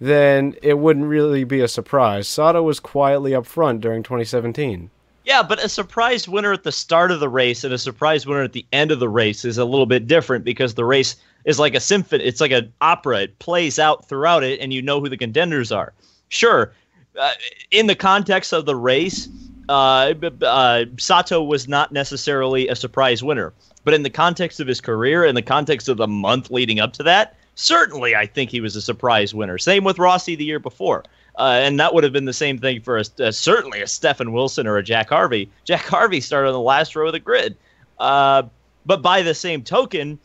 then 0.00 0.54
it 0.62 0.78
wouldn't 0.78 1.06
really 1.06 1.44
be 1.44 1.60
a 1.60 1.68
surprise. 1.68 2.28
Sato 2.28 2.62
was 2.62 2.78
quietly 2.78 3.34
up 3.34 3.46
front 3.46 3.80
during 3.80 4.02
2017. 4.02 4.90
Yeah, 5.28 5.42
but 5.42 5.62
a 5.62 5.68
surprise 5.68 6.26
winner 6.26 6.54
at 6.54 6.62
the 6.62 6.72
start 6.72 7.10
of 7.10 7.20
the 7.20 7.28
race 7.28 7.62
and 7.62 7.74
a 7.74 7.76
surprise 7.76 8.26
winner 8.26 8.44
at 8.44 8.54
the 8.54 8.64
end 8.72 8.90
of 8.90 8.98
the 8.98 9.10
race 9.10 9.44
is 9.44 9.58
a 9.58 9.64
little 9.66 9.84
bit 9.84 10.06
different 10.06 10.42
because 10.42 10.72
the 10.72 10.86
race 10.86 11.16
is 11.44 11.58
like 11.58 11.74
a 11.74 11.80
symphony. 11.80 12.24
It's 12.24 12.40
like 12.40 12.50
an 12.50 12.72
opera. 12.80 13.20
It 13.24 13.38
plays 13.38 13.78
out 13.78 14.08
throughout 14.08 14.42
it, 14.42 14.58
and 14.58 14.72
you 14.72 14.80
know 14.80 15.00
who 15.00 15.10
the 15.10 15.18
contenders 15.18 15.70
are. 15.70 15.92
Sure, 16.30 16.72
uh, 17.20 17.32
in 17.70 17.88
the 17.88 17.94
context 17.94 18.54
of 18.54 18.64
the 18.64 18.74
race, 18.74 19.28
uh, 19.68 20.14
uh, 20.40 20.84
Sato 20.96 21.42
was 21.42 21.68
not 21.68 21.92
necessarily 21.92 22.66
a 22.68 22.74
surprise 22.74 23.22
winner, 23.22 23.52
but 23.84 23.92
in 23.92 24.04
the 24.04 24.10
context 24.10 24.60
of 24.60 24.66
his 24.66 24.80
career, 24.80 25.26
in 25.26 25.34
the 25.34 25.42
context 25.42 25.90
of 25.90 25.98
the 25.98 26.08
month 26.08 26.50
leading 26.50 26.80
up 26.80 26.94
to 26.94 27.02
that, 27.02 27.36
certainly 27.54 28.16
I 28.16 28.24
think 28.24 28.48
he 28.48 28.62
was 28.62 28.76
a 28.76 28.80
surprise 28.80 29.34
winner. 29.34 29.58
Same 29.58 29.84
with 29.84 29.98
Rossi 29.98 30.36
the 30.36 30.44
year 30.44 30.58
before. 30.58 31.04
Uh, 31.38 31.60
and 31.62 31.78
that 31.78 31.94
would 31.94 32.02
have 32.02 32.12
been 32.12 32.24
the 32.24 32.32
same 32.32 32.58
thing 32.58 32.80
for 32.80 32.98
a, 32.98 33.04
uh, 33.20 33.30
certainly 33.30 33.80
a 33.80 33.86
Stefan 33.86 34.32
Wilson 34.32 34.66
or 34.66 34.76
a 34.76 34.82
Jack 34.82 35.08
Harvey. 35.08 35.48
Jack 35.64 35.82
Harvey 35.82 36.20
started 36.20 36.48
on 36.48 36.52
the 36.52 36.60
last 36.60 36.96
row 36.96 37.06
of 37.06 37.12
the 37.12 37.20
grid. 37.20 37.56
Uh, 38.00 38.42
but 38.84 39.02
by 39.02 39.22
the 39.22 39.34
same 39.34 39.62
token, 39.62 40.18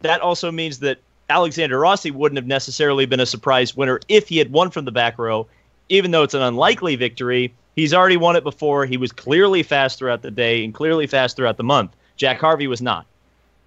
that 0.00 0.22
also 0.22 0.50
means 0.50 0.78
that 0.78 0.98
Alexander 1.28 1.78
Rossi 1.78 2.10
wouldn't 2.10 2.38
have 2.38 2.46
necessarily 2.46 3.04
been 3.04 3.20
a 3.20 3.26
surprise 3.26 3.76
winner 3.76 4.00
if 4.08 4.28
he 4.28 4.38
had 4.38 4.50
won 4.50 4.70
from 4.70 4.86
the 4.86 4.92
back 4.92 5.18
row, 5.18 5.46
even 5.90 6.10
though 6.10 6.22
it's 6.22 6.34
an 6.34 6.42
unlikely 6.42 6.96
victory. 6.96 7.52
He's 7.74 7.92
already 7.92 8.16
won 8.16 8.36
it 8.36 8.44
before. 8.44 8.86
He 8.86 8.96
was 8.96 9.12
clearly 9.12 9.62
fast 9.62 9.98
throughout 9.98 10.22
the 10.22 10.30
day 10.30 10.64
and 10.64 10.72
clearly 10.72 11.06
fast 11.06 11.36
throughout 11.36 11.58
the 11.58 11.64
month. 11.64 11.90
Jack 12.16 12.40
Harvey 12.40 12.66
was 12.66 12.80
not. 12.80 13.06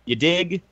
You 0.06 0.16
dig? 0.16 0.64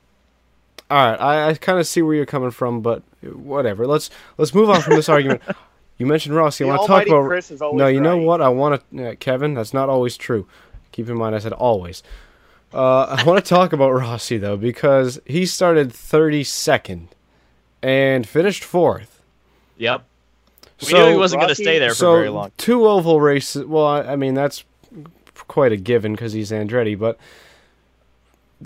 All 0.90 0.98
right, 0.98 1.20
I, 1.20 1.50
I 1.50 1.54
kind 1.56 1.78
of 1.78 1.86
see 1.86 2.02
where 2.02 2.16
you're 2.16 2.26
coming 2.26 2.50
from, 2.50 2.82
but 2.82 3.04
whatever. 3.22 3.86
Let's 3.86 4.10
let's 4.38 4.56
move 4.56 4.70
on 4.70 4.82
from 4.82 4.96
this 4.96 5.10
argument. 5.10 5.42
You 5.98 6.06
mentioned 6.06 6.36
Rossi. 6.36 6.64
I 6.64 6.68
want 6.68 6.82
to 6.82 6.88
talk 6.88 7.08
about. 7.08 7.28
Chris 7.28 7.50
is 7.52 7.62
always 7.62 7.78
no, 7.80 7.88
you 7.88 8.00
know 8.02 8.18
what? 8.18 8.42
I 8.42 8.50
want 8.50 8.84
to, 8.96 9.10
uh, 9.12 9.16
Kevin. 9.16 9.54
That's 9.56 9.74
not 9.74 9.90
always 9.90 10.16
true. 10.18 10.48
Keep 10.92 11.10
in 11.10 11.16
mind, 11.18 11.36
I 11.36 11.40
said 11.40 11.54
always. 11.54 12.04
Uh, 12.74 13.04
I 13.06 13.24
want 13.24 13.44
to 13.44 13.50
talk 13.56 13.74
about 13.74 13.92
Rossi 13.92 14.38
though 14.38 14.58
because 14.58 15.20
he 15.26 15.46
started 15.46 15.90
32nd 15.90 17.08
and 17.82 18.28
finished 18.28 18.64
fourth. 18.64 19.22
Yep. 19.78 20.04
We 20.82 20.88
So- 20.88 21.06
knew 21.06 21.12
he 21.14 21.18
wasn't 21.18 21.42
going 21.42 21.50
to 21.50 21.56
stay 21.56 21.80
there 21.80 21.90
for 21.90 21.96
so 21.96 22.16
very 22.16 22.30
long. 22.30 22.52
two 22.58 22.86
oval 22.88 23.20
races. 23.22 23.66
Well, 23.66 23.86
I, 23.86 24.02
I 24.02 24.16
mean 24.16 24.34
that's 24.36 24.64
quite 25.48 25.72
a 25.72 25.78
given 25.78 26.12
because 26.14 26.34
he's 26.34 26.52
Andretti, 26.52 26.98
but 26.98 27.18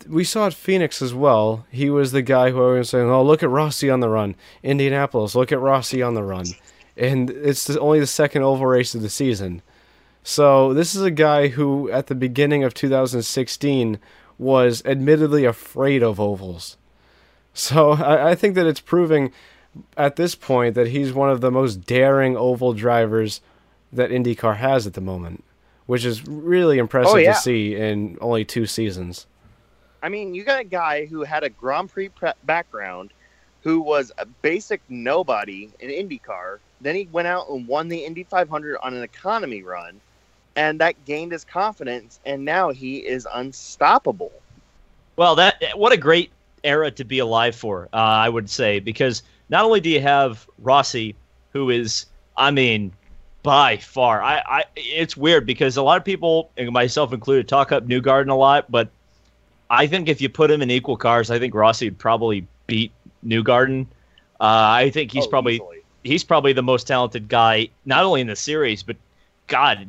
we 0.08 0.24
saw 0.24 0.48
at 0.48 0.54
Phoenix 0.54 1.02
as 1.02 1.14
well. 1.14 1.66
He 1.70 1.90
was 1.90 2.12
the 2.12 2.22
guy 2.22 2.52
who 2.52 2.58
was 2.60 2.90
saying, 2.90 3.10
"Oh, 3.10 3.24
look 3.24 3.44
at 3.44 3.50
Rossi 3.50 3.90
on 3.90 4.00
the 4.00 4.10
run." 4.10 4.36
Indianapolis, 4.64 5.36
look 5.36 5.52
at 5.52 5.60
Rossi 5.60 6.02
on 6.02 6.14
the 6.14 6.24
run, 6.24 6.46
and 6.98 7.30
it's 7.30 7.70
only 7.70 8.00
the 8.00 8.08
second 8.08 8.44
oval 8.44 8.66
race 8.66 8.94
of 8.96 9.02
the 9.02 9.10
season. 9.10 9.62
So 10.24 10.74
this 10.74 10.94
is 10.94 11.02
a 11.02 11.12
guy 11.12 11.48
who, 11.48 11.90
at 11.92 12.08
the 12.08 12.16
beginning 12.16 12.64
of 12.64 12.74
2016, 12.74 14.00
was 14.38 14.84
admittedly 14.86 15.46
afraid 15.46 16.04
of 16.04 16.20
ovals. 16.20 16.78
So 17.54 17.92
I, 17.94 18.32
I 18.32 18.36
think 18.36 18.56
that 18.56 18.68
it's 18.68 18.80
proving 18.80 19.32
at 19.98 20.16
this 20.18 20.36
point 20.36 20.76
that 20.76 20.88
he's 20.90 21.14
one 21.14 21.30
of 21.30 21.42
the 21.42 21.52
most 21.52 21.86
daring 21.86 22.36
oval 22.36 22.74
drivers 22.74 23.42
that 23.94 24.10
IndyCar 24.10 24.58
has 24.58 24.86
at 24.86 24.94
the 24.94 25.02
moment, 25.02 25.44
which 25.86 26.06
is 26.06 26.26
really 26.28 26.78
impressive 26.78 27.14
Oh, 27.14 27.18
yeah. 27.18 27.34
to 27.34 27.40
see 27.40 27.76
in 27.76 28.18
only 28.22 28.46
two 28.46 28.66
seasons. 28.66 29.28
I 30.04 30.10
mean, 30.10 30.34
you 30.34 30.44
got 30.44 30.60
a 30.60 30.64
guy 30.66 31.06
who 31.06 31.24
had 31.24 31.44
a 31.44 31.50
Grand 31.50 31.90
Prix 31.92 32.10
pre- 32.10 32.32
background, 32.44 33.14
who 33.64 33.82
was 33.82 34.12
a 34.18 34.26
basic 34.26 34.82
nobody 34.90 35.70
in 35.80 35.90
IndyCar. 35.90 36.58
Then 36.82 36.96
he 36.96 37.08
went 37.12 37.28
out 37.28 37.50
and 37.50 37.68
won 37.68 37.88
the 37.88 38.06
Indy 38.06 38.24
500 38.24 38.78
on 38.82 38.94
an 38.94 39.04
economy 39.04 39.62
run, 39.62 40.00
and 40.56 40.80
that 40.80 41.06
gained 41.06 41.32
his 41.32 41.44
confidence. 41.44 42.20
And 42.26 42.44
now 42.44 42.70
he 42.70 42.98
is 42.98 43.28
unstoppable. 43.32 44.32
Well, 45.16 45.36
that 45.36 45.62
what 45.76 45.92
a 45.92 45.98
great 45.98 46.32
era 46.64 46.92
to 46.92 47.04
be 47.04 47.20
alive 47.20 47.56
for, 47.56 47.88
uh, 47.94 47.98
I 47.98 48.30
would 48.30 48.50
say, 48.50 48.80
because 48.80 49.24
not 49.50 49.66
only 49.66 49.80
do 49.80 49.90
you 49.90 50.02
have 50.02 50.48
Rossi, 50.60 51.16
who 51.54 51.70
is, 51.70 52.06
I 52.38 52.52
mean, 52.52 52.92
by 53.44 53.78
far, 53.78 54.22
I, 54.22 54.42
I 54.46 54.64
it's 54.76 55.18
weird 55.18 55.46
because 55.46 55.78
a 55.78 55.84
lot 55.84 55.98
of 55.98 56.06
people, 56.06 56.52
and 56.58 56.72
myself 56.72 57.14
included, 57.14 57.48
talk 57.48 57.72
up 57.72 57.86
Newgarden 57.88 58.30
a 58.30 58.36
lot, 58.36 58.72
but 58.72 58.90
I 59.70 59.88
think 59.88 60.10
if 60.10 60.22
you 60.22 60.30
put 60.30 60.52
him 60.52 60.62
in 60.62 60.72
equal 60.72 60.98
cars, 60.98 61.32
I 61.32 61.40
think 61.40 61.54
Rossi 61.54 61.88
would 61.88 62.00
probably 62.00 62.48
beat 62.68 62.92
Newgarden. 63.26 63.86
Uh, 64.40 64.44
I 64.84 64.90
think 64.90 65.12
he's 65.12 65.26
Oh, 65.26 65.30
probably 65.30 65.56
easily. 65.56 65.78
he's 66.04 66.24
probably 66.24 66.54
the 66.54 66.64
most 66.64 66.88
talented 66.88 67.28
guy, 67.30 67.70
not 67.86 68.04
only 68.04 68.22
in 68.22 68.28
the 68.28 68.36
series, 68.36 68.82
but 68.84 68.96
God, 69.48 69.88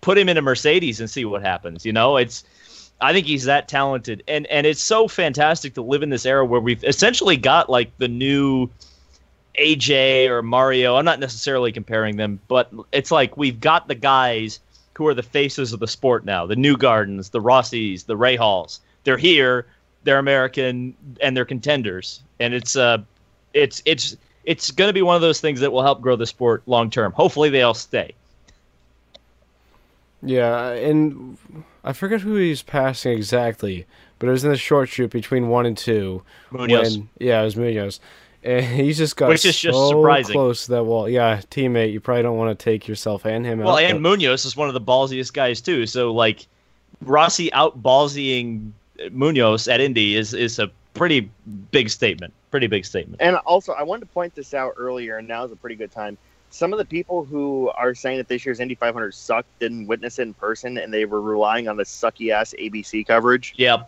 put 0.00 0.16
him 0.18 0.28
in 0.28 0.36
a 0.36 0.42
Mercedes 0.42 1.00
and 1.00 1.10
see 1.10 1.24
what 1.24 1.42
happens. 1.42 1.84
You 1.84 1.92
know, 1.92 2.16
it's 2.16 2.44
I 3.00 3.12
think 3.12 3.26
he's 3.26 3.44
that 3.44 3.68
talented, 3.68 4.22
and 4.28 4.46
and 4.46 4.66
it's 4.66 4.82
so 4.82 5.08
fantastic 5.08 5.74
to 5.74 5.82
live 5.82 6.02
in 6.02 6.10
this 6.10 6.24
era 6.26 6.44
where 6.44 6.60
we've 6.60 6.82
essentially 6.84 7.36
got 7.36 7.68
like 7.68 7.96
the 7.98 8.08
new 8.08 8.68
AJ 9.58 10.28
or 10.28 10.42
Mario. 10.42 10.96
I'm 10.96 11.04
not 11.04 11.20
necessarily 11.20 11.72
comparing 11.72 12.16
them, 12.16 12.40
but 12.48 12.70
it's 12.92 13.10
like 13.10 13.36
we've 13.36 13.60
got 13.60 13.88
the 13.88 13.94
guys 13.94 14.60
who 14.94 15.06
are 15.06 15.14
the 15.14 15.22
faces 15.22 15.72
of 15.72 15.80
the 15.80 15.86
sport 15.88 16.24
now. 16.24 16.46
The 16.46 16.56
Newgardens, 16.56 17.30
the 17.30 17.40
Rossies, 17.40 18.06
the 18.06 18.16
Rahals. 18.16 18.80
They're 19.04 19.16
here. 19.16 19.66
They're 20.08 20.18
American 20.18 20.94
and 21.20 21.36
they're 21.36 21.44
contenders. 21.44 22.22
And 22.40 22.54
it's 22.54 22.76
uh, 22.76 22.96
it's 23.52 23.82
it's 23.84 24.16
it's 24.44 24.70
going 24.70 24.88
to 24.88 24.94
be 24.94 25.02
one 25.02 25.16
of 25.16 25.20
those 25.20 25.38
things 25.38 25.60
that 25.60 25.70
will 25.70 25.82
help 25.82 26.00
grow 26.00 26.16
the 26.16 26.26
sport 26.26 26.62
long 26.64 26.88
term. 26.88 27.12
Hopefully, 27.12 27.50
they 27.50 27.60
all 27.60 27.74
stay. 27.74 28.14
Yeah, 30.22 30.70
and 30.70 31.36
I 31.84 31.92
forget 31.92 32.22
who 32.22 32.36
he's 32.36 32.62
passing 32.62 33.12
exactly, 33.12 33.84
but 34.18 34.28
it 34.28 34.32
was 34.32 34.44
in 34.44 34.50
the 34.50 34.56
short 34.56 34.88
chute 34.88 35.10
between 35.10 35.48
one 35.48 35.66
and 35.66 35.76
two. 35.76 36.22
Munoz. 36.50 36.96
When, 36.96 37.10
yeah, 37.18 37.42
it 37.42 37.44
was 37.44 37.56
Munoz. 37.56 38.00
And 38.42 38.64
he 38.86 38.94
just 38.94 39.14
got 39.14 39.28
Which 39.28 39.44
is 39.44 39.58
just 39.60 39.76
so 39.76 39.90
surprising. 39.90 40.32
close 40.32 40.64
to 40.64 40.70
that 40.72 40.84
wall. 40.84 41.06
Yeah, 41.06 41.42
teammate, 41.50 41.92
you 41.92 42.00
probably 42.00 42.22
don't 42.22 42.38
want 42.38 42.58
to 42.58 42.64
take 42.64 42.88
yourself 42.88 43.26
and 43.26 43.44
him 43.44 43.58
Well, 43.58 43.76
out. 43.76 43.82
and 43.82 44.02
but- 44.02 44.08
Munoz 44.08 44.46
is 44.46 44.56
one 44.56 44.68
of 44.68 44.74
the 44.74 44.80
ballsiest 44.80 45.34
guys 45.34 45.60
too. 45.60 45.86
So 45.86 46.12
like 46.14 46.46
Rossi 47.02 47.52
out 47.52 47.82
ballsying 47.82 48.70
Munoz 49.10 49.68
at 49.68 49.80
Indy 49.80 50.16
is 50.16 50.34
is 50.34 50.58
a 50.58 50.70
pretty 50.94 51.30
big 51.70 51.88
statement. 51.88 52.32
Pretty 52.50 52.66
big 52.66 52.84
statement. 52.84 53.20
And 53.20 53.36
also, 53.36 53.72
I 53.72 53.82
wanted 53.82 54.00
to 54.00 54.06
point 54.06 54.34
this 54.34 54.54
out 54.54 54.74
earlier, 54.76 55.18
and 55.18 55.28
now 55.28 55.44
is 55.44 55.52
a 55.52 55.56
pretty 55.56 55.76
good 55.76 55.92
time. 55.92 56.18
Some 56.50 56.72
of 56.72 56.78
the 56.78 56.84
people 56.84 57.24
who 57.24 57.70
are 57.70 57.94
saying 57.94 58.16
that 58.18 58.28
this 58.28 58.44
year's 58.46 58.58
Indy 58.58 58.74
500 58.74 59.14
sucked 59.14 59.58
didn't 59.58 59.86
witness 59.86 60.18
it 60.18 60.22
in 60.22 60.34
person, 60.34 60.78
and 60.78 60.92
they 60.92 61.04
were 61.04 61.20
relying 61.20 61.68
on 61.68 61.76
the 61.76 61.84
sucky 61.84 62.32
ass 62.32 62.54
ABC 62.58 63.06
coverage. 63.06 63.54
Yeah. 63.56 63.84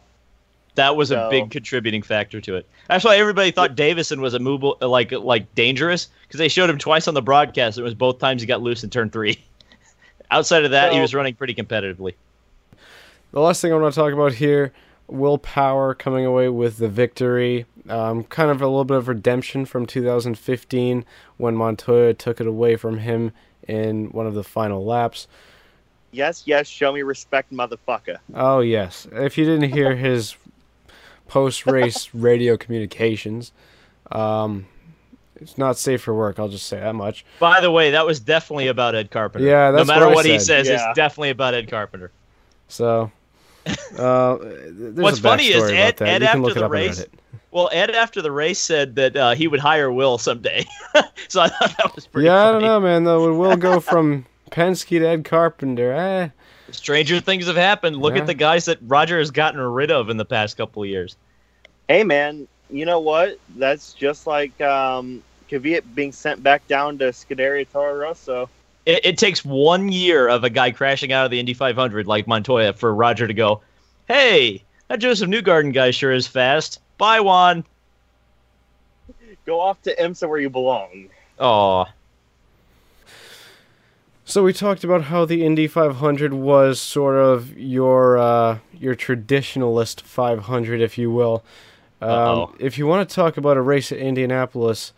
That 0.76 0.94
was 0.94 1.10
a 1.10 1.28
big 1.30 1.50
contributing 1.50 2.00
factor 2.00 2.40
to 2.42 2.56
it. 2.56 2.66
That's 2.88 3.04
why 3.04 3.16
everybody 3.16 3.50
thought 3.50 3.74
Davison 3.74 4.20
was 4.20 4.34
a 4.34 4.38
move 4.38 4.62
like 4.80 5.10
like 5.10 5.52
dangerous 5.54 6.08
because 6.22 6.38
they 6.38 6.48
showed 6.48 6.70
him 6.70 6.78
twice 6.78 7.08
on 7.08 7.14
the 7.14 7.20
broadcast. 7.20 7.76
It 7.76 7.82
was 7.82 7.92
both 7.92 8.18
times 8.18 8.40
he 8.40 8.46
got 8.46 8.62
loose 8.62 8.84
in 8.84 8.88
turn 8.88 9.10
three. 9.10 9.42
Outside 10.30 10.64
of 10.64 10.70
that, 10.70 10.92
he 10.92 11.00
was 11.00 11.12
running 11.12 11.34
pretty 11.34 11.54
competitively. 11.54 12.14
The 13.32 13.40
last 13.40 13.60
thing 13.60 13.72
I 13.72 13.76
want 13.76 13.92
to 13.92 14.00
talk 14.00 14.12
about 14.12 14.32
here 14.32 14.72
Will 15.10 15.38
Power 15.38 15.94
coming 15.94 16.24
away 16.24 16.48
with 16.48 16.78
the 16.78 16.88
victory. 16.88 17.66
Um, 17.88 18.24
kind 18.24 18.50
of 18.50 18.60
a 18.62 18.66
little 18.66 18.84
bit 18.84 18.96
of 18.98 19.08
redemption 19.08 19.64
from 19.64 19.86
2015 19.86 21.04
when 21.38 21.56
Montoya 21.56 22.14
took 22.14 22.40
it 22.40 22.46
away 22.46 22.76
from 22.76 22.98
him 22.98 23.32
in 23.66 24.06
one 24.10 24.26
of 24.26 24.34
the 24.34 24.44
final 24.44 24.84
laps. 24.84 25.26
Yes, 26.12 26.42
yes, 26.46 26.66
show 26.68 26.92
me 26.92 27.02
respect, 27.02 27.52
motherfucker. 27.52 28.18
Oh, 28.34 28.60
yes. 28.60 29.06
If 29.12 29.38
you 29.38 29.44
didn't 29.44 29.72
hear 29.72 29.94
his 30.08 30.36
post 31.28 31.66
race 31.66 32.10
radio 32.12 32.56
communications, 32.56 33.52
um, 34.12 34.66
it's 35.36 35.56
not 35.56 35.78
safe 35.78 36.02
for 36.02 36.14
work, 36.14 36.38
I'll 36.38 36.48
just 36.48 36.66
say 36.66 36.80
that 36.80 36.94
much. 36.94 37.24
By 37.38 37.60
the 37.60 37.70
way, 37.70 37.92
that 37.92 38.04
was 38.04 38.20
definitely 38.20 38.66
about 38.68 38.94
Ed 38.94 39.10
Carpenter. 39.10 39.46
Yeah, 39.46 39.70
that's 39.70 39.86
no 39.88 39.94
matter 39.94 40.06
what 40.06 40.12
I 40.12 40.14
what, 40.16 40.26
he 40.26 40.38
said. 40.38 40.66
says, 40.66 40.68
Yeah. 40.68 40.88
it's 40.90 40.96
definitely 40.96 41.30
about 41.30 41.54
Ed 41.54 41.70
Carpenter. 41.70 42.10
So, 42.68 43.10
uh, 43.98 44.36
What's 44.36 45.18
a 45.18 45.22
funny 45.22 45.46
is 45.46 45.64
Ed- 45.70 46.00
Ed 46.02 46.22
after 46.22 46.54
the 46.54 46.68
race- 46.68 47.04
Well, 47.50 47.68
Ed 47.72 47.90
after 47.90 48.22
the 48.22 48.32
race 48.32 48.58
said 48.58 48.94
that 48.96 49.16
uh, 49.16 49.34
he 49.34 49.48
would 49.48 49.60
hire 49.60 49.90
Will 49.92 50.18
someday, 50.18 50.64
so 51.28 51.40
I 51.42 51.48
thought 51.48 51.76
that 51.78 51.94
was 51.94 52.06
pretty. 52.06 52.26
Yeah, 52.26 52.48
I 52.48 52.52
don't 52.52 52.62
know, 52.62 52.80
man. 52.80 53.04
Though, 53.04 53.28
when 53.28 53.38
Will 53.38 53.56
go 53.56 53.80
from 53.80 54.24
Penske 54.50 54.98
to 55.00 55.04
Ed 55.06 55.24
Carpenter, 55.24 55.92
eh? 55.92 56.28
Stranger 56.72 57.18
things 57.20 57.46
have 57.48 57.56
happened. 57.56 57.96
Look 57.96 58.14
Yeah. 58.14 58.20
at 58.20 58.26
the 58.28 58.34
guys 58.34 58.66
that 58.66 58.78
Roger 58.82 59.18
has 59.18 59.30
gotten 59.32 59.60
rid 59.60 59.90
of 59.90 60.08
in 60.08 60.16
the 60.16 60.24
past 60.24 60.56
couple 60.56 60.82
of 60.84 60.88
years. 60.88 61.16
Hey, 61.88 62.04
man, 62.04 62.46
you 62.70 62.86
know 62.86 63.00
what? 63.00 63.38
That's 63.56 63.92
just 63.92 64.28
like 64.28 64.58
um, 64.60 65.20
Kvyat 65.50 65.82
being 65.96 66.12
sent 66.12 66.40
back 66.44 66.66
down 66.68 66.96
to 66.98 67.06
Scuderia 67.06 67.68
Toro 67.68 67.94
Rosso. 67.98 68.48
It, 68.90 69.04
it 69.04 69.18
takes 69.18 69.44
one 69.44 69.92
year 69.92 70.26
of 70.28 70.42
a 70.42 70.50
guy 70.50 70.72
crashing 70.72 71.12
out 71.12 71.24
of 71.24 71.30
the 71.30 71.38
Indy 71.38 71.54
500 71.54 72.08
like 72.08 72.26
Montoya 72.26 72.72
for 72.72 72.92
Roger 72.92 73.28
to 73.28 73.34
go, 73.34 73.60
"Hey, 74.08 74.64
that 74.88 74.98
Josef 74.98 75.28
Newgarden 75.28 75.72
guy 75.72 75.92
sure 75.92 76.12
is 76.12 76.26
fast." 76.26 76.80
Bye, 76.98 77.20
Juan. 77.20 77.64
Go 79.46 79.60
off 79.60 79.80
to 79.82 79.94
IMSA 79.94 80.28
where 80.28 80.40
you 80.40 80.50
belong. 80.50 81.08
Oh, 81.38 81.86
So 84.24 84.42
we 84.42 84.52
talked 84.52 84.84
about 84.84 85.04
how 85.04 85.24
the 85.24 85.44
Indy 85.44 85.66
500 85.66 86.34
was 86.34 86.80
sort 86.80 87.16
of 87.16 87.56
your 87.56 88.18
uh, 88.18 88.58
your 88.72 88.96
traditionalist 88.96 90.00
500, 90.00 90.80
if 90.80 90.98
you 90.98 91.10
will. 91.10 91.44
Um, 92.02 92.56
if 92.58 92.76
you 92.76 92.86
want 92.86 93.08
to 93.08 93.14
talk 93.14 93.36
about 93.36 93.56
a 93.56 93.62
race 93.62 93.92
at 93.92 93.98
Indianapolis 93.98 94.92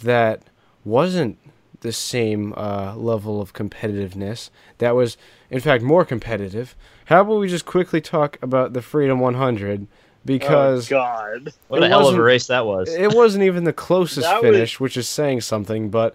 that 0.00 0.42
wasn't 0.84 1.38
the 1.80 1.92
same 1.92 2.52
uh, 2.56 2.94
level 2.96 3.40
of 3.40 3.52
competitiveness, 3.52 4.50
that 4.78 4.94
was 4.94 5.16
in 5.50 5.60
fact 5.60 5.82
more 5.82 6.04
competitive. 6.04 6.74
How 7.06 7.22
about 7.22 7.38
we 7.38 7.48
just 7.48 7.66
quickly 7.66 8.00
talk 8.00 8.38
about 8.42 8.72
the 8.72 8.82
Freedom 8.82 9.20
100 9.20 9.86
because 10.24 10.90
oh, 10.92 10.96
God, 10.96 11.54
What 11.68 11.82
a 11.82 11.88
hell 11.88 12.08
of 12.08 12.16
a 12.16 12.22
race 12.22 12.48
that 12.48 12.66
was. 12.66 12.92
it 12.92 13.14
wasn't 13.14 13.44
even 13.44 13.64
the 13.64 13.72
closest 13.72 14.26
That 14.26 14.42
was- 14.42 14.52
finish, 14.52 14.80
which 14.80 14.96
is 14.96 15.08
saying 15.08 15.40
something, 15.42 15.88
but 15.90 16.14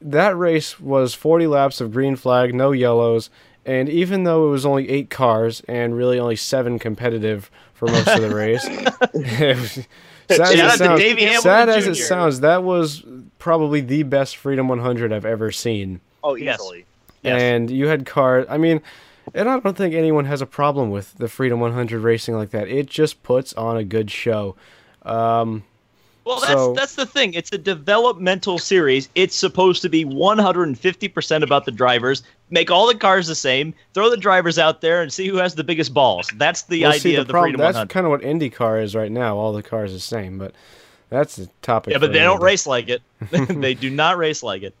that 0.00 0.36
race 0.36 0.78
was 0.80 1.14
40 1.14 1.46
laps 1.46 1.80
of 1.80 1.92
green 1.92 2.16
flag, 2.16 2.54
no 2.54 2.72
yellows, 2.72 3.30
and 3.68 3.88
even 3.88 4.24
though 4.24 4.48
it 4.48 4.50
was 4.50 4.66
only 4.66 4.88
eight 4.88 5.10
cars 5.10 5.62
and 5.68 5.96
really 5.96 6.18
only 6.18 6.36
seven 6.36 6.78
competitive 6.78 7.50
for 7.74 7.86
most 7.86 8.08
of 8.08 8.20
the 8.22 8.34
race, 8.34 8.64
it 9.14 9.56
was- 9.56 9.86
sad, 10.28 10.40
as 10.58 10.74
it 10.74 10.78
sounds, 10.78 11.42
sad 11.42 11.68
as 11.68 11.86
it 11.86 11.94
sounds, 11.94 12.40
that 12.40 12.62
was 12.64 13.02
probably 13.38 13.80
the 13.80 14.02
best 14.02 14.36
Freedom 14.36 14.68
100 14.68 15.12
I've 15.12 15.24
ever 15.24 15.50
seen. 15.52 16.00
oh 16.24 16.34
Yes. 16.34 16.56
easily. 16.60 16.84
Yes. 17.22 17.40
And 17.42 17.70
you 17.70 17.86
had 17.88 18.04
cars. 18.06 18.46
I 18.48 18.58
mean, 18.58 18.80
and 19.34 19.48
I 19.48 19.58
don't 19.60 19.76
think 19.76 19.94
anyone 19.94 20.24
has 20.26 20.40
a 20.40 20.46
problem 20.46 20.90
with 20.90 21.14
the 21.14 21.28
Freedom 21.28 21.60
100 21.60 22.00
racing 22.00 22.34
like 22.34 22.50
that. 22.50 22.68
It 22.68 22.86
just 22.86 23.22
puts 23.22 23.52
on 23.54 23.76
a 23.76 23.84
good 23.84 24.10
show. 24.10 24.54
Um, 25.02 25.64
Well, 26.28 26.40
that's 26.40 26.52
So- 26.52 26.72
that's 26.74 26.94
the 26.94 27.06
thing. 27.06 27.32
It's 27.32 27.50
a 27.52 27.58
developmental 27.58 28.58
series. 28.58 29.08
It's 29.14 29.34
supposed 29.34 29.80
to 29.80 29.88
be 29.88 30.04
150% 30.04 31.42
about 31.42 31.64
the 31.64 31.70
drivers. 31.70 32.22
Make 32.50 32.70
all 32.70 32.86
the 32.86 32.94
cars 32.94 33.26
the 33.28 33.34
same. 33.34 33.72
Throw 33.94 34.10
the 34.10 34.16
drivers 34.18 34.58
out 34.58 34.82
there 34.82 35.00
and 35.00 35.10
see 35.10 35.26
who 35.26 35.36
has 35.38 35.54
the 35.54 35.64
biggest 35.64 35.94
balls. 35.94 36.30
That's 36.36 36.62
the 36.64 36.82
Well, 36.82 36.90
idea 36.90 37.00
see, 37.00 37.14
of 37.16 37.26
the 37.26 37.32
problem, 37.32 37.52
Freedom 37.52 37.60
That's 37.60 37.76
100. 37.76 37.88
kind 37.92 38.04
of 38.06 38.10
what 38.10 38.20
IndyCar 38.20 38.82
is 38.82 38.94
right 38.94 39.10
now. 39.10 39.38
All 39.38 39.54
the 39.54 39.62
cars 39.62 39.90
are 39.90 39.94
the 39.94 40.00
same, 40.00 40.38
but 40.38 40.52
that's 41.08 41.36
the 41.36 41.48
topic. 41.62 41.92
Yeah, 41.92 41.98
but 41.98 42.12
they 42.12 42.18
don't 42.18 42.42
race 42.42 42.66
like 42.66 42.90
it. 42.90 43.00
they 43.30 43.72
do 43.72 43.88
not 43.88 44.18
race 44.18 44.42
like 44.42 44.62
it. 44.62 44.74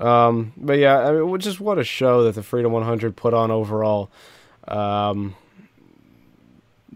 Um, 0.00 0.52
but 0.56 0.78
yeah, 0.78 0.98
I 0.98 1.12
mean, 1.12 1.38
just 1.38 1.60
what 1.60 1.78
a 1.78 1.84
show 1.84 2.24
that 2.24 2.34
the 2.34 2.42
Freedom 2.42 2.72
100 2.72 3.14
put 3.14 3.34
on 3.34 3.52
overall. 3.52 4.10
Um, 4.66 5.36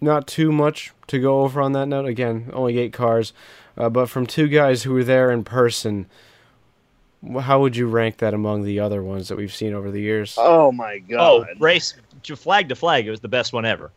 not 0.01 0.27
too 0.27 0.51
much 0.51 0.93
to 1.07 1.21
go 1.21 1.43
over 1.43 1.61
on 1.61 1.71
that 1.73 1.87
note. 1.87 2.07
Again, 2.07 2.51
only 2.53 2.79
eight 2.79 2.93
cars, 2.93 3.33
uh, 3.77 3.89
but 3.89 4.09
from 4.09 4.27
two 4.27 4.49
guys 4.49 4.83
who 4.83 4.93
were 4.93 5.05
there 5.05 5.31
in 5.31 5.45
person. 5.45 6.07
How 7.41 7.61
would 7.61 7.75
you 7.75 7.89
rank 7.89 8.19
that 8.19 8.35
among 8.35 8.63
the 8.63 8.79
other 8.79 9.03
ones 9.03 9.29
that 9.29 9.37
we've 9.37 9.53
seen 9.53 9.73
over 9.73 9.91
the 9.91 10.01
years? 10.01 10.37
Oh 10.39 10.71
my 10.71 10.99
god! 10.99 11.19
Oh, 11.19 11.45
God. 11.45 11.61
race 11.61 11.95
flag 12.37 12.69
to 12.69 12.77
flag. 12.77 13.07
It 13.07 13.11
was 13.11 13.21
the 13.21 13.29
best 13.29 13.53
one 13.53 13.65
ever. 13.65 13.91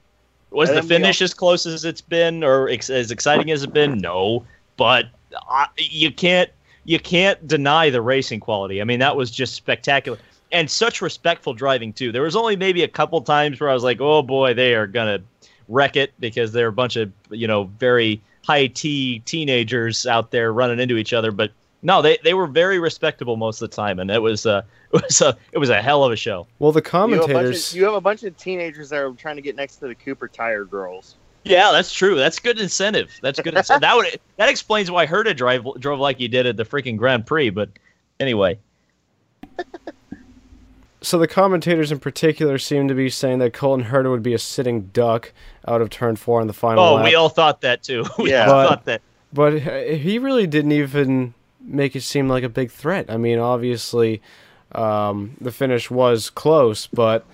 Was 0.51 0.69
the 0.69 0.75
then 0.75 0.83
we 0.83 0.89
finish 0.89 1.21
as 1.21 1.33
close 1.33 1.65
as 1.65 1.85
it's 1.85 2.01
been, 2.01 2.43
or 2.43 2.69
ex- 2.69 2.89
as 2.89 3.11
exciting 3.11 3.51
as 3.51 3.63
it's 3.63 3.71
been? 3.71 3.99
No, 3.99 4.45
but 4.77 5.07
I, 5.49 5.67
you 5.77 6.11
can't 6.11 6.49
you 6.85 6.99
can't 6.99 7.45
deny 7.47 7.89
the 7.89 8.01
racing 8.01 8.39
quality. 8.39 8.81
I 8.81 8.83
mean, 8.83 8.99
that 8.99 9.15
was 9.15 9.29
just 9.29 9.53
spectacular 9.53 10.17
and 10.51 10.69
such 10.69 11.01
respectful 11.01 11.53
driving 11.53 11.93
too. 11.93 12.11
There 12.11 12.23
was 12.23 12.35
only 12.35 12.55
maybe 12.55 12.83
a 12.83 12.87
couple 12.87 13.21
times 13.21 13.59
where 13.59 13.69
I 13.69 13.73
was 13.73 13.83
like, 13.83 14.01
"Oh 14.01 14.21
boy, 14.21 14.53
they 14.53 14.73
are 14.73 14.87
gonna 14.87 15.19
wreck 15.67 15.95
it," 15.95 16.13
because 16.19 16.51
they're 16.51 16.67
a 16.67 16.73
bunch 16.73 16.95
of 16.95 17.11
you 17.29 17.47
know 17.47 17.65
very 17.79 18.21
high 18.49 18.65
T 18.65 19.19
teenagers 19.19 20.07
out 20.07 20.31
there 20.31 20.51
running 20.51 20.79
into 20.79 20.97
each 20.97 21.13
other. 21.13 21.31
But 21.31 21.51
no, 21.83 22.01
they, 22.01 22.17
they 22.23 22.33
were 22.33 22.47
very 22.47 22.79
respectable 22.79 23.37
most 23.37 23.61
of 23.61 23.69
the 23.69 23.75
time, 23.75 23.99
and 23.99 24.09
it 24.09 24.21
was 24.21 24.47
uh, 24.47 24.63
it 24.93 25.03
was 25.03 25.21
a 25.21 25.37
it 25.51 25.59
was 25.59 25.69
a 25.69 25.81
hell 25.81 26.03
of 26.03 26.11
a 26.11 26.15
show. 26.15 26.47
Well, 26.57 26.71
the 26.71 26.81
You 26.81 26.89
have, 26.91 27.03
a 27.03 27.07
bunch 27.09 27.21
commentators. 27.27 27.71
of, 27.71 27.77
you 27.77 27.85
have 27.85 27.93
a 27.93 28.01
bunch 28.01 28.23
of 28.23 28.35
teenagers 28.37 28.89
that 28.89 28.97
are 28.97 29.11
trying 29.11 29.35
to 29.35 29.43
get 29.43 29.55
next 29.55 29.75
to 29.77 29.87
the 29.87 29.93
Cooper 29.93 30.27
Tire 30.27 30.65
girls. 30.65 31.15
Yeah, 31.43 31.71
that's 31.71 31.93
true. 31.93 32.15
That's 32.15 32.39
good 32.39 32.59
incentive. 32.59 33.11
That's 33.21 33.39
good 33.39 33.55
incentive. 33.55 33.81
that 33.81 33.95
would 33.95 34.19
that 34.37 34.49
explains 34.49 34.89
why 34.89 35.05
Herta 35.05 35.35
drive 35.35 35.65
drove 35.79 35.99
like 35.99 36.17
he 36.17 36.27
did 36.27 36.47
at 36.47 36.57
the 36.57 36.65
freaking 36.65 36.97
Grand 36.97 37.27
Prix. 37.27 37.51
But 37.51 37.69
anyway, 38.19 38.57
So 41.01 41.17
the 41.17 41.27
commentators 41.27 41.91
in 41.91 41.99
particular 41.99 42.57
seem 42.57 42.87
to 42.89 42.93
be 42.93 43.09
saying 43.09 43.39
that 43.39 43.53
Colton 43.53 43.85
Herta 43.85 44.09
would 44.11 44.23
be 44.23 44.33
a 44.33 44.39
sitting 44.39 44.87
duck 44.87 45.31
out 45.67 45.81
of 45.81 45.89
turn 45.89 46.15
four 46.17 46.41
in 46.41 46.47
the 46.47 46.53
final 46.53 46.83
oh, 46.83 46.95
lap. 46.95 47.05
we 47.05 47.15
all 47.15 47.29
thought 47.29 47.61
that 47.61 47.83
too. 47.83 48.05
We 48.17 48.31
Yeah. 48.31 48.45
all 48.47 48.51
But- 48.51 48.69
thought 48.69 48.85
that. 48.85 49.01
But 49.31 49.59
he 49.59 50.17
really 50.17 50.47
didn't 50.47 50.71
even 50.71 51.35
make 51.61 51.95
it 51.95 52.01
seem 52.01 52.27
like 52.27 52.43
a 52.43 52.49
big 52.49 52.71
threat. 52.71 53.05
I 53.09 53.17
mean, 53.17 53.37
obviously, 53.37 54.21
um, 54.71 55.35
the 55.39 55.51
finish 55.51 55.91
was 55.91 56.31
close, 56.31 56.87
but 56.87 57.25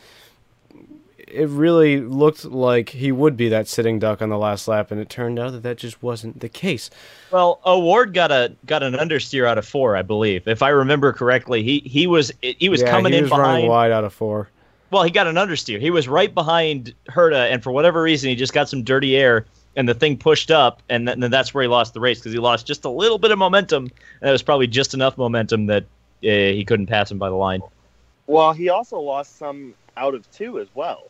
it 1.27 1.49
really 1.49 1.99
looked 1.99 2.45
like 2.45 2.89
he 2.89 3.11
would 3.11 3.35
be 3.35 3.49
that 3.49 3.67
sitting 3.67 3.99
duck 3.99 4.21
on 4.21 4.29
the 4.29 4.37
last 4.37 4.67
lap, 4.67 4.91
and 4.91 4.99
it 4.99 5.09
turned 5.09 5.39
out 5.39 5.51
that 5.51 5.63
that 5.63 5.77
just 5.77 6.01
wasn't 6.01 6.39
the 6.39 6.49
case. 6.49 6.89
Well, 7.31 7.59
O'Ward 7.65 8.13
got 8.13 8.31
a 8.31 8.55
got 8.65 8.83
an 8.83 8.93
understeer 8.93 9.47
out 9.47 9.57
of 9.57 9.67
four, 9.67 9.95
I 9.95 10.01
believe, 10.01 10.47
if 10.47 10.61
I 10.61 10.69
remember 10.69 11.13
correctly. 11.13 11.63
He 11.63 11.79
he 11.79 12.07
was 12.07 12.31
he 12.41 12.69
was 12.69 12.81
yeah, 12.81 12.91
coming 12.91 13.13
he 13.13 13.19
in 13.19 13.23
was 13.25 13.31
running 13.31 13.67
wide 13.67 13.91
out 13.91 14.03
of 14.03 14.13
four. 14.13 14.49
Well, 14.91 15.03
he 15.03 15.11
got 15.11 15.27
an 15.27 15.35
understeer. 15.35 15.79
He 15.79 15.89
was 15.89 16.07
right 16.07 16.33
behind 16.33 16.93
Herta, 17.09 17.51
and 17.51 17.63
for 17.63 17.71
whatever 17.71 18.01
reason, 18.01 18.29
he 18.29 18.35
just 18.35 18.53
got 18.53 18.69
some 18.69 18.83
dirty 18.83 19.17
air, 19.17 19.45
and 19.75 19.89
the 19.89 19.95
thing 19.95 20.15
pushed 20.15 20.51
up, 20.51 20.81
and, 20.89 21.07
th- 21.07 21.17
and 21.17 21.33
that's 21.33 21.53
where 21.53 21.63
he 21.63 21.67
lost 21.67 21.93
the 21.93 21.99
race 21.99 22.19
because 22.19 22.31
he 22.31 22.39
lost 22.39 22.67
just 22.67 22.85
a 22.85 22.89
little 22.89 23.17
bit 23.17 23.31
of 23.31 23.39
momentum, 23.39 23.89
and 24.21 24.29
it 24.29 24.31
was 24.31 24.43
probably 24.43 24.67
just 24.67 24.93
enough 24.93 25.17
momentum 25.17 25.65
that 25.65 25.83
uh, 25.83 25.87
he 26.27 26.63
couldn't 26.63 26.85
pass 26.85 27.11
him 27.11 27.17
by 27.17 27.29
the 27.29 27.35
line. 27.35 27.61
Well, 28.27 28.53
he 28.53 28.69
also 28.69 28.99
lost 28.99 29.37
some 29.37 29.73
out 29.97 30.13
of 30.13 30.29
two 30.31 30.59
as 30.59 30.67
well. 30.75 31.07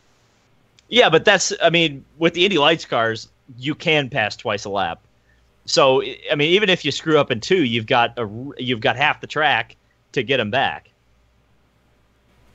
Yeah, 0.88 1.10
but 1.10 1.24
that's 1.24 1.52
I 1.62 1.70
mean, 1.70 2.04
with 2.18 2.34
the 2.34 2.44
Indy 2.44 2.58
Lights 2.58 2.84
cars, 2.84 3.28
you 3.58 3.74
can 3.74 4.08
pass 4.08 4.36
twice 4.36 4.64
a 4.64 4.70
lap. 4.70 5.00
So 5.64 6.02
I 6.30 6.34
mean, 6.36 6.52
even 6.52 6.68
if 6.68 6.84
you 6.84 6.92
screw 6.92 7.18
up 7.18 7.30
in 7.30 7.40
two, 7.40 7.64
you've 7.64 7.86
got 7.86 8.18
a 8.18 8.28
you've 8.58 8.80
got 8.80 8.96
half 8.96 9.20
the 9.20 9.26
track 9.26 9.76
to 10.12 10.22
get 10.22 10.36
them 10.36 10.50
back. 10.50 10.90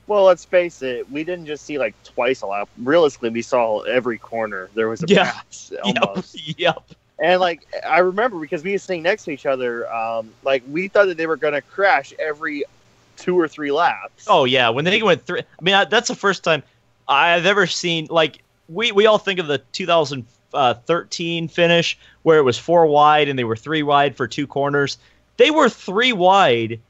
Well, 0.06 0.24
let's 0.24 0.44
face 0.44 0.82
it, 0.82 1.10
we 1.10 1.24
didn't 1.24 1.46
just 1.46 1.64
see 1.64 1.78
like 1.78 1.94
twice 2.04 2.42
a 2.42 2.46
lap. 2.46 2.68
Realistically, 2.78 3.30
we 3.30 3.42
saw 3.42 3.80
every 3.80 4.18
corner 4.18 4.68
there 4.74 4.88
was 4.88 5.02
a 5.02 5.06
Yeah. 5.08 5.30
pass 5.32 5.72
almost. 5.84 6.36
Yep. 6.48 6.56
Yep. 6.58 6.82
And 7.22 7.40
like 7.40 7.60
I 7.86 7.98
remember 8.00 8.40
because 8.40 8.64
we 8.64 8.72
were 8.72 8.78
sitting 8.78 9.02
next 9.02 9.24
to 9.24 9.30
each 9.30 9.46
other, 9.46 9.90
um, 9.92 10.30
like 10.42 10.62
we 10.70 10.88
thought 10.88 11.06
that 11.06 11.16
they 11.18 11.26
were 11.26 11.36
gonna 11.36 11.62
crash 11.62 12.12
every 12.18 12.64
two 13.16 13.38
or 13.38 13.46
three 13.46 13.70
laps. 13.70 14.26
Oh 14.26 14.44
yeah, 14.44 14.70
when 14.70 14.84
they 14.84 15.02
went 15.02 15.24
through. 15.24 15.38
I 15.40 15.62
mean, 15.62 15.74
I, 15.74 15.84
that's 15.84 16.08
the 16.08 16.16
first 16.16 16.42
time 16.42 16.62
I've 17.08 17.46
ever 17.46 17.66
seen 17.66 18.06
like 18.10 18.42
we 18.68 18.92
we 18.92 19.06
all 19.06 19.18
think 19.18 19.38
of 19.38 19.46
the 19.46 19.58
2013 19.72 21.48
finish 21.48 21.98
where 22.22 22.38
it 22.38 22.42
was 22.42 22.58
four 22.58 22.86
wide 22.86 23.28
and 23.28 23.38
they 23.38 23.44
were 23.44 23.56
three 23.56 23.82
wide 23.82 24.16
for 24.16 24.26
two 24.26 24.46
corners. 24.46 24.98
They 25.36 25.50
were 25.50 25.68
three 25.68 26.12
wide. 26.12 26.80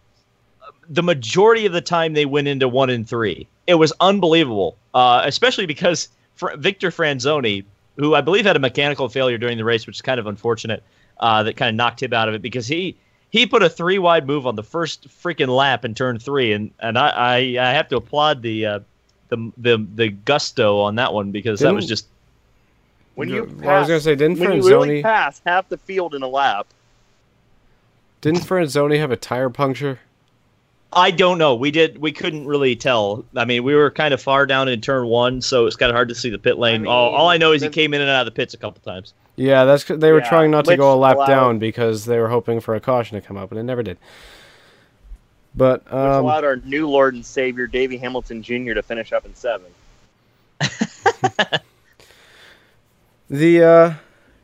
The 0.88 1.02
majority 1.02 1.66
of 1.66 1.72
the 1.72 1.80
time 1.80 2.12
they 2.12 2.26
went 2.26 2.48
into 2.48 2.68
one 2.68 2.90
and 2.90 3.08
three. 3.08 3.48
It 3.66 3.74
was 3.74 3.92
unbelievable, 4.00 4.76
uh, 4.94 5.22
especially 5.24 5.66
because 5.66 6.08
Fr- 6.34 6.56
Victor 6.56 6.90
Franzoni, 6.90 7.64
who 7.96 8.14
I 8.14 8.20
believe 8.20 8.44
had 8.44 8.56
a 8.56 8.60
mechanical 8.60 9.08
failure 9.08 9.38
during 9.38 9.56
the 9.56 9.64
race, 9.64 9.86
which 9.86 9.96
is 9.96 10.02
kind 10.02 10.18
of 10.18 10.26
unfortunate, 10.26 10.82
uh, 11.20 11.44
that 11.44 11.56
kind 11.56 11.68
of 11.68 11.76
knocked 11.76 12.02
him 12.02 12.12
out 12.12 12.28
of 12.28 12.34
it 12.34 12.42
because 12.42 12.66
he 12.66 12.96
he 13.30 13.46
put 13.46 13.62
a 13.62 13.70
three 13.70 13.98
wide 13.98 14.26
move 14.26 14.46
on 14.46 14.56
the 14.56 14.62
first 14.62 15.08
freaking 15.08 15.48
lap 15.48 15.84
in 15.84 15.94
turn 15.94 16.18
three, 16.18 16.52
and 16.52 16.72
and 16.80 16.98
I 16.98 17.08
I, 17.08 17.36
I 17.60 17.72
have 17.72 17.88
to 17.88 17.96
applaud 17.96 18.42
the 18.42 18.66
uh, 18.66 18.80
the 19.32 19.52
the 19.56 19.86
the 19.94 20.08
gusto 20.10 20.80
on 20.80 20.96
that 20.96 21.12
one 21.14 21.30
because 21.30 21.60
that 21.60 21.72
was 21.74 21.86
just 21.86 22.06
when 23.14 23.28
you 23.28 23.50
Well, 23.60 23.70
I 23.76 23.78
was 23.80 23.88
gonna 23.88 24.00
say, 24.00 24.14
didn't 24.14 24.38
when 24.38 24.52
you 24.62 24.68
really 24.68 25.02
pass 25.02 25.40
half 25.46 25.68
the 25.68 25.78
field 25.78 26.14
in 26.14 26.22
a 26.22 26.28
lap. 26.28 26.66
didn't 28.20 28.40
Franzoni 28.42 28.98
have 28.98 29.10
a 29.10 29.16
tire 29.16 29.48
puncture? 29.50 30.00
I 30.94 31.10
don't 31.10 31.38
know. 31.38 31.54
We 31.54 31.70
did 31.70 31.96
we 31.98 32.12
couldn't 32.12 32.46
really 32.46 32.76
tell. 32.76 33.24
I 33.34 33.46
mean, 33.46 33.64
we 33.64 33.74
were 33.74 33.90
kind 33.90 34.12
of 34.12 34.20
far 34.20 34.44
down 34.44 34.68
in 34.68 34.82
turn 34.82 35.06
one, 35.06 35.40
so 35.40 35.64
it's 35.66 35.76
kind 35.76 35.88
of 35.88 35.94
hard 35.94 36.10
to 36.10 36.14
see 36.14 36.28
the 36.28 36.38
pit 36.38 36.58
lane. 36.58 36.86
I 36.86 36.90
all, 36.90 37.06
mean, 37.10 37.20
all 37.20 37.28
I 37.30 37.38
know 37.38 37.52
is 37.52 37.62
he 37.62 37.70
came 37.70 37.94
in 37.94 38.02
and 38.02 38.10
out 38.10 38.26
of 38.26 38.34
the 38.34 38.36
pits 38.36 38.52
a 38.52 38.58
couple 38.58 38.82
times. 38.82 39.14
Yeah, 39.36 39.64
that's 39.64 39.82
'cause 39.84 39.98
they 40.00 40.12
were 40.12 40.20
Yeah, 40.20 40.28
trying 40.28 40.50
not 40.50 40.66
to 40.66 40.76
go 40.76 40.92
a 40.92 40.94
lap 40.94 41.16
allowed- 41.16 41.26
down 41.26 41.58
because 41.58 42.04
they 42.04 42.18
were 42.18 42.28
hoping 42.28 42.60
for 42.60 42.74
a 42.74 42.80
caution 42.80 43.18
to 43.18 43.26
come 43.26 43.38
out, 43.38 43.48
but 43.48 43.56
it 43.56 43.62
never 43.62 43.82
did. 43.82 43.96
But 45.54 45.84
Which 45.84 45.92
um, 45.92 46.24
allowed 46.24 46.44
our 46.44 46.56
new 46.56 46.88
Lord 46.88 47.14
and 47.14 47.24
Savior 47.24 47.66
Davey 47.66 47.98
Hamilton 47.98 48.42
Jr. 48.42 48.72
to 48.74 48.82
finish 48.82 49.12
up 49.12 49.26
in 49.26 49.34
seven. 49.34 49.70
The 53.32 53.64
uh 53.64 53.94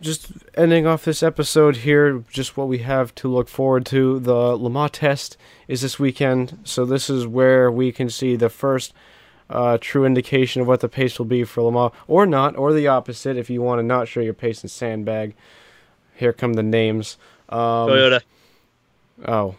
just 0.01 0.33
ending 0.55 0.87
off 0.87 1.05
this 1.05 1.23
episode 1.23 1.79
here, 1.79 2.25
just 2.31 2.57
what 2.57 2.69
we 2.69 2.79
have 2.79 3.15
to 3.17 3.29
look 3.29 3.49
forward 3.49 3.85
to. 3.87 4.19
The 4.19 4.33
Le 4.33 4.71
Mans 4.71 4.91
test 4.91 5.37
is 5.67 5.83
this 5.83 5.99
weekend, 5.99 6.59
so 6.65 6.87
this 6.87 7.11
is 7.11 7.27
where 7.27 7.71
we 7.71 7.93
can 7.93 8.09
see 8.09 8.35
the 8.35 8.49
first 8.49 8.95
uh, 9.51 9.77
true 9.79 10.07
indication 10.07 10.63
of 10.63 10.69
what 10.69 10.81
the 10.81 10.89
pace 10.89 11.19
will 11.19 11.27
be 11.27 11.45
for 11.45 11.63
Le 11.63 11.73
Mans, 11.73 11.93
or 12.07 12.25
not, 12.25 12.57
or 12.57 12.73
the 12.73 12.87
opposite. 12.87 13.37
If 13.37 13.51
you 13.51 13.61
want 13.61 13.81
to 13.81 13.83
not 13.83 14.09
show 14.09 14.21
your 14.21 14.35
pace 14.35 14.63
in 14.63 14.71
sandbag, 14.71 15.35
here 16.15 16.33
come 16.33 16.55
the 16.55 16.63
names. 16.63 17.19
Um, 17.51 17.89
Toyota. 17.89 18.21
Oh, 19.27 19.57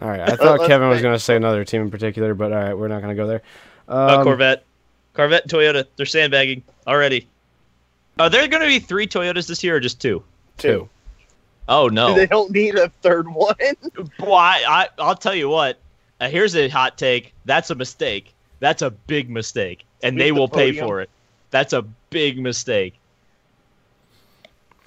All 0.00 0.08
right, 0.08 0.20
I 0.20 0.36
thought 0.36 0.60
let's 0.60 0.66
Kevin 0.68 0.88
was 0.88 1.02
going 1.02 1.14
to 1.14 1.18
say 1.18 1.36
another 1.36 1.64
team 1.64 1.82
in 1.82 1.90
particular, 1.90 2.34
but 2.34 2.52
all 2.52 2.58
right, 2.58 2.74
we're 2.74 2.88
not 2.88 3.02
going 3.02 3.14
to 3.14 3.20
go 3.22 3.26
there. 3.26 3.42
Uh, 3.88 4.18
Um, 4.18 4.24
Corvette, 4.24 4.64
Corvette, 5.14 5.42
and 5.42 5.52
Toyota. 5.52 5.86
They're 5.96 6.06
sandbagging 6.06 6.62
already. 6.86 7.26
Are 8.18 8.30
there 8.30 8.46
going 8.48 8.62
to 8.62 8.68
be 8.68 8.78
three 8.78 9.06
Toyotas 9.06 9.46
this 9.46 9.62
year 9.62 9.76
or 9.76 9.80
just 9.80 10.00
two? 10.00 10.22
two. 10.58 10.88
Oh 11.68 11.86
no! 11.88 12.14
They 12.14 12.26
don't 12.26 12.50
need 12.50 12.74
a 12.74 12.88
third 13.02 13.28
one. 13.28 13.54
Boy, 14.18 14.34
I, 14.34 14.64
I 14.66 14.88
I'll 14.98 15.14
tell 15.14 15.34
you 15.34 15.48
what. 15.48 15.78
Uh, 16.20 16.28
here's 16.28 16.54
a 16.56 16.68
hot 16.68 16.98
take. 16.98 17.32
That's 17.44 17.70
a 17.70 17.74
mistake. 17.74 18.34
That's 18.58 18.82
a 18.82 18.90
big 18.90 19.30
mistake, 19.30 19.84
and 20.02 20.14
Sweep 20.14 20.18
they 20.18 20.30
the 20.30 20.34
will 20.34 20.48
pay 20.48 20.72
for 20.78 21.00
it. 21.00 21.08
That's 21.50 21.72
a 21.72 21.82
big 22.10 22.38
mistake. 22.38 22.94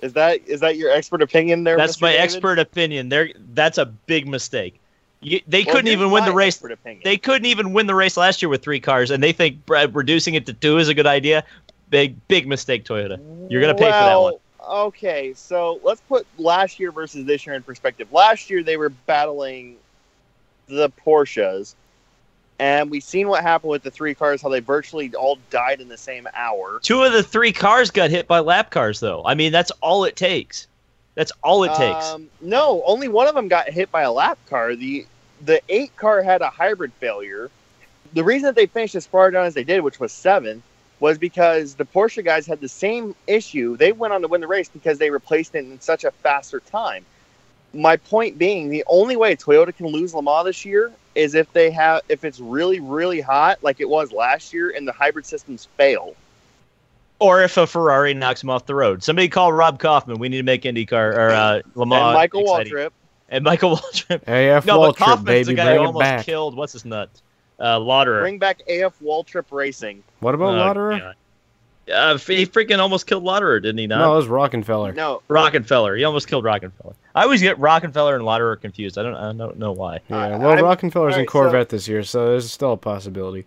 Is 0.01 0.13
that 0.13 0.41
is 0.47 0.59
that 0.59 0.75
your 0.75 0.91
expert 0.91 1.21
opinion 1.21 1.63
there? 1.63 1.77
That's 1.77 1.97
Mr. 1.97 2.01
my 2.01 2.11
David? 2.11 2.23
expert 2.23 2.59
opinion. 2.59 3.09
There, 3.09 3.29
that's 3.53 3.77
a 3.77 3.85
big 3.85 4.27
mistake. 4.27 4.79
You, 5.23 5.41
they 5.47 5.63
Well, 5.63 5.75
couldn't 5.75 5.91
even 5.91 6.11
win 6.11 6.25
the 6.25 6.33
race. 6.33 6.61
They 7.03 7.17
couldn't 7.17 7.45
even 7.45 7.73
win 7.73 7.87
the 7.87 7.95
race 7.95 8.17
last 8.17 8.41
year 8.41 8.49
with 8.49 8.61
three 8.61 8.79
cars, 8.79 9.11
and 9.11 9.23
they 9.23 9.31
think 9.31 9.59
reducing 9.67 10.35
it 10.35 10.45
to 10.47 10.53
two 10.53 10.77
is 10.77 10.87
a 10.87 10.93
good 10.93 11.07
idea. 11.07 11.43
Big, 11.89 12.27
big 12.27 12.47
mistake, 12.47 12.85
Toyota. 12.85 13.19
You're 13.49 13.61
gonna 13.61 13.75
pay 13.75 13.85
for 13.85 13.91
that 13.91 14.19
one. 14.19 14.33
Okay, 14.67 15.33
so 15.35 15.79
let's 15.83 16.01
put 16.01 16.25
last 16.37 16.79
year 16.79 16.91
versus 16.91 17.25
this 17.25 17.45
year 17.45 17.55
in 17.55 17.63
perspective. 17.63 18.11
Last 18.13 18.49
year 18.49 18.63
they 18.63 18.77
were 18.77 18.89
battling 18.89 19.77
the 20.67 20.89
Porsches, 20.89 21.75
and 22.59 22.89
we've 22.89 23.03
seen 23.03 23.27
what 23.27 23.43
happened 23.43 23.71
with 23.71 23.83
the 23.83 23.91
three 23.91 24.15
cars, 24.15 24.41
how 24.41 24.49
they 24.49 24.61
virtually 24.61 25.13
all 25.15 25.37
died 25.49 25.81
in 25.81 25.89
the 25.89 25.97
same 25.97 26.27
hour. 26.33 26.79
Two 26.81 27.03
of 27.03 27.11
the 27.11 27.23
three 27.23 27.51
cars 27.51 27.91
got 27.91 28.09
hit 28.09 28.27
by 28.27 28.39
lap 28.39 28.71
cars, 28.71 28.99
though. 29.01 29.21
I 29.25 29.35
mean, 29.35 29.51
that's 29.51 29.71
all 29.81 30.05
it 30.05 30.15
takes. 30.15 30.67
That's 31.15 31.31
all 31.43 31.63
it 31.63 31.75
takes. 31.75 32.05
Um, 32.05 32.29
no, 32.41 32.81
only 32.85 33.07
one 33.07 33.27
of 33.27 33.35
them 33.35 33.47
got 33.47 33.69
hit 33.69 33.91
by 33.91 34.01
a 34.01 34.11
lap 34.11 34.39
car. 34.49 34.75
The 34.75 35.05
the 35.45 35.61
eight 35.69 35.95
car 35.95 36.21
had 36.21 36.41
a 36.41 36.49
hybrid 36.49 36.93
failure. 36.93 37.49
The 38.13 38.23
reason 38.23 38.45
that 38.47 38.55
they 38.55 38.67
finished 38.67 38.95
as 38.95 39.05
far 39.05 39.31
down 39.31 39.45
as 39.45 39.53
they 39.53 39.63
did, 39.63 39.81
which 39.81 39.99
was 39.99 40.11
seventh, 40.11 40.63
was 40.99 41.17
because 41.17 41.75
the 41.75 41.85
Porsche 41.85 42.23
guys 42.23 42.45
had 42.45 42.61
the 42.61 42.69
same 42.69 43.15
issue. 43.27 43.75
They 43.75 43.91
went 43.91 44.13
on 44.13 44.21
to 44.21 44.27
win 44.27 44.41
the 44.41 44.47
race 44.47 44.69
because 44.69 44.99
they 44.99 45.09
replaced 45.09 45.55
it 45.55 45.65
in 45.65 45.79
such 45.81 46.03
a 46.03 46.11
faster 46.11 46.59
time. 46.59 47.05
My 47.73 47.97
point 47.97 48.37
being, 48.37 48.69
the 48.69 48.83
only 48.87 49.15
way 49.15 49.35
Toyota 49.35 49.75
can 49.75 49.87
lose 49.87 50.13
Le 50.13 50.21
Mans 50.21 50.45
this 50.45 50.63
year 50.63 50.91
is 51.15 51.35
if 51.35 51.51
they 51.53 51.71
have 51.71 52.01
if 52.09 52.23
it's 52.23 52.39
really 52.39 52.79
really 52.79 53.21
hot 53.21 53.59
like 53.61 53.79
it 53.79 53.89
was 53.89 54.11
last 54.11 54.53
year 54.53 54.71
and 54.75 54.87
the 54.87 54.91
hybrid 54.91 55.25
systems 55.25 55.67
fail. 55.77 56.15
or 57.19 57.41
if 57.41 57.55
a 57.57 57.67
Ferrari 57.67 58.13
knocks 58.13 58.41
them 58.41 58.49
off 58.49 58.65
the 58.65 58.75
road. 58.75 59.03
Somebody 59.03 59.29
call 59.29 59.53
Rob 59.53 59.79
Kauffman. 59.79 60.19
We 60.19 60.29
need 60.29 60.37
to 60.37 60.43
make 60.43 60.63
IndyCar 60.63 61.15
or 61.15 61.29
uh, 61.29 61.61
Le 61.75 61.85
Mans 61.85 62.03
and 62.05 62.13
Michael 62.13 62.41
exciting. 62.41 62.73
Waltrip, 62.73 62.89
And 63.29 63.43
Michael 63.43 63.75
Waltrip. 63.77 64.21
AF 64.27 64.65
No, 64.65 64.79
but 64.79 64.95
Waltrip, 64.95 64.97
Kauffman's 64.97 65.47
the 65.47 65.53
baby, 65.53 65.55
guy 65.55 65.65
bring 65.65 65.79
who 65.79 65.85
almost 65.87 66.01
back. 66.03 66.25
killed 66.25 66.55
what's 66.55 66.73
his 66.73 66.85
nut, 66.85 67.09
uh, 67.59 67.79
Lotterer. 67.79 68.21
bring 68.21 68.37
back 68.39 68.61
AF 68.67 68.97
Waltrip 68.99 69.45
Racing. 69.51 70.03
What 70.19 70.35
about 70.35 70.55
Oh, 70.55 70.73
Lotterer? 70.73 71.13
Uh, 71.91 72.17
he 72.17 72.45
freaking 72.45 72.79
almost 72.79 73.07
killed 73.07 73.25
Lotterer, 73.25 73.61
didn't 73.61 73.77
he? 73.77 73.87
Not 73.87 73.99
No, 73.99 74.13
it 74.13 74.15
was 74.15 74.27
Rockenfeller. 74.27 74.95
No, 74.95 75.21
Rockenfeller. 75.29 75.97
He 75.97 76.05
almost 76.05 76.29
killed 76.29 76.45
Rockenfeller. 76.45 76.93
I 77.13 77.23
always 77.23 77.41
get 77.41 77.59
Rockenfeller 77.59 78.15
and 78.15 78.23
Lotterer 78.23 78.59
confused. 78.61 78.97
I 78.97 79.03
don't. 79.03 79.15
I 79.15 79.33
don't 79.33 79.57
know 79.59 79.73
why. 79.73 79.99
Yeah, 80.09 80.37
well, 80.37 80.49
I'm- 80.51 80.59
Rockenfeller's 80.63 80.93
in 81.15 81.25
alright, 81.25 81.27
so- 81.27 81.31
Corvette 81.31 81.69
this 81.69 81.87
year, 81.89 82.03
so 82.03 82.27
there's 82.27 82.49
still 82.49 82.73
a 82.73 82.77
possibility. 82.77 83.45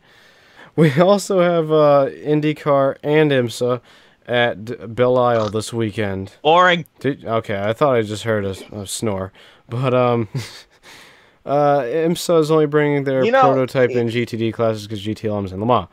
We 0.75 0.93
also 1.01 1.41
have 1.41 1.73
uh, 1.73 2.11
IndyCar 2.13 2.97
and 3.03 3.31
IMSA 3.31 3.81
at 4.27 4.95
Belle 4.95 5.17
Isle 5.17 5.49
this 5.49 5.73
weekend. 5.73 6.33
Boring. 6.43 6.85
Did, 7.01 7.25
okay, 7.25 7.59
I 7.63 7.73
thought 7.73 7.95
I 7.97 8.03
just 8.03 8.25
heard 8.25 8.45
a, 8.45 8.81
a 8.81 8.87
snore, 8.87 9.33
but 9.69 9.95
um, 9.95 10.29
uh, 11.47 11.81
IMSA 11.81 12.41
is 12.41 12.51
only 12.51 12.67
bringing 12.67 13.05
their 13.05 13.25
You 13.25 13.31
know, 13.33 13.43
prototype 13.43 13.91
it- 13.91 13.97
in 13.97 14.09
GTD 14.09 14.53
classes 14.53 14.87
because 14.87 15.05
GTLM's 15.05 15.53
in 15.53 15.61
Le 15.61 15.67
Mans. 15.67 15.89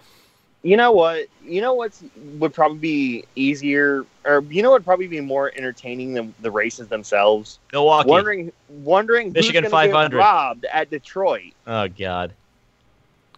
You 0.66 0.78
know 0.78 0.94
what? 0.94 1.26
You 1.44 1.60
know 1.60 1.74
what's 1.74 2.02
would 2.40 2.54
probably 2.54 2.78
be 2.78 3.26
easier, 3.36 4.06
or 4.24 4.42
you 4.50 4.64
know 4.64 4.70
what 4.70 4.76
would 4.80 4.86
probably 4.86 5.08
be 5.08 5.20
more 5.20 5.52
entertaining 5.58 6.14
than 6.14 6.34
the 6.42 6.50
races 6.52 6.88
themselves. 6.88 7.60
Milwaukee. 7.74 8.08
Wondering, 8.10 8.52
wondering 8.70 9.34
Michigan 9.34 9.64
who's 9.66 9.72
gonna 9.74 9.90
500. 9.92 10.18
robbed 10.18 10.64
at 10.72 10.90
Detroit. 10.90 11.52
Oh 11.68 11.90
God. 11.90 12.32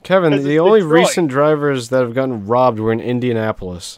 Kevin, 0.03 0.43
the 0.43 0.59
only 0.59 0.81
Detroit. 0.81 0.99
recent 0.99 1.29
drivers 1.29 1.89
that 1.89 2.01
have 2.01 2.13
gotten 2.13 2.45
robbed 2.45 2.77
were 2.79 2.91
in 2.93 2.99
Indianapolis. 2.99 3.97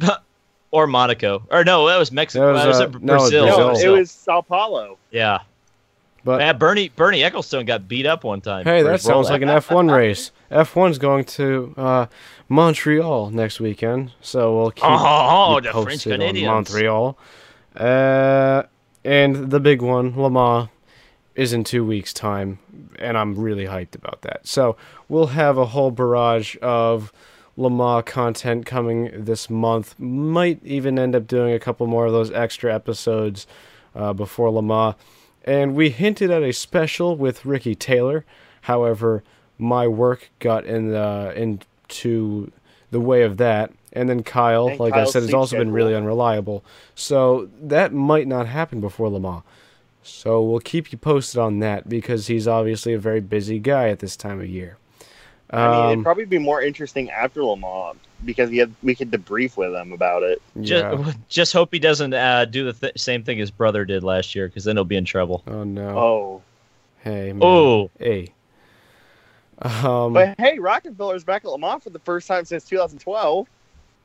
Or 0.72 0.86
Monaco. 0.88 1.42
Or 1.50 1.62
no, 1.64 1.86
that 1.86 1.98
was 1.98 2.10
Mexico. 2.10 2.52
That 2.54 2.66
was, 2.66 2.78
That 2.78 2.86
was, 2.86 2.94
uh, 2.94 2.96
uh, 2.96 3.00
no, 3.00 3.14
it 3.14 3.20
was 3.20 3.30
Brazil. 3.30 3.46
No, 3.46 3.70
it 3.94 3.98
was 3.98 4.10
Sao 4.10 4.40
Paulo. 4.40 4.98
Yeah. 5.12 5.38
But 6.24 6.38
Man, 6.38 6.56
Bernie 6.58 6.88
Bernie 6.88 7.20
Ecclestone 7.20 7.66
got 7.66 7.88
beat 7.88 8.06
up 8.06 8.22
one 8.24 8.40
time. 8.40 8.64
hey, 8.64 8.82
that 8.82 9.00
sounds 9.00 9.28
like 9.28 9.42
an 9.42 9.48
F1 9.48 9.92
race. 9.94 10.30
F1's 10.52 10.98
going 10.98 11.24
to 11.24 11.74
uh, 11.76 12.06
Montreal 12.48 13.30
next 13.30 13.58
weekend, 13.60 14.12
so 14.20 14.56
we'll 14.56 14.70
keep 14.70 14.84
Oh, 14.86 15.56
you 15.56 15.60
the 15.62 15.72
French 15.72 15.86
posted 15.88 16.12
on 16.12 16.18
Canadians. 16.20 16.46
Montreal. 16.46 17.18
Uh, 17.74 18.62
and 19.04 19.50
the 19.50 19.58
big 19.60 19.82
one, 19.82 20.14
Le 20.20 20.30
Mans, 20.30 20.68
is 21.34 21.52
in 21.52 21.64
two 21.64 21.84
weeks' 21.84 22.12
time, 22.12 22.58
and 23.00 23.18
I'm 23.18 23.34
really 23.34 23.64
hyped 23.64 23.94
about 23.96 24.22
that. 24.22 24.46
So 24.46 24.76
we'll 25.08 25.28
have 25.28 25.58
a 25.58 25.66
whole 25.66 25.90
barrage 25.90 26.56
of 26.62 27.12
Le 27.56 27.70
Mans 27.70 28.02
content 28.04 28.64
coming 28.64 29.10
this 29.12 29.50
month. 29.50 29.98
Might 29.98 30.60
even 30.64 30.98
end 30.98 31.14
up 31.14 31.26
doing 31.26 31.52
a 31.52 31.58
couple 31.58 31.86
more 31.86 32.06
of 32.06 32.12
those 32.12 32.30
extra 32.30 32.74
episodes 32.74 33.46
uh, 33.94 34.12
before 34.12 34.50
Le 34.50 34.62
Mans. 34.62 34.94
And 35.44 35.74
we 35.74 35.90
hinted 35.90 36.30
at 36.30 36.42
a 36.42 36.52
special 36.52 37.16
with 37.16 37.44
Ricky 37.44 37.74
Taylor. 37.74 38.24
However, 38.62 39.22
my 39.58 39.86
work 39.86 40.30
got 40.38 40.64
in 40.64 40.90
the, 40.90 41.32
into 41.36 42.50
the 42.90 43.00
way 43.00 43.22
of 43.22 43.36
that. 43.38 43.72
And 43.92 44.08
then 44.08 44.22
Kyle, 44.22 44.68
And 44.68 44.80
like 44.80 44.94
I 44.94 45.04
said, 45.04 45.22
has 45.22 45.34
also 45.34 45.58
been 45.58 45.72
really 45.72 45.94
unreliable. 45.94 46.64
So 46.94 47.50
that 47.60 47.92
might 47.92 48.26
not 48.26 48.46
happen 48.46 48.80
before 48.80 49.10
Le 49.10 49.20
Mans. 49.20 49.42
So 50.02 50.42
we'll 50.42 50.60
keep 50.60 50.90
you 50.90 50.98
posted 50.98 51.38
on 51.38 51.58
that 51.60 51.88
because 51.88 52.26
he's 52.26 52.48
obviously 52.48 52.94
a 52.94 52.98
very 52.98 53.20
busy 53.20 53.58
guy 53.58 53.88
at 53.88 53.98
this 53.98 54.16
time 54.16 54.40
of 54.40 54.48
year. 54.48 54.78
I 55.52 55.70
mean, 55.70 55.84
it'd 55.86 55.98
Um, 55.98 56.04
probably 56.04 56.24
be 56.24 56.38
more 56.38 56.62
interesting 56.62 57.10
after 57.10 57.44
Le 57.44 57.56
Mans 57.56 57.98
because 58.24 58.48
we 58.50 58.58
had 58.58 58.72
we 58.82 58.94
could 58.94 59.10
debrief 59.10 59.56
with 59.56 59.74
him 59.74 59.92
about 59.92 60.22
it. 60.22 60.40
yeah. 60.54 60.94
Just, 60.96 61.18
just 61.28 61.52
hope 61.52 61.68
he 61.72 61.78
doesn't 61.78 62.14
uh, 62.14 62.44
do 62.46 62.64
the 62.64 62.72
th- 62.72 62.98
same 62.98 63.22
thing 63.22 63.36
his 63.38 63.50
brother 63.50 63.84
did 63.84 64.02
last 64.02 64.34
year, 64.34 64.46
because 64.48 64.64
then 64.64 64.76
he'll 64.76 64.84
be 64.84 64.96
in 64.96 65.04
trouble. 65.04 65.42
Oh 65.46 65.64
no. 65.64 65.98
Oh, 65.98 66.42
Hey. 67.00 67.32
Man. 67.32 67.40
Oh, 67.42 67.90
Hey. 67.98 68.32
Um. 69.60 70.12
but 70.12 70.34
hey, 70.38 70.58
Rockenfeller's 70.58 71.24
back 71.24 71.44
at 71.44 71.50
Le 71.50 71.58
Mans 71.58 71.82
for 71.82 71.90
the 71.90 71.98
first 72.00 72.26
time 72.26 72.44
since 72.44 72.64
2012. 72.64 73.46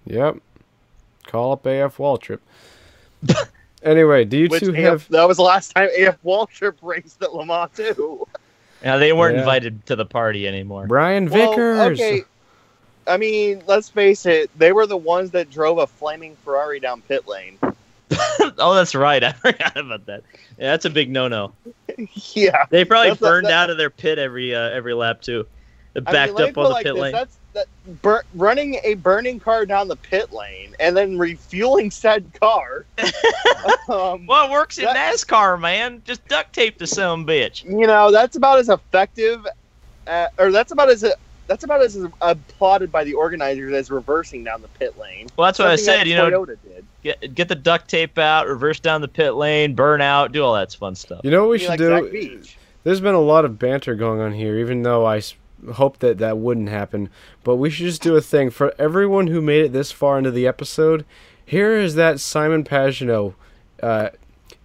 Yep. 0.05 0.37
Call 1.25 1.51
up 1.53 1.65
AF 1.65 1.97
Waltrip. 1.97 2.39
anyway, 3.83 4.23
do 4.25 4.37
you 4.37 4.47
Which 4.49 4.61
two 4.63 4.69
AF, 4.71 4.75
have? 4.77 5.09
that 5.09 5.27
was 5.27 5.37
the 5.37 5.43
last 5.43 5.73
time 5.75 5.89
AF 5.97 6.21
Waltrip 6.23 6.75
raced 6.81 7.21
at 7.23 7.33
Le 7.33 7.45
Mans 7.45 7.71
too. 7.75 8.27
yeah, 8.83 8.97
they 8.97 9.13
weren't 9.13 9.35
Yeah. 9.35 9.41
invited 9.41 9.85
to 9.87 9.95
the 9.95 10.05
party 10.05 10.47
anymore. 10.47 10.87
Brian 10.87 11.27
Vickers. 11.29 11.77
Well, 11.77 11.89
Vickers. 11.89 12.01
okay. 12.01 12.23
I 13.07 13.17
mean, 13.17 13.63
let's 13.67 13.87
face 13.89 14.25
it, 14.25 14.49
they 14.57 14.73
were 14.73 14.85
the 14.85 14.97
ones 14.97 15.31
that 15.31 15.49
drove 15.49 15.77
a 15.77 15.87
flaming 15.87 16.35
Ferrari 16.43 16.79
down 16.79 17.01
pit 17.01 17.27
lane. 17.27 17.57
oh, 18.57 18.73
that's 18.75 18.93
right. 18.95 19.23
I 19.23 19.31
forgot 19.31 19.77
about 19.77 20.05
that. 20.07 20.23
Yeah, 20.57 20.71
that's 20.71 20.85
a 20.85 20.89
big 20.89 21.09
no-no. 21.09 21.53
yeah. 22.33 22.65
They 22.69 22.83
probably 22.85 23.09
That's 23.11 23.21
burned 23.21 23.47
that- 23.47 23.53
out 23.53 23.69
of 23.69 23.77
their 23.77 23.89
pit 23.89 24.19
every 24.19 24.53
uh, 24.53 24.69
every 24.69 24.93
lap 24.93 25.21
too. 25.21 25.45
They 25.93 26.01
I 26.05 26.11
backed 26.11 26.37
mean, 26.37 26.49
up 26.49 26.57
on 26.57 26.63
the 26.65 26.69
like 26.69 26.85
pit 26.85 26.93
this, 26.95 27.01
lane. 27.01 27.11
That's 27.13 27.35
that 27.35 27.46
bur- 28.01 28.23
running 28.35 28.79
a 28.83 28.95
burning 28.95 29.39
car 29.39 29.65
down 29.65 29.87
the 29.87 29.95
pit 29.95 30.31
lane 30.33 30.75
and 30.79 30.95
then 30.95 31.17
refueling 31.17 31.89
said 31.91 32.29
car. 32.39 32.85
um, 33.89 34.25
Well, 34.27 34.47
it 34.47 34.51
works 34.51 34.77
in 34.77 34.85
That- 34.85 35.13
NASCAR, 35.13 35.59
man. 35.59 36.01
Just 36.05 36.25
duct 36.27 36.53
tape 36.53 36.77
to 36.79 36.87
some 36.87 37.25
bitch. 37.25 37.63
you 37.63 37.87
know, 37.87 38.11
that's 38.11 38.35
about 38.35 38.59
as 38.59 38.69
effective, 38.69 39.45
uh, 40.07 40.27
or 40.37 40.51
that's 40.51 40.71
about 40.71 40.89
as 40.89 41.05
that's 41.47 41.63
about 41.63 41.81
as 41.81 41.97
applauded 42.21 42.91
by 42.91 43.05
the 43.05 43.13
organizers 43.13 43.71
as 43.73 43.89
reversing 43.89 44.43
down 44.43 44.61
the 44.61 44.67
pit 44.67 44.97
lane. 44.99 45.27
Well, 45.37 45.45
that's 45.45 45.59
what 45.59 45.69
I 45.69 45.77
said. 45.77 45.99
that 46.01 46.07
You 46.07 46.15
know, 46.17 46.29
Toyota 46.29 46.57
did. 46.63 46.85
get 47.03 47.33
get 47.35 47.47
the 47.47 47.55
duct 47.55 47.89
tape 47.89 48.17
out, 48.17 48.47
reverse 48.47 48.79
down 48.81 48.99
the 49.01 49.07
pit 49.07 49.35
lane, 49.35 49.73
burn 49.73 50.01
out, 50.01 50.31
do 50.33 50.43
all 50.43 50.53
that 50.55 50.73
fun 50.73 50.93
stuff. 50.95 51.21
you 51.23 51.31
know 51.31 51.41
what 51.43 51.51
we 51.51 51.57
Be 51.57 51.61
should 51.63 51.69
like 51.69 51.79
do? 51.79 51.87
Zach 52.03 52.11
Beach. 52.11 52.57
There's 52.83 52.99
been 53.01 53.15
a 53.15 53.19
lot 53.21 53.43
of 53.45 53.57
banter 53.59 53.95
going 53.95 54.21
on 54.21 54.33
here, 54.33 54.57
even 54.59 54.81
though 54.83 55.05
I 55.05 55.17
s- 55.17 55.35
hope 55.73 55.99
that 55.99 56.17
that 56.19 56.37
wouldn't 56.37 56.69
happen. 56.69 57.09
But 57.43 57.55
we 57.57 57.69
should 57.69 57.85
just 57.85 58.01
do 58.01 58.15
a 58.15 58.21
thing 58.21 58.49
for 58.49 58.73
everyone 58.79 59.27
who 59.27 59.41
made 59.41 59.65
it 59.65 59.73
this 59.73 59.91
far 59.91 60.17
into 60.17 60.31
the 60.31 60.47
episode. 60.47 61.05
Here 61.45 61.77
is 61.77 61.95
that 61.95 62.19
Simon 62.19 62.63
Pagenaud 62.63 63.33
uh, 63.81 64.09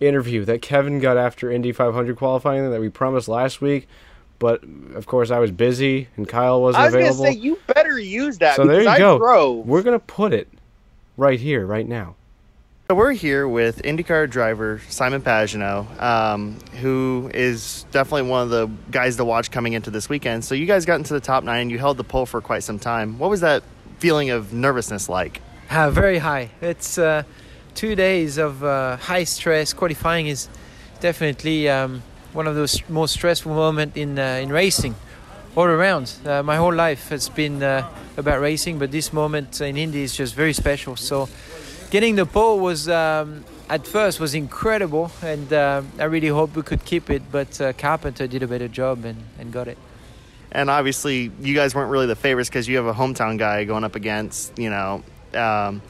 interview 0.01 0.45
that 0.45 0.63
Kevin 0.63 0.99
got 0.99 1.17
after 1.17 1.51
Indy 1.51 1.73
500 1.73 2.17
qualifying 2.17 2.71
that 2.71 2.81
we 2.81 2.89
promised 2.89 3.29
last 3.29 3.61
week. 3.61 3.89
But 4.39 4.65
of 4.95 5.07
course, 5.07 5.31
I 5.31 5.39
was 5.39 5.53
busy 5.53 6.09
and 6.17 6.29
Kyle 6.29 6.61
wasn't 6.61 6.87
available. 6.87 7.07
I 7.07 7.09
was 7.11 7.19
gonna 7.19 7.33
say 7.33 7.39
you 7.39 7.59
better 7.69 7.99
use 7.99 8.39
that. 8.39 8.57
So 8.57 8.67
there 8.67 8.81
because 8.81 8.99
you 8.99 9.05
I 9.05 9.11
go. 9.11 9.19
drove. 9.19 9.67
We're 9.67 9.83
gonna 9.83 10.01
put 10.01 10.33
it 10.33 10.49
right 11.17 11.39
here, 11.39 11.65
right 11.65 11.87
now. 11.87 12.17
So 12.93 12.97
we're 12.97 13.13
here 13.13 13.49
with 13.49 13.81
IndyCar 13.85 14.29
driver 14.29 14.83
Simon 14.91 15.23
Pagenaud, 15.23 15.99
um, 15.99 16.59
who 16.83 17.31
is 17.33 17.87
definitely 17.91 18.29
one 18.29 18.43
of 18.43 18.51
the 18.51 18.67
guys 18.91 19.17
to 19.17 19.25
watch 19.25 19.51
coming 19.51 19.73
into 19.73 19.91
this 19.91 20.11
weekend. 20.11 20.45
So 20.45 20.55
you 20.55 20.67
guys 20.67 20.85
got 20.85 20.97
into 20.97 21.15
the 21.15 21.21
top 21.21 21.43
nine. 21.43 21.71
You 21.71 21.79
held 21.79 21.97
the 21.97 22.05
pole 22.05 22.27
for 22.27 22.43
quite 22.43 22.63
some 22.63 22.79
time. 22.79 23.19
What 23.19 23.31
was 23.31 23.41
that 23.41 23.63
feeling 23.97 24.29
of 24.29 24.53
nervousness 24.53 25.09
like? 25.09 25.41
Uh, 25.71 25.89
very 25.91 26.19
high. 26.19 26.51
It's 26.61 26.99
uh, 26.99 27.23
two 27.75 27.95
days 27.95 28.37
of 28.37 28.63
uh, 28.63 28.99
high 28.99 29.25
stress. 29.25 29.73
Qualifying 29.73 30.27
is 30.27 30.51
definitely 31.01 31.71
um, 31.71 32.03
one 32.35 32.47
of 32.47 32.57
those 32.57 32.87
most 32.91 33.15
stressful 33.15 33.55
moments 33.55 33.97
in 33.97 34.19
uh, 34.19 34.39
in 34.43 34.51
racing 34.51 34.97
all 35.57 35.65
around. 35.65 36.13
Uh, 36.27 36.43
my 36.43 36.57
whole 36.57 36.75
life 36.75 37.09
has 37.09 37.31
been 37.31 37.63
uh, 37.63 37.89
about 38.19 38.43
racing, 38.43 38.79
but 38.79 38.91
this 38.91 39.15
moment 39.15 39.63
in 39.63 39.79
Indy 39.79 40.03
is 40.03 40.15
just 40.15 40.35
very 40.35 40.53
special. 40.53 40.95
So 40.97 41.31
getting 41.93 42.17
the 42.17 42.25
pole 42.25 42.59
was 42.59 42.89
um, 42.89 43.45
at 43.69 43.87
first 43.87 44.19
was 44.19 44.35
incredible, 44.35 45.13
and 45.23 45.53
uh, 45.53 45.83
I 45.99 46.05
really 46.05 46.29
hope 46.29 46.57
we 46.57 46.63
could 46.63 46.87
keep 46.87 47.11
it. 47.11 47.23
But 47.31 47.61
uh, 47.61 47.75
Carpenter 47.75 48.27
did 48.27 48.43
a 48.43 48.49
better 48.49 48.67
job 48.67 49.05
and, 49.05 49.23
and 49.39 49.53
got 49.53 49.69
it. 49.69 49.77
And 50.51 50.71
obviously, 50.71 51.31
you 51.41 51.55
guys 51.55 51.75
weren't 51.75 51.91
really 51.91 52.07
the 52.07 52.17
favorites 52.17 52.49
because 52.49 52.67
you 52.67 52.77
have 52.77 52.87
a 52.87 52.95
hometown 52.95 53.39
guy 53.39 53.65
going 53.65 53.85
up 53.85 53.95
against, 53.95 54.59
you 54.59 54.71
know. 54.71 55.05
Um, 55.35 55.83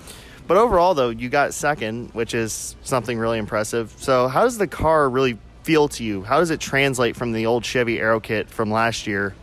but 0.48 0.56
overall, 0.56 0.94
though, 0.94 1.10
you 1.10 1.28
got 1.28 1.54
second, 1.54 2.10
which 2.14 2.34
is 2.34 2.74
something 2.82 3.16
really 3.16 3.38
impressive. 3.38 3.94
So, 3.96 4.26
how 4.26 4.42
does 4.42 4.58
the 4.58 4.66
car 4.66 5.08
really 5.08 5.38
feel 5.62 5.86
to 5.90 6.02
you? 6.02 6.24
How 6.24 6.40
does 6.40 6.50
it 6.50 6.58
translate 6.58 7.14
from 7.14 7.30
the 7.30 7.46
old 7.46 7.64
Chevy 7.64 8.00
Aero 8.00 8.18
kit 8.18 8.50
from 8.50 8.72
last 8.72 9.06
year? 9.06 9.36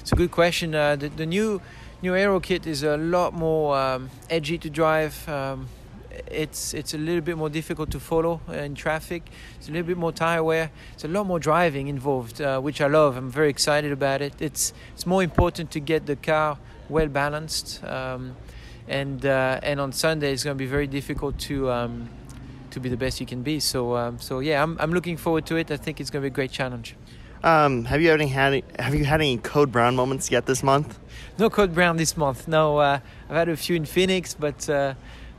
It's 0.00 0.12
a 0.12 0.16
good 0.16 0.30
question. 0.30 0.76
Uh, 0.76 0.94
the, 0.94 1.08
the 1.08 1.26
new 1.26 1.60
new 2.02 2.14
Aero 2.14 2.38
kit 2.38 2.68
is 2.68 2.84
a 2.84 2.96
lot 2.96 3.34
more 3.34 3.76
um, 3.76 4.10
edgy 4.30 4.58
to 4.58 4.70
drive. 4.70 5.28
Um, 5.28 5.66
it's 6.30 6.74
it's 6.74 6.94
a 6.94 6.98
little 6.98 7.20
bit 7.20 7.36
more 7.36 7.48
difficult 7.48 7.90
to 7.90 8.00
follow 8.00 8.40
in 8.48 8.74
traffic. 8.74 9.22
It's 9.58 9.68
a 9.68 9.72
little 9.72 9.86
bit 9.86 9.96
more 9.96 10.12
tire 10.12 10.42
wear. 10.42 10.70
It's 10.92 11.04
a 11.04 11.08
lot 11.08 11.26
more 11.26 11.38
driving 11.38 11.88
involved, 11.88 12.40
uh, 12.40 12.60
which 12.60 12.80
I 12.80 12.86
love. 12.86 13.16
I'm 13.16 13.30
very 13.30 13.50
excited 13.50 13.92
about 13.92 14.22
it. 14.22 14.34
It's 14.40 14.72
it's 14.94 15.06
more 15.06 15.22
important 15.22 15.70
to 15.72 15.80
get 15.80 16.06
the 16.06 16.16
car 16.16 16.58
well 16.88 17.08
balanced, 17.08 17.82
um, 17.84 18.36
and 18.88 19.24
uh, 19.24 19.60
and 19.62 19.80
on 19.80 19.92
Sunday 19.92 20.32
it's 20.32 20.44
going 20.44 20.56
to 20.56 20.62
be 20.62 20.70
very 20.70 20.86
difficult 20.86 21.38
to. 21.40 21.70
Um, 21.70 22.08
to 22.70 22.80
be 22.80 22.88
the 22.88 22.96
best 22.96 23.20
you 23.20 23.26
can 23.26 23.42
be, 23.42 23.60
so 23.60 23.94
um, 23.94 24.18
so 24.18 24.40
yeah, 24.40 24.60
I'm 24.60 24.76
I'm 24.80 24.92
looking 24.92 25.16
forward 25.16 25.46
to 25.46 25.54
it. 25.54 25.70
I 25.70 25.76
think 25.76 26.00
it's 26.00 26.10
going 26.10 26.24
to 26.24 26.28
be 26.28 26.32
a 26.32 26.34
great 26.34 26.50
challenge. 26.50 26.96
Um, 27.44 27.84
have 27.84 28.00
you 28.00 28.08
had 28.08 28.22
any 28.22 28.30
had 28.30 28.62
have 28.78 28.94
you 28.94 29.04
had 29.04 29.20
any 29.20 29.36
Code 29.36 29.70
Brown 29.70 29.94
moments 29.94 30.30
yet 30.30 30.46
this 30.46 30.62
month? 30.62 30.98
No 31.38 31.50
Code 31.50 31.74
Brown 31.74 31.98
this 31.98 32.16
month. 32.16 32.48
No, 32.48 32.78
uh, 32.78 33.00
I've 33.28 33.36
had 33.36 33.50
a 33.50 33.56
few 33.56 33.76
in 33.76 33.84
Phoenix, 33.84 34.32
but 34.32 34.66
uh, 34.70 34.94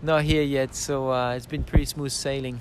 not 0.06 0.24
here 0.24 0.44
yet, 0.44 0.76
so 0.76 1.12
uh, 1.12 1.34
it's 1.34 1.46
been 1.46 1.64
pretty 1.64 1.86
smooth 1.86 2.12
sailing. 2.12 2.60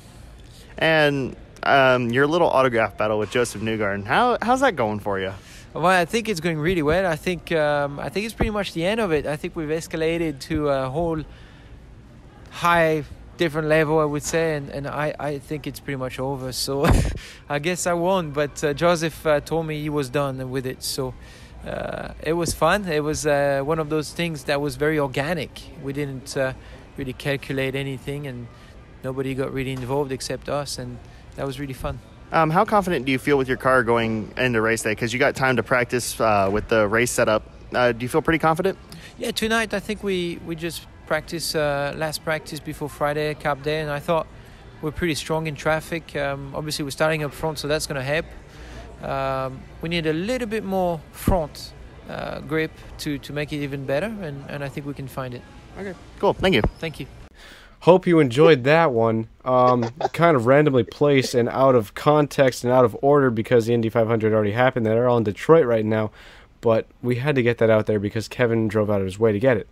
And 0.78 1.36
um, 1.62 2.10
your 2.10 2.26
little 2.26 2.48
autograph 2.48 2.96
battle 2.96 3.18
with 3.18 3.30
Josef 3.30 3.60
Newgarden, 3.60 4.04
how 4.04 4.38
how's 4.42 4.60
that 4.60 4.76
going 4.76 5.00
for 5.00 5.20
you? 5.20 5.32
Well, 5.72 5.86
I 5.86 6.04
think 6.04 6.28
it's 6.28 6.40
going 6.40 6.58
really 6.58 6.82
well. 6.82 7.10
I 7.10 7.16
think 7.16 7.52
um, 7.52 7.98
I 7.98 8.08
think 8.08 8.26
it's 8.26 8.34
pretty 8.34 8.50
much 8.50 8.72
the 8.72 8.84
end 8.84 9.00
of 9.00 9.12
it. 9.12 9.26
I 9.26 9.36
think 9.36 9.56
we've 9.56 9.68
escalated 9.68 10.40
to 10.40 10.68
a 10.68 10.88
whole 10.88 11.22
high 12.50 13.04
different 13.36 13.68
level, 13.68 13.98
I 13.98 14.04
would 14.04 14.22
say, 14.22 14.56
and, 14.56 14.70
and 14.70 14.86
I, 14.86 15.14
I 15.18 15.38
think 15.38 15.66
it's 15.66 15.80
pretty 15.80 15.96
much 15.96 16.18
over. 16.20 16.52
So 16.52 16.86
I 17.48 17.58
guess 17.58 17.86
I 17.86 17.94
won, 17.94 18.30
but 18.30 18.62
uh, 18.62 18.74
Josef 18.74 19.26
uh, 19.26 19.40
told 19.40 19.66
me 19.66 19.80
he 19.82 19.88
was 19.88 20.08
done 20.08 20.50
with 20.50 20.66
it. 20.66 20.82
So 20.82 21.14
uh, 21.66 22.12
it 22.22 22.34
was 22.34 22.54
fun. 22.54 22.86
It 22.86 23.02
was 23.02 23.26
uh, 23.26 23.62
one 23.64 23.78
of 23.78 23.88
those 23.88 24.12
things 24.12 24.44
that 24.44 24.60
was 24.60 24.76
very 24.76 24.98
organic. 24.98 25.60
We 25.82 25.92
didn't 25.92 26.36
uh, 26.36 26.52
really 26.96 27.12
calculate 27.12 27.74
anything, 27.74 28.26
and 28.26 28.46
nobody 29.02 29.34
got 29.34 29.52
really 29.52 29.72
involved 29.72 30.12
except 30.12 30.48
us, 30.48 30.78
and 30.78 30.98
that 31.36 31.46
was 31.46 31.58
really 31.60 31.74
fun. 31.74 31.98
Um, 32.32 32.50
how 32.50 32.64
confident 32.64 33.04
do 33.04 33.12
you 33.12 33.18
feel 33.18 33.38
with 33.38 33.48
your 33.48 33.56
car 33.56 33.82
going 33.82 34.32
into 34.36 34.60
race 34.60 34.82
day? 34.82 34.92
Because 34.92 35.12
you 35.12 35.18
got 35.18 35.36
time 35.36 35.56
to 35.56 35.62
practice 35.62 36.20
uh, 36.20 36.48
with 36.50 36.68
the 36.68 36.88
race 36.88 37.10
setup. 37.10 37.42
Uh, 37.72 37.92
do 37.92 38.02
you 38.04 38.08
feel 38.08 38.22
pretty 38.22 38.38
confident? 38.38 38.78
Yeah, 39.18 39.30
tonight 39.30 39.74
I 39.74 39.80
think 39.80 40.02
we, 40.02 40.40
we 40.44 40.56
just 40.56 40.86
practice 41.06 41.54
uh, 41.54 41.94
last 41.96 42.24
practice 42.24 42.60
before 42.60 42.88
Friday 42.88 43.34
Carb 43.34 43.62
Day, 43.62 43.80
and 43.80 43.90
I 43.90 44.00
thought 44.00 44.26
we're 44.82 44.90
pretty 44.90 45.14
strong 45.14 45.46
in 45.46 45.54
traffic. 45.54 46.16
Um, 46.16 46.52
obviously, 46.54 46.84
we're 46.84 46.90
starting 46.90 47.22
up 47.22 47.32
front, 47.32 47.58
so 47.58 47.68
that's 47.68 47.86
going 47.86 47.96
to 47.96 48.02
help. 48.02 48.26
Um, 49.02 49.60
we 49.82 49.88
need 49.88 50.06
a 50.06 50.12
little 50.12 50.48
bit 50.48 50.64
more 50.64 51.00
front 51.12 51.72
uh, 52.08 52.40
grip 52.40 52.72
to, 52.98 53.18
to 53.18 53.32
make 53.32 53.52
it 53.52 53.58
even 53.58 53.84
better, 53.84 54.06
and, 54.06 54.44
and 54.48 54.64
I 54.64 54.68
think 54.68 54.86
we 54.86 54.94
can 54.94 55.08
find 55.08 55.34
it. 55.34 55.42
Okay, 55.78 55.94
cool. 56.18 56.32
Thank 56.34 56.54
you. 56.54 56.62
Thank 56.78 57.00
you. 57.00 57.06
Hope 57.80 58.06
you 58.06 58.18
enjoyed 58.18 58.64
that 58.64 58.92
one. 58.92 59.28
Um, 59.44 59.82
kind 60.12 60.36
of 60.36 60.46
randomly 60.46 60.84
placed 60.84 61.34
and 61.34 61.48
out 61.50 61.74
of 61.74 61.94
context 61.94 62.64
and 62.64 62.72
out 62.72 62.84
of 62.84 62.96
order 63.02 63.30
because 63.30 63.66
the 63.66 63.74
Indy 63.74 63.90
500 63.90 64.32
already 64.32 64.52
happened. 64.52 64.86
They're 64.86 65.08
all 65.08 65.18
in 65.18 65.24
Detroit 65.24 65.66
right 65.66 65.84
now, 65.84 66.10
but 66.62 66.86
we 67.02 67.16
had 67.16 67.34
to 67.34 67.42
get 67.42 67.58
that 67.58 67.68
out 67.68 67.84
there 67.86 67.98
because 68.00 68.26
Kevin 68.26 68.68
drove 68.68 68.88
out 68.90 69.00
of 69.00 69.04
his 69.06 69.18
way 69.18 69.32
to 69.32 69.38
get 69.38 69.58
it. 69.58 69.68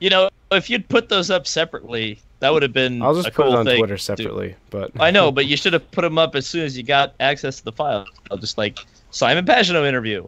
You 0.00 0.10
know, 0.10 0.28
if 0.50 0.68
you'd 0.68 0.86
put 0.90 1.08
those 1.08 1.30
up 1.30 1.46
separately, 1.46 2.18
that 2.40 2.52
would 2.52 2.62
have 2.62 2.74
been. 2.74 3.00
I'll 3.00 3.14
just 3.14 3.28
a 3.28 3.30
put 3.30 3.44
cool 3.44 3.54
it 3.54 3.58
on 3.60 3.64
thing 3.64 3.78
Twitter 3.78 3.96
to- 3.96 4.02
separately, 4.02 4.56
but 4.68 4.90
I 5.00 5.10
know, 5.10 5.32
but 5.32 5.46
you 5.46 5.56
should 5.56 5.72
have 5.72 5.90
put 5.92 6.02
them 6.02 6.18
up 6.18 6.34
as 6.34 6.46
soon 6.46 6.66
as 6.66 6.76
you 6.76 6.82
got 6.82 7.14
access 7.20 7.56
to 7.58 7.64
the 7.64 7.72
file. 7.72 8.04
I'll 8.30 8.36
just 8.36 8.58
like 8.58 8.78
Simon 9.10 9.46
Pagenaud 9.46 9.86
interview. 9.88 10.26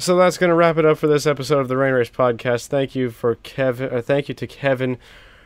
So 0.00 0.16
that's 0.16 0.38
going 0.38 0.48
to 0.48 0.54
wrap 0.54 0.78
it 0.78 0.86
up 0.86 0.96
for 0.96 1.08
this 1.08 1.26
episode 1.26 1.58
of 1.58 1.68
the 1.68 1.76
Rain 1.76 1.92
Race 1.92 2.08
podcast. 2.08 2.68
Thank 2.68 2.94
you 2.94 3.10
for 3.10 3.34
Kevin. 3.34 4.00
Thank 4.00 4.30
you 4.30 4.34
to 4.34 4.46
Kevin 4.46 4.96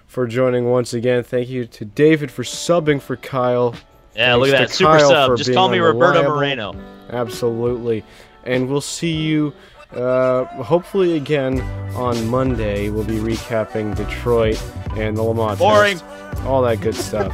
for 0.07 0.29
joining 0.29 0.67
once 0.67 0.95
again. 0.95 1.25
Thank 1.25 1.49
you 1.49 1.65
to 1.65 1.85
David 1.85 2.31
for 2.31 2.45
subbing 2.45 3.03
for 3.03 3.17
Kyle. 3.17 3.75
Yeah, 4.15 4.37
look 4.37 4.51
at 4.51 4.59
that 4.59 4.71
super 4.71 4.99
Kyle 4.99 5.11
sub. 5.11 5.37
Just 5.39 5.53
call 5.53 5.69
me 5.69 5.79
Roberto. 5.81 6.23
Moreno. 6.23 6.73
Absolutely. 7.11 8.05
And 8.45 8.69
we'll 8.69 8.81
see 8.81 9.11
you 9.11 9.53
uh, 9.93 10.45
hopefully 10.63 11.17
again 11.17 11.61
on 11.97 12.25
Monday. 12.29 12.91
We'll 12.91 13.03
be 13.03 13.19
recapping 13.19 13.97
Detroit 13.97 14.63
and 14.97 15.17
the 15.17 15.23
Le 15.25 15.35
Mans. 15.35 15.59
Boring. 15.59 15.99
test, 15.99 16.43
all 16.45 16.63
that 16.63 16.81
good 16.81 16.95
stuff. 16.95 17.33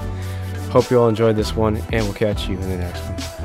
Hope 0.70 0.90
you 0.90 0.98
all 0.98 1.08
enjoyed 1.10 1.36
this 1.36 1.54
one, 1.54 1.76
and 1.92 2.02
we'll 2.04 2.14
catch 2.14 2.48
you 2.48 2.54
in 2.54 2.62
the 2.62 2.76
next 2.78 3.00
one. 3.02 3.39